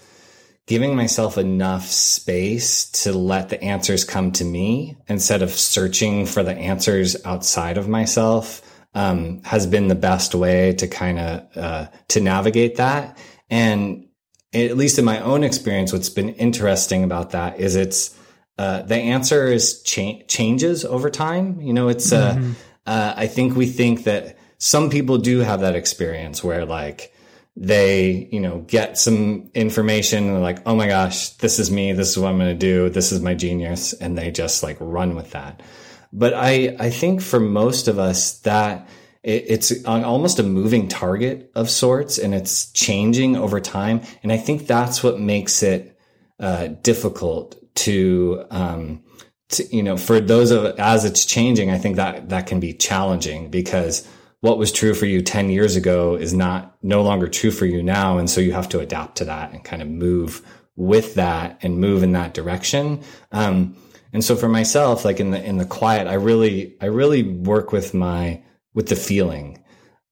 giving 0.67 0.97
myself 0.97 1.37
enough 1.37 1.87
space 1.87 2.91
to 2.91 3.13
let 3.13 3.49
the 3.49 3.63
answers 3.63 4.05
come 4.05 4.33
to 4.33 4.45
me 4.45 4.97
instead 5.09 5.43
of 5.43 5.51
searching 5.51 6.25
for 6.25 6.43
the 6.43 6.55
answers 6.55 7.17
outside 7.25 7.77
of 7.77 7.89
myself 7.89 8.63
um, 8.95 9.43
has 9.45 9.67
been 9.67 9.89
the 9.89 9.95
best 9.95 10.35
way 10.35 10.73
to 10.75 10.87
kind 10.87 11.19
of 11.19 11.57
uh, 11.57 11.87
to 12.09 12.21
navigate 12.21 12.77
that. 12.77 13.19
And 13.51 14.09
at 14.53 14.77
least 14.77 14.99
in 14.99 15.05
my 15.05 15.21
own 15.21 15.45
experience, 15.45 15.93
what's 15.93 16.11
been 16.11 16.31
interesting 16.31 17.05
about 17.05 17.31
that 17.31 17.59
is 17.59 17.75
it's 17.75 18.17
uh, 18.59 18.83
the 18.83 18.97
answer 18.97 19.47
is 19.47 19.83
cha- 19.83 20.23
changes 20.29 20.85
over 20.85 21.11
time. 21.11 21.61
You 21.61 21.73
know, 21.73 21.89
it's 21.89 22.13
uh, 22.13 22.35
mm-hmm. 22.35 22.53
Uh, 22.87 23.15
I 23.17 23.27
think 23.27 23.57
we 23.57 23.67
think 23.67 24.05
that 24.05 24.37
some 24.59 24.91
people 24.91 25.19
do 25.19 25.41
have 25.41 25.61
that 25.61 25.75
experience 25.75 26.43
where 26.45 26.65
like 26.65 27.13
they 27.57 28.29
you 28.33 28.41
know 28.41 28.61
get 28.61 28.97
some 28.97 29.51
information 29.55 30.25
and 30.25 30.35
they're 30.35 30.41
like 30.41 30.63
oh 30.65 30.75
my 30.75 30.87
gosh 30.87 31.31
this 31.31 31.59
is 31.59 31.71
me. 31.71 31.93
This 31.93 32.11
is 32.11 32.19
what 32.19 32.29
i'm 32.29 32.39
going 32.39 32.49
to 32.49 32.55
do. 32.55 32.89
This 32.89 33.13
is 33.13 33.21
my 33.21 33.35
genius. 33.35 33.93
And 33.93 34.17
they 34.17 34.31
just 34.31 34.63
like 34.63 34.77
run 34.81 35.15
with 35.15 35.33
that. 35.33 35.63
But 36.13 36.35
I, 36.35 36.77
I 36.79 36.91
think 36.91 37.23
for 37.23 37.41
most 37.41 37.89
of 37.89 37.99
us 37.99 38.39
that 38.41 38.89
it, 39.23 39.45
it's 39.49 39.85
almost 39.85 40.39
a 40.39 40.43
moving 40.43 40.89
target 40.89 41.51
of 41.55 41.71
sorts 41.71 42.19
and 42.19 42.35
it's 42.35 42.71
changing 42.73 43.37
over 43.37 43.61
time. 43.61 44.03
And 44.23 44.33
I 44.33 44.37
think 44.37 44.67
that's 44.67 45.03
what 45.03 45.19
makes 45.19 45.63
it 45.63 45.99
uh, 46.39 46.69
difficult 46.83 47.57
to, 47.77 48.45
um, 48.51 49.03
to, 49.53 49.77
you 49.77 49.83
know, 49.83 49.97
for 49.97 50.21
those 50.21 50.51
of 50.51 50.79
as 50.79 51.05
it's 51.05 51.25
changing, 51.25 51.71
I 51.71 51.79
think 51.79 51.97
that 51.97 52.29
that 52.31 52.47
can 52.47 52.61
be 52.61 52.73
challenging 52.73 53.51
because 53.51 54.07
what 54.41 54.59
was 54.59 54.73
true 54.73 54.93
for 54.93 55.07
you 55.07 55.23
10 55.23 55.51
years 55.51 55.77
ago 55.77 56.17
is 56.17 56.35
not 56.35 56.77
no 56.83 57.03
longer 57.03 57.29
true 57.29 57.53
for 57.53 57.65
you 57.65 57.83
now. 57.83 58.19
And 58.19 58.29
so 58.29 58.41
you 58.41 58.53
have 58.53 58.69
to 58.71 58.81
adapt 58.81 59.17
to 59.19 59.25
that 59.27 59.53
and 59.53 59.63
kind 59.63 59.81
of 59.81 59.89
move 59.89 60.43
with 60.75 61.15
that 61.15 61.59
and 61.63 61.79
move 61.79 62.03
in 62.03 62.13
that 62.13 62.35
direction. 62.35 63.03
Um, 63.31 63.77
and 64.13 64.25
so 64.25 64.35
for 64.35 64.49
myself, 64.49 65.05
like 65.05 65.21
in 65.21 65.31
the, 65.31 65.43
in 65.43 65.59
the 65.59 65.65
quiet, 65.65 66.09
I 66.09 66.15
really, 66.15 66.77
I 66.81 66.87
really 66.87 67.23
work 67.23 67.71
with 67.71 67.95
my, 67.95 68.43
with 68.75 68.89
the 68.89 68.97
feeling 68.97 69.63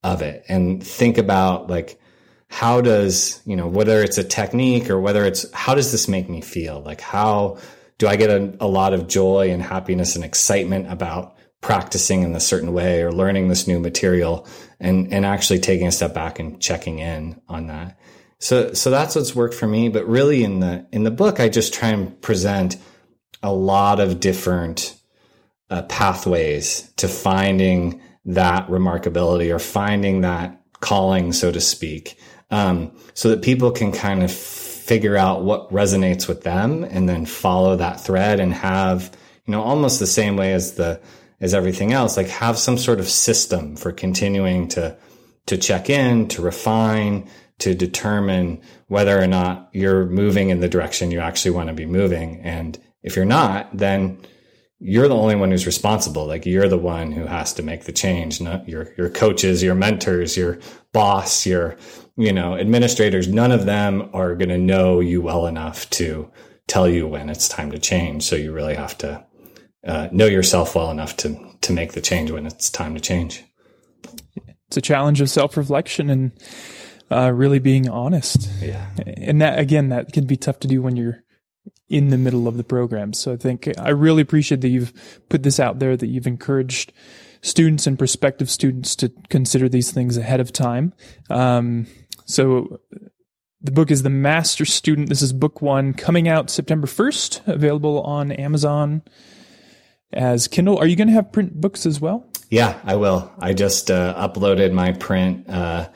of 0.01 0.21
it 0.21 0.45
and 0.47 0.81
think 0.81 1.17
about 1.17 1.69
like, 1.69 1.99
how 2.47 2.79
does, 2.79 3.41
you 3.45 3.57
know, 3.57 3.67
whether 3.67 4.01
it's 4.01 4.17
a 4.17 4.23
technique 4.23 4.89
or 4.89 4.99
whether 4.99 5.25
it's, 5.25 5.51
how 5.53 5.75
does 5.75 5.91
this 5.91 6.07
make 6.07 6.29
me 6.29 6.39
feel? 6.41 6.81
Like, 6.81 7.01
how 7.01 7.57
do 8.01 8.07
I 8.07 8.15
get 8.15 8.31
a, 8.31 8.57
a 8.59 8.65
lot 8.65 8.95
of 8.95 9.07
joy 9.07 9.51
and 9.51 9.61
happiness 9.61 10.15
and 10.15 10.25
excitement 10.25 10.91
about 10.91 11.35
practicing 11.61 12.23
in 12.23 12.33
a 12.33 12.39
certain 12.39 12.73
way 12.73 13.03
or 13.03 13.11
learning 13.11 13.47
this 13.47 13.67
new 13.67 13.79
material 13.79 14.47
and, 14.79 15.13
and 15.13 15.23
actually 15.23 15.59
taking 15.59 15.85
a 15.85 15.91
step 15.91 16.11
back 16.11 16.39
and 16.39 16.59
checking 16.59 16.97
in 16.97 17.39
on 17.47 17.67
that. 17.67 17.99
So, 18.39 18.73
so 18.73 18.89
that's 18.89 19.13
what's 19.15 19.35
worked 19.35 19.53
for 19.53 19.67
me. 19.67 19.87
But 19.89 20.07
really 20.07 20.43
in 20.43 20.61
the, 20.61 20.87
in 20.91 21.03
the 21.03 21.11
book, 21.11 21.39
I 21.39 21.47
just 21.47 21.75
try 21.75 21.89
and 21.89 22.19
present 22.23 22.77
a 23.43 23.53
lot 23.53 23.99
of 23.99 24.19
different 24.19 24.99
uh, 25.69 25.83
pathways 25.83 26.91
to 26.97 27.07
finding 27.07 28.01
that 28.25 28.67
remarkability 28.67 29.53
or 29.53 29.59
finding 29.59 30.21
that 30.21 30.59
calling, 30.79 31.33
so 31.33 31.51
to 31.51 31.61
speak, 31.61 32.17
um, 32.49 32.97
so 33.13 33.29
that 33.29 33.43
people 33.43 33.69
can 33.69 33.91
kind 33.91 34.23
of 34.23 34.31
figure 34.81 35.15
out 35.15 35.43
what 35.43 35.71
resonates 35.71 36.27
with 36.27 36.43
them 36.43 36.83
and 36.83 37.07
then 37.07 37.25
follow 37.25 37.75
that 37.75 38.01
thread 38.01 38.39
and 38.39 38.53
have, 38.53 39.15
you 39.45 39.51
know, 39.51 39.61
almost 39.61 39.99
the 39.99 40.07
same 40.07 40.35
way 40.35 40.53
as 40.53 40.73
the, 40.73 40.99
as 41.39 41.53
everything 41.53 41.93
else, 41.93 42.17
like 42.17 42.27
have 42.27 42.57
some 42.57 42.77
sort 42.77 42.99
of 42.99 43.07
system 43.07 43.75
for 43.75 43.91
continuing 43.91 44.67
to, 44.67 44.97
to 45.45 45.57
check 45.57 45.89
in, 45.89 46.27
to 46.27 46.41
refine, 46.41 47.29
to 47.59 47.75
determine 47.75 48.59
whether 48.87 49.21
or 49.21 49.27
not 49.27 49.69
you're 49.71 50.05
moving 50.05 50.49
in 50.49 50.59
the 50.59 50.69
direction 50.69 51.11
you 51.11 51.19
actually 51.19 51.51
want 51.51 51.69
to 51.69 51.75
be 51.75 51.85
moving. 51.85 52.41
And 52.41 52.79
if 53.03 53.15
you're 53.15 53.25
not, 53.25 53.75
then 53.77 54.17
you're 54.79 55.07
the 55.07 55.15
only 55.15 55.35
one 55.35 55.51
who's 55.51 55.67
responsible. 55.67 56.25
Like 56.25 56.47
you're 56.47 56.67
the 56.67 56.77
one 56.77 57.11
who 57.11 57.27
has 57.27 57.53
to 57.53 57.63
make 57.63 57.83
the 57.83 57.91
change, 57.91 58.41
not 58.41 58.67
your, 58.67 58.93
your 58.97 59.09
coaches, 59.09 59.61
your 59.61 59.75
mentors, 59.75 60.35
your 60.35 60.57
boss, 60.91 61.45
your, 61.45 61.77
you 62.17 62.33
know, 62.33 62.55
administrators. 62.55 63.27
None 63.27 63.51
of 63.51 63.65
them 63.65 64.09
are 64.13 64.35
going 64.35 64.49
to 64.49 64.57
know 64.57 64.99
you 64.99 65.21
well 65.21 65.47
enough 65.47 65.89
to 65.91 66.31
tell 66.67 66.87
you 66.87 67.07
when 67.07 67.29
it's 67.29 67.47
time 67.47 67.71
to 67.71 67.79
change. 67.79 68.23
So 68.23 68.35
you 68.35 68.51
really 68.51 68.75
have 68.75 68.97
to 68.99 69.25
uh, 69.85 70.09
know 70.11 70.27
yourself 70.27 70.75
well 70.75 70.91
enough 70.91 71.17
to, 71.17 71.37
to 71.61 71.73
make 71.73 71.93
the 71.93 72.01
change 72.01 72.31
when 72.31 72.45
it's 72.45 72.69
time 72.69 72.93
to 72.95 73.01
change. 73.01 73.43
It's 74.67 74.77
a 74.77 74.81
challenge 74.81 75.19
of 75.21 75.29
self 75.29 75.57
reflection 75.57 76.09
and 76.09 76.31
uh, 77.11 77.31
really 77.31 77.59
being 77.59 77.89
honest. 77.89 78.49
Yeah. 78.61 78.87
And 79.05 79.41
that, 79.41 79.59
again, 79.59 79.89
that 79.89 80.13
can 80.13 80.25
be 80.25 80.37
tough 80.37 80.59
to 80.61 80.67
do 80.67 80.81
when 80.81 80.95
you're 80.95 81.23
in 81.89 82.07
the 82.07 82.17
middle 82.17 82.47
of 82.47 82.55
the 82.55 82.63
program. 82.63 83.11
So 83.11 83.33
I 83.33 83.37
think 83.37 83.69
I 83.77 83.89
really 83.89 84.21
appreciate 84.21 84.61
that 84.61 84.69
you've 84.69 84.93
put 85.27 85.43
this 85.43 85.59
out 85.59 85.79
there, 85.79 85.97
that 85.97 86.07
you've 86.07 86.27
encouraged 86.27 86.93
students 87.41 87.85
and 87.85 87.97
prospective 87.99 88.49
students 88.49 88.95
to 88.95 89.11
consider 89.29 89.67
these 89.67 89.91
things 89.91 90.15
ahead 90.15 90.39
of 90.39 90.53
time. 90.53 90.93
Um, 91.29 91.87
so 92.31 92.79
the 93.61 93.71
book 93.71 93.91
is 93.91 94.03
The 94.03 94.09
Master 94.09 94.65
Student. 94.65 95.09
This 95.09 95.21
is 95.21 95.33
book 95.33 95.61
one 95.61 95.93
coming 95.93 96.27
out 96.27 96.49
September 96.49 96.87
1st, 96.87 97.47
available 97.47 98.01
on 98.01 98.31
Amazon 98.31 99.03
as 100.11 100.47
Kindle. 100.47 100.77
Are 100.77 100.87
you 100.87 100.95
going 100.95 101.07
to 101.07 101.13
have 101.13 101.31
print 101.31 101.59
books 101.59 101.85
as 101.85 102.01
well? 102.01 102.27
Yeah, 102.49 102.79
I 102.83 102.95
will. 102.95 103.31
I 103.39 103.53
just 103.53 103.91
uh, 103.91 104.15
uploaded 104.15 104.73
my 104.73 104.91
print 104.93 105.47
uh, 105.47 105.89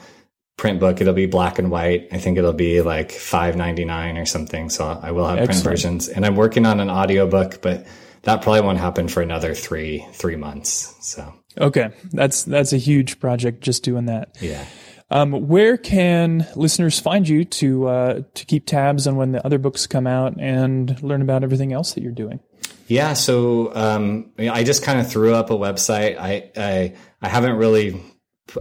print 0.57 0.79
book. 0.79 1.01
It'll 1.01 1.13
be 1.13 1.25
black 1.25 1.59
and 1.59 1.69
white. 1.69 2.07
I 2.11 2.17
think 2.17 2.37
it'll 2.37 2.53
be 2.53 2.81
like 2.81 3.11
five 3.11 3.55
ninety 3.55 3.83
nine 3.83 4.17
or 4.17 4.25
something. 4.25 4.69
So 4.69 4.85
I 5.01 5.11
will 5.11 5.27
have 5.27 5.37
Excellent. 5.37 5.63
print 5.63 5.63
versions. 5.63 6.07
And 6.07 6.25
I'm 6.25 6.35
working 6.35 6.65
on 6.65 6.79
an 6.79 6.89
audiobook, 6.89 7.61
but 7.61 7.85
that 8.21 8.41
probably 8.41 8.61
won't 8.61 8.77
happen 8.77 9.07
for 9.07 9.21
another 9.21 9.53
three 9.53 10.05
three 10.13 10.37
months. 10.37 10.95
So 11.01 11.33
okay, 11.57 11.89
that's 12.13 12.43
that's 12.43 12.71
a 12.71 12.77
huge 12.77 13.19
project. 13.19 13.61
Just 13.61 13.83
doing 13.83 14.05
that. 14.05 14.37
Yeah. 14.39 14.65
Um, 15.15 15.47
where 15.47 15.77
can 15.77 16.45
listeners 16.57 16.99
find 16.99 17.25
you 17.25 17.45
to 17.45 17.87
uh, 17.87 18.21
to 18.33 18.45
keep 18.45 18.65
tabs 18.65 19.07
on 19.07 19.15
when 19.15 19.31
the 19.31 19.45
other 19.45 19.57
books 19.57 19.87
come 19.87 20.07
out 20.07 20.35
and 20.37 21.01
learn 21.01 21.21
about 21.21 21.41
everything 21.41 21.71
else 21.71 21.93
that 21.93 22.03
you're 22.03 22.11
doing? 22.11 22.41
Yeah, 22.87 23.13
so 23.13 23.73
um, 23.75 24.29
I 24.37 24.65
just 24.65 24.83
kind 24.83 24.99
of 24.99 25.09
threw 25.09 25.33
up 25.33 25.51
a 25.51 25.53
website. 25.53 26.19
I, 26.19 26.51
I 26.57 26.95
I 27.21 27.29
haven't 27.29 27.55
really 27.55 28.01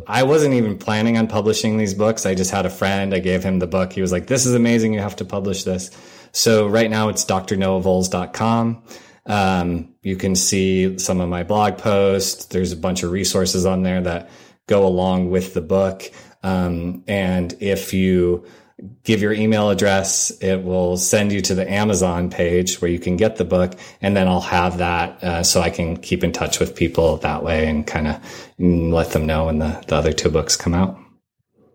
I 0.07 0.23
wasn't 0.23 0.55
even 0.55 0.79
planning 0.79 1.19
on 1.19 1.27
publishing 1.27 1.77
these 1.77 1.93
books. 1.93 2.25
I 2.25 2.37
just 2.37 2.53
had 2.53 2.67
a 2.67 2.71
friend. 2.71 3.13
I 3.13 3.19
gave 3.19 3.43
him 3.43 3.59
the 3.59 3.67
book. 3.67 3.93
He 3.93 4.01
was 4.01 4.13
like, 4.13 4.29
this 4.29 4.47
is 4.47 4.55
amazing. 4.55 4.95
You 4.95 5.01
have 5.01 5.17
to 5.17 5.25
publish 5.25 5.65
this. 5.65 5.91
So 6.31 6.69
right 6.69 6.89
now 6.89 7.09
it's 7.09 7.25
drnoahvolz.com. 7.25 8.83
Um, 9.27 9.95
you 10.03 10.17
can 10.17 10.37
see 10.37 10.99
some 10.99 11.21
of 11.21 11.29
my 11.29 11.43
blog 11.43 11.79
posts. 11.79 12.47
There's 12.47 12.71
a 12.71 12.77
bunch 12.77 13.03
of 13.03 13.11
resources 13.11 13.67
on 13.67 13.83
there 13.83 14.01
that 14.03 14.31
go 14.67 14.87
along 14.87 15.31
with 15.31 15.55
the 15.55 15.61
book. 15.61 16.11
Um, 16.45 17.03
and 17.09 17.57
if 17.61 17.92
you 17.92 18.47
give 19.05 19.22
your 19.22 19.32
email 19.32 19.70
address. 19.70 20.30
It 20.40 20.64
will 20.64 20.97
send 20.97 21.32
you 21.32 21.40
to 21.42 21.55
the 21.55 21.70
Amazon 21.70 22.30
page 22.30 22.80
where 22.80 22.90
you 22.90 22.99
can 22.99 23.16
get 23.16 23.36
the 23.36 23.45
book. 23.45 23.74
And 24.03 24.16
then 24.16 24.28
I'll 24.28 24.40
have 24.40 24.78
that 24.78 25.22
uh, 25.22 25.42
so 25.42 25.61
I 25.61 25.70
can 25.70 25.97
keep 25.97 26.24
in 26.24 26.32
touch 26.32 26.59
with 26.59 26.74
people 26.74 27.16
that 27.18 27.42
way 27.42 27.68
and 27.68 27.86
kind 27.86 28.09
of 28.09 28.20
let 28.59 29.11
them 29.11 29.26
know 29.26 29.47
when 29.47 29.59
the, 29.59 29.82
the 29.86 29.97
other 29.97 30.12
two 30.12 30.30
books 30.30 30.57
come 30.57 30.74
out. 30.74 30.99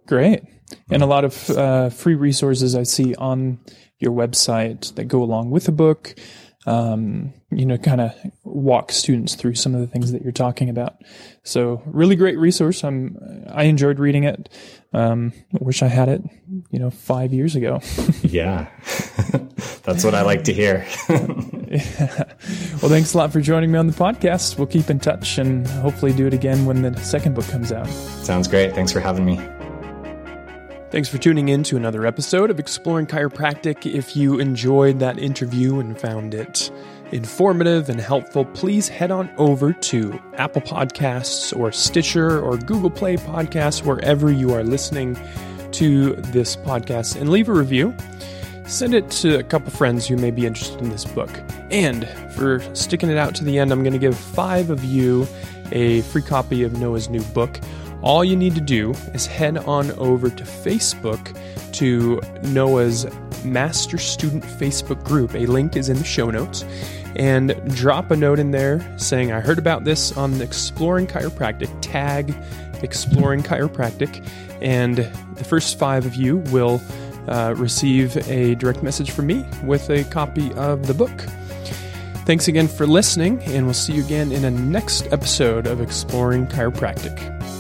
Great. 0.08 0.44
And 0.92 1.02
a 1.02 1.08
lot 1.08 1.26
of 1.26 1.50
uh, 1.50 1.90
free 1.90 2.16
resources 2.16 2.76
I 2.76 2.84
see 2.84 3.16
on 3.16 3.60
your 4.00 4.12
website 4.12 4.94
that 4.96 5.06
go 5.06 5.24
along 5.24 5.52
with 5.52 5.66
the 5.66 5.72
book. 5.72 6.16
Um, 6.70 7.34
you 7.52 7.66
know, 7.66 7.78
kind 7.78 8.00
of 8.00 8.14
walk 8.44 8.92
students 8.92 9.34
through 9.34 9.56
some 9.56 9.74
of 9.74 9.82
the 9.82 9.88
things 9.88 10.12
that 10.12 10.22
you're 10.22 10.32
talking 10.32 10.70
about. 10.70 10.98
So, 11.44 11.82
really 11.86 12.16
great 12.16 12.38
resource. 12.38 12.84
I'm 12.84 13.18
I 13.50 13.64
enjoyed 13.64 13.98
reading 13.98 14.24
it. 14.24 14.50
Um, 14.94 15.34
wish 15.54 15.82
I 15.82 15.88
had 15.88 16.10
it, 16.10 16.22
you 16.70 16.78
know, 16.78 16.92
five 16.92 17.34
years 17.34 17.56
ago. 17.56 17.82
yeah, 18.22 18.70
that's 19.84 20.04
what 20.04 20.14
I 20.14 20.22
like 20.22 20.44
to 20.44 20.54
hear. 20.54 20.86
yeah. 21.70 22.24
Well, 22.82 22.90
thanks 22.90 23.14
a 23.14 23.18
lot 23.18 23.34
for 23.34 23.42
joining 23.42 23.72
me 23.74 23.78
on 23.78 23.88
the 23.88 23.94
podcast. 23.94 24.58
We'll 24.58 24.68
keep 24.68 24.90
in 24.90 25.00
touch 25.00 25.38
and 25.38 25.68
hopefully 25.68 26.14
do 26.14 26.28
it 26.28 26.34
again 26.34 26.66
when 26.66 26.82
the 26.82 26.96
second 27.02 27.36
book 27.36 27.46
comes 27.50 27.74
out. 27.74 27.88
Sounds 27.88 28.48
great. 28.48 28.74
Thanks 28.74 28.94
for 28.94 29.02
having 29.02 29.26
me. 29.26 29.38
Thanks 30.92 31.08
for 31.08 31.20
tuning 31.20 31.50
in 31.50 31.62
to 31.66 31.78
another 31.78 32.08
episode 32.08 32.50
of 32.50 32.58
Exploring 32.58 33.06
Chiropractic. 33.06 33.86
If 33.86 34.16
you 34.16 34.40
enjoyed 34.40 34.98
that 34.98 35.20
interview 35.20 35.80
and 35.80 35.96
found 35.96 36.34
it 36.34 36.72
informative 37.12 37.90
and 37.90 38.02
helpful, 38.02 38.44
please 38.44 38.88
head 38.88 39.12
on 39.12 39.30
over 39.38 39.72
to 39.72 40.20
Apple 40.34 40.64
Podcasts 40.64 41.56
or 41.56 41.72
Stitcher 41.72 42.42
or 42.42 42.58
Google 42.58 42.90
Play 42.90 43.18
Podcasts, 43.18 43.86
wherever 43.86 44.32
you 44.32 44.52
are 44.52 44.64
listening 44.64 45.16
to 45.74 46.16
this 46.16 46.56
podcast, 46.56 47.22
and 47.22 47.30
leave 47.30 47.50
a 47.50 47.54
review. 47.54 47.96
Send 48.66 48.96
it 48.96 49.12
to 49.12 49.38
a 49.38 49.44
couple 49.44 49.70
friends 49.70 50.08
who 50.08 50.18
may 50.18 50.32
be 50.32 50.48
interested 50.48 50.82
in 50.82 50.90
this 50.90 51.06
book. 51.06 51.30
And 51.70 52.08
for 52.34 52.62
sticking 52.74 53.12
it 53.12 53.18
out 53.18 53.36
to 53.36 53.44
the 53.44 53.60
end, 53.60 53.72
I'm 53.72 53.84
going 53.84 53.94
to 53.94 54.00
give 54.00 54.18
five 54.18 54.72
of 54.72 54.84
you 54.84 55.28
a 55.72 56.02
free 56.02 56.24
copy 56.24 56.64
of 56.64 56.80
Noah's 56.80 57.10
new 57.10 57.22
book 57.26 57.60
all 58.02 58.24
you 58.24 58.36
need 58.36 58.56
to 58.56 58.62
do 58.62 58.92
is 59.14 59.26
head 59.26 59.58
on 59.58 59.92
over 59.92 60.30
to 60.30 60.44
Facebook 60.44 61.36
to 61.74 62.22
Noah's 62.44 63.06
Master 63.44 63.98
Student 63.98 64.44
Facebook 64.44 65.04
group. 65.04 65.36
A 65.36 65.46
link 65.46 65.76
is 65.76 65.90
in 65.90 65.98
the 65.98 66.04
show 66.04 66.30
notes. 66.30 66.64
And 67.16 67.56
drop 67.76 68.12
a 68.12 68.16
note 68.16 68.40
in 68.40 68.52
there 68.52 68.86
saying, 68.98 69.32
I 69.32 69.40
heard 69.40 69.58
about 69.58 69.84
this 69.84 70.16
on 70.16 70.42
Exploring 70.42 71.08
Chiropractic. 71.08 71.70
Tag 71.82 72.36
Exploring 72.82 73.44
Chiropractic. 73.44 74.26
And 74.62 74.98
the 74.98 75.44
first 75.44 75.80
five 75.80 76.06
of 76.06 76.16
you 76.16 76.38
will 76.52 76.82
uh, 77.28 77.54
receive 77.58 78.16
a 78.30 78.56
direct 78.56 78.84
message 78.84 79.12
from 79.12 79.28
me 79.28 79.46
with 79.64 79.90
a 79.90 80.04
copy 80.06 80.54
of 80.54 80.88
the 80.88 80.94
book. 80.94 81.26
Thanks 82.26 82.48
again 82.48 82.68
for 82.68 82.86
listening, 82.86 83.42
and 83.46 83.66
we'll 83.66 83.74
see 83.74 83.94
you 83.94 84.04
again 84.04 84.32
in 84.32 84.46
a 84.46 84.52
next 84.52 85.12
episode 85.12 85.66
of 85.66 85.82
Exploring 85.82 86.46
Chiropractic. 86.46 87.59